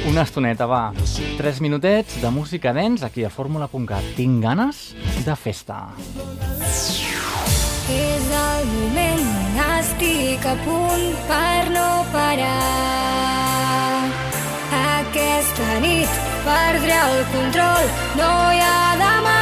Una 0.07 0.28
estoneta, 0.30 0.70
va. 0.70 0.93
Tres 1.41 1.60
minutets 1.60 2.22
de 2.22 2.30
música 2.30 2.72
dance 2.78 3.05
aquí 3.05 3.26
a 3.26 3.34
fórmula.cat. 3.34 4.14
Tinc 4.16 4.43
ganes 4.45 4.93
de 5.26 5.36
festa. 5.36 5.88
És 7.89 8.32
el 8.45 8.72
moment, 8.78 9.30
estic 9.82 10.45
a 10.45 10.55
punt 10.62 11.07
per 11.26 11.70
no 11.74 11.89
parar. 12.14 13.49
Aquesta 15.10 15.80
nit 15.82 16.20
perdré 16.45 16.99
el 17.07 17.18
control, 17.34 17.89
no 18.22 18.30
hi 18.53 18.62
ha 18.62 18.80
demà. 19.01 19.39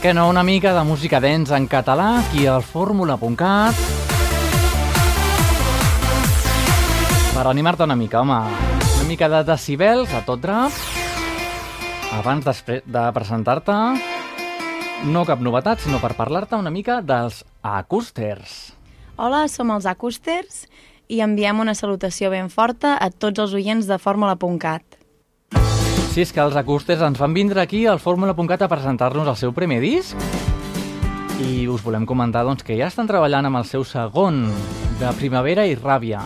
Què 0.00 0.14
no, 0.16 0.30
una 0.32 0.40
mica 0.40 0.70
de 0.72 0.80
música 0.88 1.18
dents 1.20 1.50
en 1.52 1.66
català 1.68 2.22
aquí 2.22 2.46
al 2.48 2.62
fórmula.cat. 2.64 3.80
Per 7.34 7.42
animar-te 7.44 7.84
una 7.84 7.96
mica, 8.00 8.22
home. 8.22 8.38
Una 8.94 9.04
mica 9.08 9.28
de 9.28 9.42
decibels 9.44 10.14
a 10.16 10.22
tot 10.24 10.40
drap. 10.40 10.72
Abans 12.16 12.48
de 12.48 13.02
presentar-te, 13.12 13.76
no 15.12 15.26
cap 15.28 15.44
novetat, 15.44 15.84
sinó 15.84 16.00
per 16.00 16.14
parlar-te 16.16 16.56
una 16.56 16.72
mica 16.72 17.02
dels 17.04 17.42
acústers. 17.60 18.72
Hola, 19.20 19.46
som 19.52 19.68
els 19.74 19.84
Acústers 19.84 20.64
i 21.12 21.20
enviem 21.20 21.60
una 21.60 21.76
salutació 21.76 22.32
ben 22.32 22.48
forta 22.48 22.96
a 22.96 23.10
tots 23.12 23.44
els 23.44 23.52
oients 23.52 23.84
de 23.90 24.00
Fórmula.cat. 24.00 24.99
Si 26.10 26.24
és 26.24 26.32
que 26.34 26.42
els 26.42 26.56
acústers 26.58 27.04
ens 27.06 27.20
van 27.22 27.30
vindre 27.30 27.60
aquí 27.62 27.84
al 27.86 28.00
Fórmula.cat 28.02 28.64
a 28.66 28.68
presentar-nos 28.68 29.28
el 29.30 29.36
seu 29.38 29.52
primer 29.54 29.78
disc 29.78 30.18
i 31.46 31.68
us 31.70 31.84
volem 31.86 32.02
comentar 32.02 32.42
doncs, 32.42 32.64
que 32.66 32.74
ja 32.74 32.88
estan 32.90 33.06
treballant 33.06 33.46
amb 33.46 33.60
el 33.60 33.68
seu 33.68 33.84
segon 33.86 34.42
de 34.98 35.12
Primavera 35.20 35.68
i 35.70 35.78
Ràbia. 35.78 36.24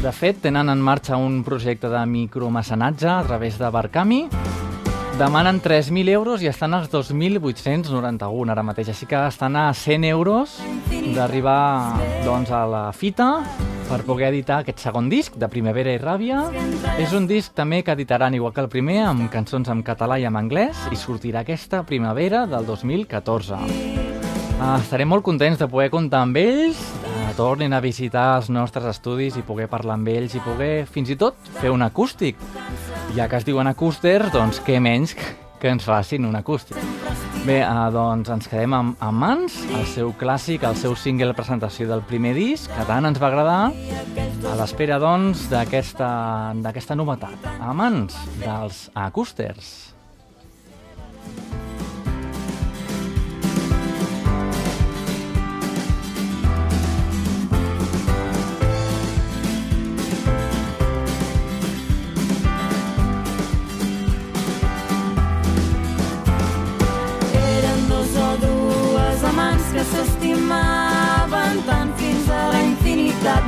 De 0.00 0.14
fet, 0.16 0.40
tenen 0.40 0.72
en 0.72 0.80
marxa 0.80 1.20
un 1.20 1.42
projecte 1.44 1.92
de 1.92 2.00
micromecenatge 2.08 3.10
a 3.12 3.20
través 3.28 3.60
de 3.60 3.68
Barcami. 3.68 4.24
Demanen 5.20 5.60
3.000 5.60 6.08
euros 6.16 6.40
i 6.40 6.48
estan 6.48 6.72
als 6.72 6.88
2.891 6.88 8.54
ara 8.54 8.64
mateix, 8.64 8.94
així 8.94 9.10
que 9.10 9.26
estan 9.28 9.60
a 9.60 9.68
100 9.76 10.08
euros 10.08 10.56
d'arribar 11.12 12.00
doncs, 12.24 12.48
a 12.48 12.64
la 12.64 12.86
fita 12.96 13.42
per 13.88 14.02
poder 14.04 14.28
editar 14.28 14.60
aquest 14.60 14.82
segon 14.84 15.08
disc 15.08 15.36
de 15.40 15.48
Primavera 15.48 15.94
i 15.96 16.00
Ràbia. 16.00 16.42
És 17.00 17.14
un 17.16 17.26
disc 17.28 17.54
també 17.56 17.80
que 17.84 17.94
editaran 17.96 18.36
igual 18.36 18.52
que 18.52 18.60
el 18.60 18.68
primer, 18.68 19.00
amb 19.08 19.30
cançons 19.32 19.70
en 19.72 19.80
català 19.86 20.18
i 20.20 20.26
en 20.28 20.36
anglès, 20.36 20.76
i 20.92 20.98
sortirà 21.00 21.42
aquesta 21.42 21.82
primavera 21.88 22.44
del 22.46 22.68
2014. 22.68 23.62
Uh, 24.58 24.74
estarem 24.80 25.08
molt 25.08 25.24
contents 25.24 25.60
de 25.60 25.68
poder 25.70 25.88
comptar 25.92 26.24
amb 26.26 26.36
ells, 26.40 26.80
uh, 27.06 27.30
tornin 27.38 27.72
a 27.72 27.80
visitar 27.80 28.26
els 28.40 28.50
nostres 28.50 28.90
estudis 28.90 29.38
i 29.38 29.46
poder 29.46 29.70
parlar 29.70 29.96
amb 29.96 30.10
ells 30.12 30.34
i 30.36 30.42
poder, 30.44 30.84
fins 30.90 31.14
i 31.14 31.16
tot, 31.16 31.38
fer 31.62 31.72
un 31.72 31.86
acústic. 31.86 32.36
Ja 33.16 33.30
que 33.30 33.40
es 33.40 33.48
diuen 33.48 33.70
acústers, 33.70 34.32
doncs 34.34 34.60
què 34.66 34.82
menys 34.82 35.16
que 35.58 35.72
ens 35.72 35.86
facin 35.86 36.28
un 36.28 36.36
acústic. 36.36 36.76
Bé, 37.48 37.62
uh, 37.64 37.86
doncs 37.88 38.28
ens 38.28 38.44
quedem 38.50 38.74
amb, 38.76 38.98
amb 39.00 39.22
mans, 39.22 39.54
el 39.72 39.86
seu 39.88 40.10
clàssic, 40.20 40.66
el 40.68 40.76
seu 40.76 40.92
single 41.00 41.32
presentació 41.32 41.86
del 41.88 42.02
primer 42.04 42.34
disc, 42.36 42.68
que 42.68 42.84
tant 42.84 43.08
ens 43.08 43.16
va 43.22 43.30
agradar, 43.30 43.70
a 44.52 44.56
l'espera, 44.60 44.98
doncs, 45.00 45.46
d'aquesta 45.48 46.98
novetat. 47.00 47.48
A 47.56 47.72
mans 47.72 48.20
dels 48.42 48.90
acústers. 48.92 49.70
Que 69.78 69.84
s'estimaven 69.84 71.58
tant 71.68 71.90
fins 71.98 72.30
a 72.34 72.38
la 72.50 72.62
infinitat 72.66 73.44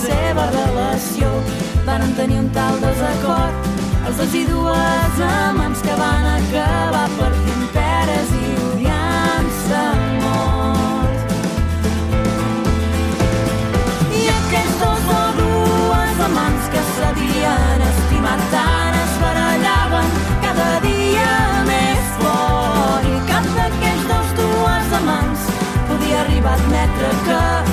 seva 0.00 0.48
relació. 0.56 1.30
Van 1.86 2.08
tenir 2.18 2.38
un 2.44 2.50
tal 2.56 2.80
desacord 2.82 3.72
els 4.06 4.16
dos 4.18 4.34
i 4.34 4.42
dues 4.48 5.18
amants 5.24 5.82
que 5.86 5.94
van 5.98 6.24
acabar 6.32 7.04
partint 7.18 7.62
peres 7.74 8.32
i 8.38 8.48
odiant-se 8.68 9.82
molt. 10.24 11.34
I 14.20 14.22
aquells 14.34 14.76
dos 14.82 15.10
o 15.18 15.22
dues 15.38 16.22
amants 16.28 16.70
que 16.74 16.84
s'havien 16.90 17.86
estimat 17.90 18.46
tant 18.54 18.98
es 19.02 19.14
barallaven 19.22 20.14
cada 20.46 20.70
dia 20.86 21.34
més 21.70 22.14
fort. 22.18 23.10
I 23.12 23.20
cap 23.30 23.52
d'aquells 23.58 24.08
dos 24.14 24.34
dues 24.42 24.96
amants 25.02 25.46
podia 25.92 26.24
arribar 26.26 26.56
a 26.56 26.60
admetre 26.64 27.14
que 27.28 27.71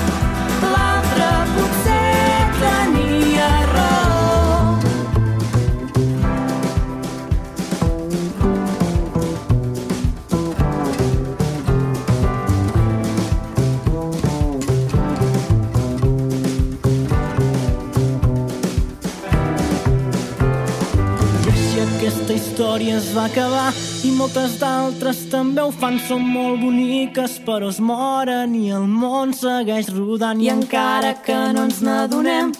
es 22.96 23.10
va 23.14 23.24
acabar 23.28 23.68
i 24.06 24.10
moltes 24.14 24.58
d'altres 24.60 25.18
també 25.30 25.62
ho 25.62 25.70
fan, 25.74 25.98
són 26.08 26.22
molt 26.26 26.60
boniques 26.62 27.38
però 27.46 27.68
es 27.70 27.80
moren 27.80 28.54
i 28.56 28.70
el 28.74 28.86
món 28.88 29.34
segueix 29.36 29.90
rodant 29.94 30.40
I 30.40 30.50
encara 30.52 31.12
que 31.24 31.36
no 31.54 31.66
ens 31.68 31.80
n'adonem, 31.84 32.52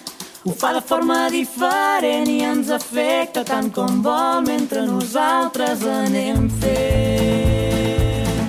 ho 0.47 0.53
fa 0.57 0.73
de 0.77 0.83
forma 0.91 1.29
diferent 1.33 2.29
i 2.33 2.39
ens 2.49 2.71
afecta 2.73 3.45
tant 3.45 3.69
com 3.77 4.03
vol 4.05 4.41
mentre 4.47 4.87
nosaltres 4.87 5.85
anem 5.85 6.49
fent. 6.63 8.41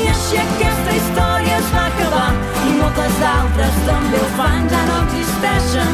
I 0.00 0.02
així 0.14 0.36
aquesta 0.46 0.96
història 1.00 1.54
es 1.60 1.68
va 1.76 1.84
acabar 1.92 2.30
i 2.64 2.74
moltes 2.80 3.14
d'altres 3.22 3.74
també 3.86 4.18
ho 4.24 4.28
fan, 4.40 4.66
ja 4.74 4.82
no 4.90 4.96
existeixen 5.06 5.87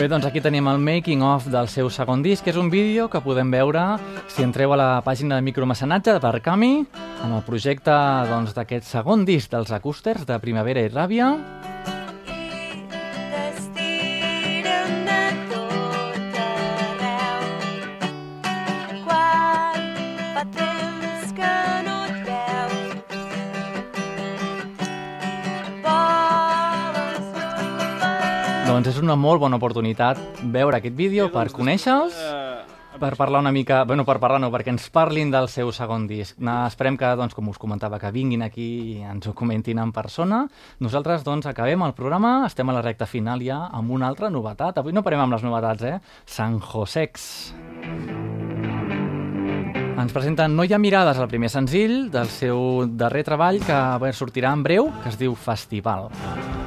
Bé, 0.00 0.06
doncs 0.08 0.24
aquí 0.24 0.40
tenim 0.40 0.64
el 0.70 0.78
making 0.80 1.20
of 1.20 1.50
del 1.52 1.66
seu 1.68 1.90
segon 1.92 2.22
disc, 2.24 2.40
que 2.40 2.54
és 2.54 2.56
un 2.56 2.70
vídeo 2.72 3.10
que 3.12 3.20
podem 3.20 3.50
veure 3.52 3.82
si 4.32 4.40
entreu 4.40 4.72
a 4.72 4.78
la 4.80 4.88
pàgina 5.04 5.36
de 5.36 5.44
micromecenatge 5.44 6.14
de 6.16 6.22
Barcami, 6.24 6.72
en 7.20 7.36
el 7.36 7.44
projecte 7.44 7.92
doncs, 8.32 8.56
d'aquest 8.56 8.88
segon 8.88 9.28
disc 9.28 9.52
dels 9.52 9.76
acústers 9.76 10.24
de 10.24 10.40
Primavera 10.40 10.80
i 10.80 10.88
Ràbia. 10.88 11.34
Doncs 28.80 28.94
és 28.94 29.02
una 29.04 29.12
molt 29.12 29.42
bona 29.42 29.58
oportunitat 29.58 30.16
veure 30.54 30.78
aquest 30.78 30.94
vídeo 30.96 31.26
per 31.28 31.42
conèixer-los 31.52 32.14
per 32.96 33.10
parlar 33.12 33.42
una 33.42 33.50
mica... 33.52 33.82
Bueno, 33.84 34.06
per 34.08 34.14
parlar 34.22 34.38
no, 34.40 34.48
perquè 34.54 34.72
ens 34.72 34.86
parlin 34.88 35.28
del 35.28 35.50
seu 35.52 35.68
segon 35.68 36.06
disc. 36.08 36.38
Na, 36.40 36.62
esperem 36.64 36.96
que, 36.96 37.10
doncs, 37.20 37.34
com 37.36 37.50
us 37.52 37.58
comentava, 37.60 37.98
que 38.00 38.08
vinguin 38.14 38.40
aquí 38.46 38.68
i 38.94 38.94
ens 39.04 39.28
ho 39.28 39.34
comentin 39.36 39.82
en 39.84 39.92
persona. 39.92 40.46
Nosaltres, 40.80 41.26
doncs, 41.28 41.44
acabem 41.50 41.84
el 41.84 41.92
programa, 41.92 42.46
estem 42.48 42.72
a 42.72 42.78
la 42.78 42.80
recta 42.86 43.04
final 43.04 43.44
ja 43.44 43.66
amb 43.68 43.92
una 43.92 44.08
altra 44.08 44.32
novetat. 44.32 44.80
Avui 44.80 44.96
no 44.96 45.04
parem 45.04 45.26
amb 45.26 45.36
les 45.36 45.44
novetats, 45.44 45.84
eh? 45.84 45.98
San 46.24 46.56
Josex. 46.64 47.26
Ens 50.00 50.16
presenten 50.16 50.56
No 50.56 50.64
hi 50.64 50.72
ha 50.72 50.80
mirades, 50.80 51.20
el 51.20 51.28
primer 51.28 51.52
senzill 51.52 52.06
del 52.08 52.32
seu 52.32 52.88
darrer 52.88 53.26
treball 53.28 53.60
que 53.60 53.82
bé, 54.00 54.14
sortirà 54.16 54.56
en 54.56 54.64
breu, 54.64 54.88
que 55.02 55.12
es 55.12 55.20
diu 55.20 55.36
Festival. 55.36 56.08
No 56.08 56.59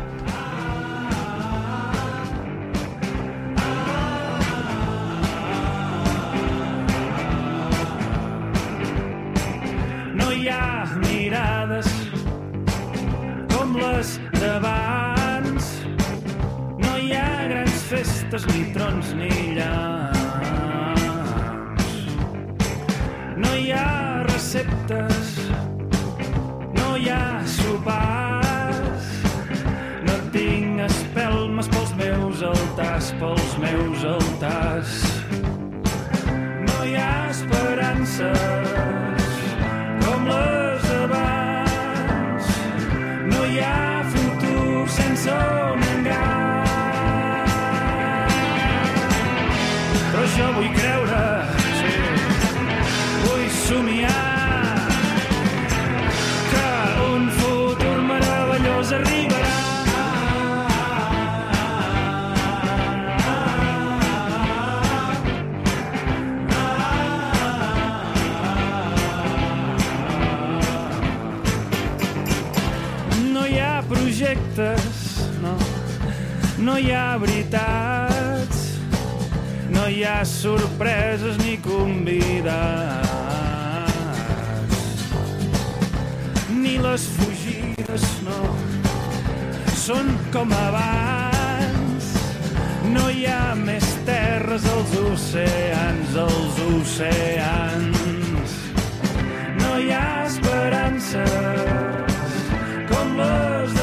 mirades 11.33 11.87
com 13.53 13.73
les 13.77 14.19
d'abans. 14.37 15.69
No 16.83 16.91
hi 17.01 17.13
ha 17.17 17.47
grans 17.49 17.85
festes, 17.89 18.45
ni 18.51 18.67
trons, 18.75 19.13
ni 19.17 19.31
llamps. 19.57 21.01
No 23.41 23.55
hi 23.57 23.71
ha 23.73 24.21
receptes, 24.29 25.33
no 26.77 26.93
hi 26.99 27.09
ha 27.09 27.25
sopars. 27.57 29.11
No 30.05 30.21
tinc 30.37 30.85
espelmes 30.85 31.71
pels 31.73 31.97
meus 31.97 32.45
altars, 32.53 33.13
pels 33.21 33.57
meus 33.65 34.05
altars. 34.15 34.97
No 36.69 36.83
hi 36.85 36.99
ha 36.99 37.13
esperances 37.33 38.52
No 76.63 76.77
hi 76.79 76.93
ha 76.95 77.17
veritats, 77.19 78.59
no 79.75 79.83
hi 79.91 80.05
ha 80.07 80.23
sorpreses 80.23 81.35
ni 81.41 81.57
convidats. 81.59 83.09
Ni 86.61 86.77
les 86.85 87.03
fugides, 87.17 88.05
no, 88.23 88.39
són 89.81 90.15
com 90.31 90.55
abans. 90.55 92.13
No 92.95 93.09
hi 93.11 93.27
ha 93.27 93.51
més 93.59 93.83
terres 94.07 94.63
als 94.77 94.95
oceans, 95.03 96.15
als 96.29 96.65
oceans. 96.69 97.99
No 99.59 99.75
hi 99.83 99.91
ha 99.99 100.07
esperances 100.31 101.27
com 102.87 103.17
les 103.19 103.67
d'abans. 103.67 103.82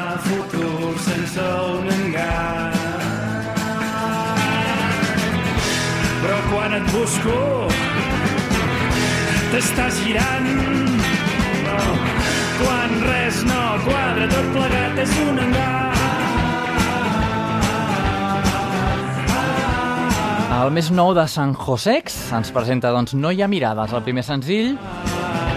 busco, 7.11 7.67
t'estàs 9.51 9.99
girant. 10.05 10.49
Quan 12.61 12.91
res 13.03 13.39
no 13.47 13.61
quadra, 13.83 14.27
tot 14.31 14.49
plegat 14.55 14.99
és 15.03 15.15
un 15.25 15.41
engany. 15.45 15.79
El 20.61 20.69
més 20.75 20.91
nou 20.93 21.15
de 21.17 21.23
San 21.31 21.55
Josex 21.57 22.17
ens 22.37 22.51
presenta 22.53 22.91
doncs, 22.93 23.15
No 23.17 23.31
hi 23.31 23.41
ha 23.41 23.49
mirades, 23.49 23.95
el 23.97 24.03
primer 24.05 24.23
senzill 24.23 24.75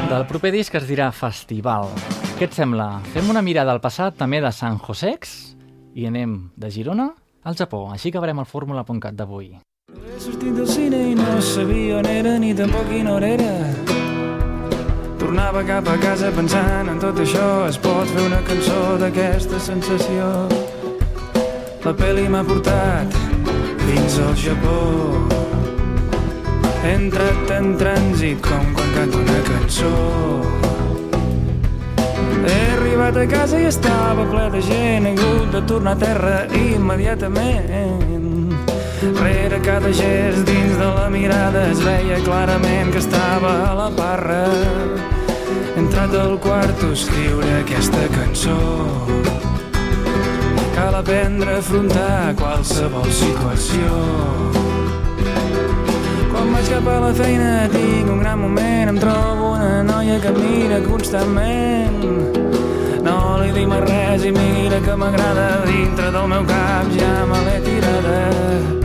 del 0.09 0.25
proper 0.31 0.51
disc 0.55 0.73
que 0.73 0.81
es 0.81 0.89
dirà 0.89 1.11
Festival. 1.13 1.91
Què 2.39 2.49
et 2.49 2.57
sembla? 2.57 3.03
Fem 3.13 3.29
una 3.31 3.45
mirada 3.45 3.75
al 3.75 3.83
passat 3.85 4.17
també 4.17 4.41
de 4.41 4.51
San 4.51 4.81
Josex 4.81 5.37
i 5.95 6.09
anem 6.09 6.49
de 6.57 6.73
Girona 6.73 7.13
al 7.45 7.55
Japó. 7.61 7.85
Així 7.93 8.11
acabarem 8.11 8.41
el 8.41 8.49
fórmula.cat 8.49 9.15
d'avui. 9.15 9.53
He 10.05 10.19
sortit 10.21 10.53
del 10.53 10.67
cine 10.69 10.99
i 11.11 11.15
no 11.17 11.41
sabia 11.41 11.97
on 11.97 12.07
era 12.07 12.35
ni 12.39 12.51
tampoc 12.55 12.85
quina 12.91 13.15
hora 13.15 13.29
era. 13.33 13.53
Tornava 15.17 15.63
cap 15.65 15.89
a 15.89 15.95
casa 16.03 16.29
pensant 16.37 16.91
en 16.93 16.99
tot 17.01 17.23
això. 17.23 17.47
Es 17.71 17.79
pot 17.81 18.11
fer 18.13 18.27
una 18.27 18.43
cançó 18.45 18.99
d'aquesta 19.01 19.61
sensació. 19.67 20.27
La 21.87 21.95
pel·li 21.97 22.27
m'ha 22.29 22.43
portat 22.45 23.17
fins 23.87 24.19
al 24.27 24.37
Japó. 24.43 24.77
He 26.83 26.93
entrat 26.99 27.57
en 27.57 27.73
trànsit 27.81 28.45
com 28.45 28.77
quan 28.77 28.95
canto 28.99 29.25
una 29.25 29.41
cançó. 29.49 29.95
He 32.45 32.61
arribat 32.77 33.17
a 33.25 33.27
casa 33.33 33.65
i 33.65 33.73
estava 33.73 34.29
ple 34.29 34.51
de 34.59 34.63
gent. 34.69 35.09
He 35.09 35.17
hagut 35.17 35.51
de 35.57 35.65
tornar 35.73 35.97
a 35.97 36.03
terra 36.07 36.39
immediatament. 36.61 38.34
Rere 39.13 39.61
cada 39.61 39.93
gest 39.93 40.47
dins 40.49 40.79
de 40.79 40.87
la 40.97 41.11
mirada 41.11 41.67
es 41.69 41.81
veia 41.85 42.17
clarament 42.25 42.91
que 42.91 42.99
estava 42.99 43.53
a 43.69 43.75
la 43.77 43.89
barra. 43.93 44.47
He 45.75 45.81
entrat 45.83 46.15
al 46.17 46.39
quarto 46.41 46.89
a 46.89 46.93
escriure 46.97 47.51
aquesta 47.61 48.07
cançó. 48.15 48.57
Cal 50.75 50.95
aprendre 50.95 51.51
a 51.53 51.59
afrontar 51.59 52.35
qualsevol 52.39 53.11
situació. 53.13 53.91
Quan 56.33 56.55
vaig 56.55 56.71
cap 56.73 56.89
a 56.89 56.95
la 57.05 57.13
feina 57.19 57.51
tinc 57.75 58.09
un 58.09 58.23
gran 58.25 58.41
moment, 58.41 58.95
em 58.95 59.03
trobo 59.03 59.53
una 59.53 59.83
noia 59.85 60.17
que 60.23 60.33
mira 60.39 60.81
constantment. 60.87 62.01
No 63.05 63.19
li 63.43 63.53
dic 63.53 63.69
mai 63.69 63.85
res 63.85 64.25
i 64.25 64.33
mira 64.33 64.81
que 64.81 64.97
m'agrada 64.97 65.51
dintre 65.69 66.09
del 66.09 66.27
meu 66.33 66.49
cap, 66.49 66.89
ja 66.97 67.13
me 67.29 67.45
l'he 67.45 67.61
tirada. 67.69 68.84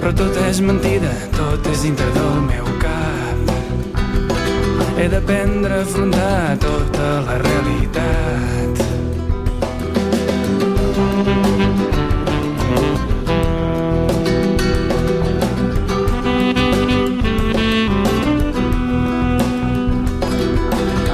Però 0.00 0.14
tot 0.16 0.36
és 0.48 0.62
mentida, 0.64 1.10
tot 1.36 1.66
és 1.68 1.82
dintre 1.84 2.06
del 2.14 2.38
meu 2.46 2.68
cap. 2.80 3.50
He 4.96 5.08
d'aprendre 5.12 5.76
a 5.76 5.82
afrontar 5.84 6.56
tota 6.62 7.08
la 7.26 7.36
realitat. 7.42 8.80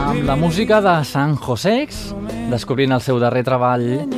Amb 0.06 0.22
la 0.30 0.36
música 0.38 0.78
de 0.80 0.94
San 1.10 1.34
Josex, 1.42 2.14
descobrint 2.54 2.94
el 2.94 3.02
seu 3.02 3.18
darrer 3.18 3.42
treball 3.50 4.15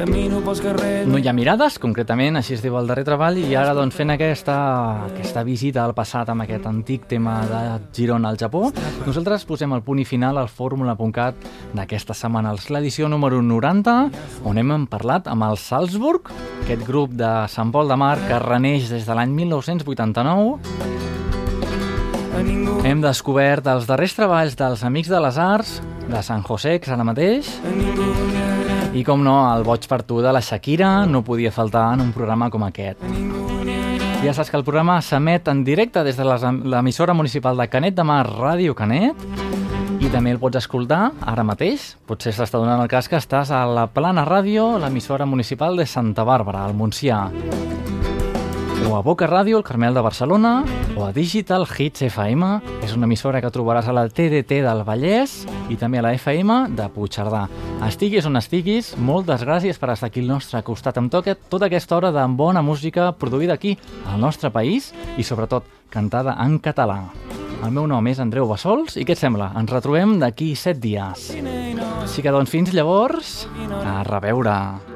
Camino 0.00 0.38
pels 0.40 0.62
carrers... 0.64 1.04
No 1.04 1.18
hi 1.20 1.26
ha 1.28 1.32
mirades, 1.36 1.74
concretament, 1.76 2.38
així 2.38 2.54
es 2.54 2.62
diu 2.64 2.78
el 2.78 2.86
darrer 2.88 3.02
treball, 3.04 3.36
i 3.36 3.50
ara 3.52 3.74
doncs 3.76 3.98
fent 3.98 4.08
aquesta, 4.14 4.54
aquesta 5.10 5.42
visita 5.44 5.82
al 5.84 5.92
passat 5.92 6.30
amb 6.32 6.46
aquest 6.46 6.64
antic 6.70 7.04
tema 7.10 7.34
de 7.44 7.58
Girona 7.98 8.30
al 8.32 8.38
Japó, 8.40 8.70
nosaltres 9.04 9.44
posem 9.44 9.74
el 9.76 9.82
punt 9.84 10.00
i 10.00 10.06
final 10.08 10.40
al 10.40 10.48
fórmula.cat 10.48 11.44
d'aquesta 11.76 12.16
setmana, 12.16 12.54
és 12.56 12.70
l'edició 12.72 13.10
número 13.12 13.42
90, 13.44 13.98
on 14.48 14.62
hem 14.62 14.86
parlat 14.88 15.28
amb 15.28 15.44
el 15.50 15.60
Salzburg, 15.60 16.32
aquest 16.62 16.86
grup 16.88 17.12
de 17.20 17.34
Sant 17.52 17.68
Pol 17.68 17.92
de 17.92 18.00
Mar 18.00 18.16
que 18.24 18.40
reneix 18.40 18.88
des 18.88 19.04
de 19.04 19.18
l'any 19.18 19.36
1989. 19.36 20.56
A 22.38 22.46
ningú, 22.46 22.80
Hem 22.88 23.04
descobert 23.04 23.68
els 23.68 23.84
darrers 23.84 24.16
treballs 24.16 24.56
dels 24.56 24.80
Amics 24.80 25.12
de 25.12 25.20
les 25.20 25.36
Arts, 25.36 25.82
de 26.08 26.24
Sant 26.24 26.40
José, 26.48 26.78
que 26.80 26.88
ara 26.88 27.04
mateix, 27.04 27.52
i 28.92 29.04
com 29.06 29.22
no, 29.22 29.36
el 29.54 29.62
Boig 29.62 29.86
per 29.86 30.02
tu 30.02 30.18
de 30.22 30.32
la 30.34 30.40
Shakira 30.42 31.06
no 31.06 31.22
podia 31.22 31.52
faltar 31.54 31.92
en 31.94 32.02
un 32.08 32.10
programa 32.12 32.50
com 32.50 32.64
aquest. 32.66 33.02
Ja 34.20 34.34
saps 34.36 34.50
que 34.50 34.58
el 34.58 34.66
programa 34.66 34.98
s'emet 35.00 35.46
en 35.48 35.62
directe 35.64 36.02
des 36.04 36.18
de 36.18 36.26
l'emissora 36.26 37.14
municipal 37.14 37.56
de 37.56 37.68
Canet 37.70 37.94
de 37.96 38.04
Mar, 38.04 38.26
Ràdio 38.26 38.74
Canet, 38.74 39.22
i 40.00 40.10
també 40.10 40.34
el 40.34 40.40
pots 40.42 40.58
escoltar 40.60 41.12
ara 41.22 41.46
mateix. 41.46 41.94
Potser 42.08 42.34
s'està 42.34 42.58
donant 42.58 42.82
el 42.82 42.90
cas 42.90 43.08
que 43.08 43.20
estàs 43.20 43.54
a 43.54 43.62
la 43.68 43.86
Plana 43.94 44.26
Ràdio, 44.28 44.74
l'emissora 44.82 45.28
municipal 45.28 45.76
de 45.78 45.86
Santa 45.86 46.26
Bàrbara, 46.26 46.66
al 46.66 46.74
Montsià. 46.74 47.28
O 48.88 48.96
a 48.96 49.02
Boca 49.02 49.26
Ràdio, 49.28 49.58
el 49.58 49.64
Carmel 49.64 49.94
de 49.94 50.00
Barcelona, 50.00 50.64
o 50.96 51.04
a 51.04 51.12
Digital 51.12 51.66
Hits 51.66 52.02
FM, 52.08 52.48
és 52.82 52.94
una 52.96 53.06
emissora 53.06 53.40
que 53.42 53.50
trobaràs 53.52 53.90
a 53.90 53.94
la 53.94 54.06
TDT 54.08 54.60
del 54.64 54.82
Vallès 54.86 55.44
i 55.70 55.76
també 55.78 56.00
a 56.00 56.04
la 56.06 56.12
FM 56.16 56.58
de 56.78 56.88
Puigcerdà. 56.94 57.44
Estiguis 57.86 58.26
on 58.26 58.40
estiguis, 58.40 58.94
moltes 58.98 59.44
gràcies 59.46 59.78
per 59.78 59.92
estar 59.94 60.10
aquí 60.10 60.24
al 60.24 60.32
nostre 60.32 60.62
costat 60.66 60.98
amb 60.98 61.12
toca 61.12 61.36
tota 61.36 61.68
aquesta 61.68 61.98
hora 61.98 62.12
de 62.14 62.26
bona 62.36 62.62
música 62.62 63.12
produïda 63.12 63.54
aquí, 63.58 63.76
al 64.10 64.20
nostre 64.20 64.50
país, 64.50 64.92
i 65.16 65.22
sobretot 65.22 65.68
cantada 65.90 66.36
en 66.42 66.58
català. 66.58 67.02
El 67.60 67.74
meu 67.76 67.84
nom 67.86 68.06
és 68.08 68.20
Andreu 68.22 68.48
Bassols 68.48 68.96
i 68.96 69.04
què 69.04 69.12
et 69.12 69.20
sembla? 69.20 69.50
Ens 69.60 69.70
retrobem 69.70 70.16
d'aquí 70.22 70.54
set 70.56 70.80
dies. 70.80 71.28
Així 72.00 72.24
que 72.24 72.32
doncs 72.32 72.50
fins 72.50 72.72
llavors, 72.72 73.44
a 73.84 74.00
reveure. 74.08 74.89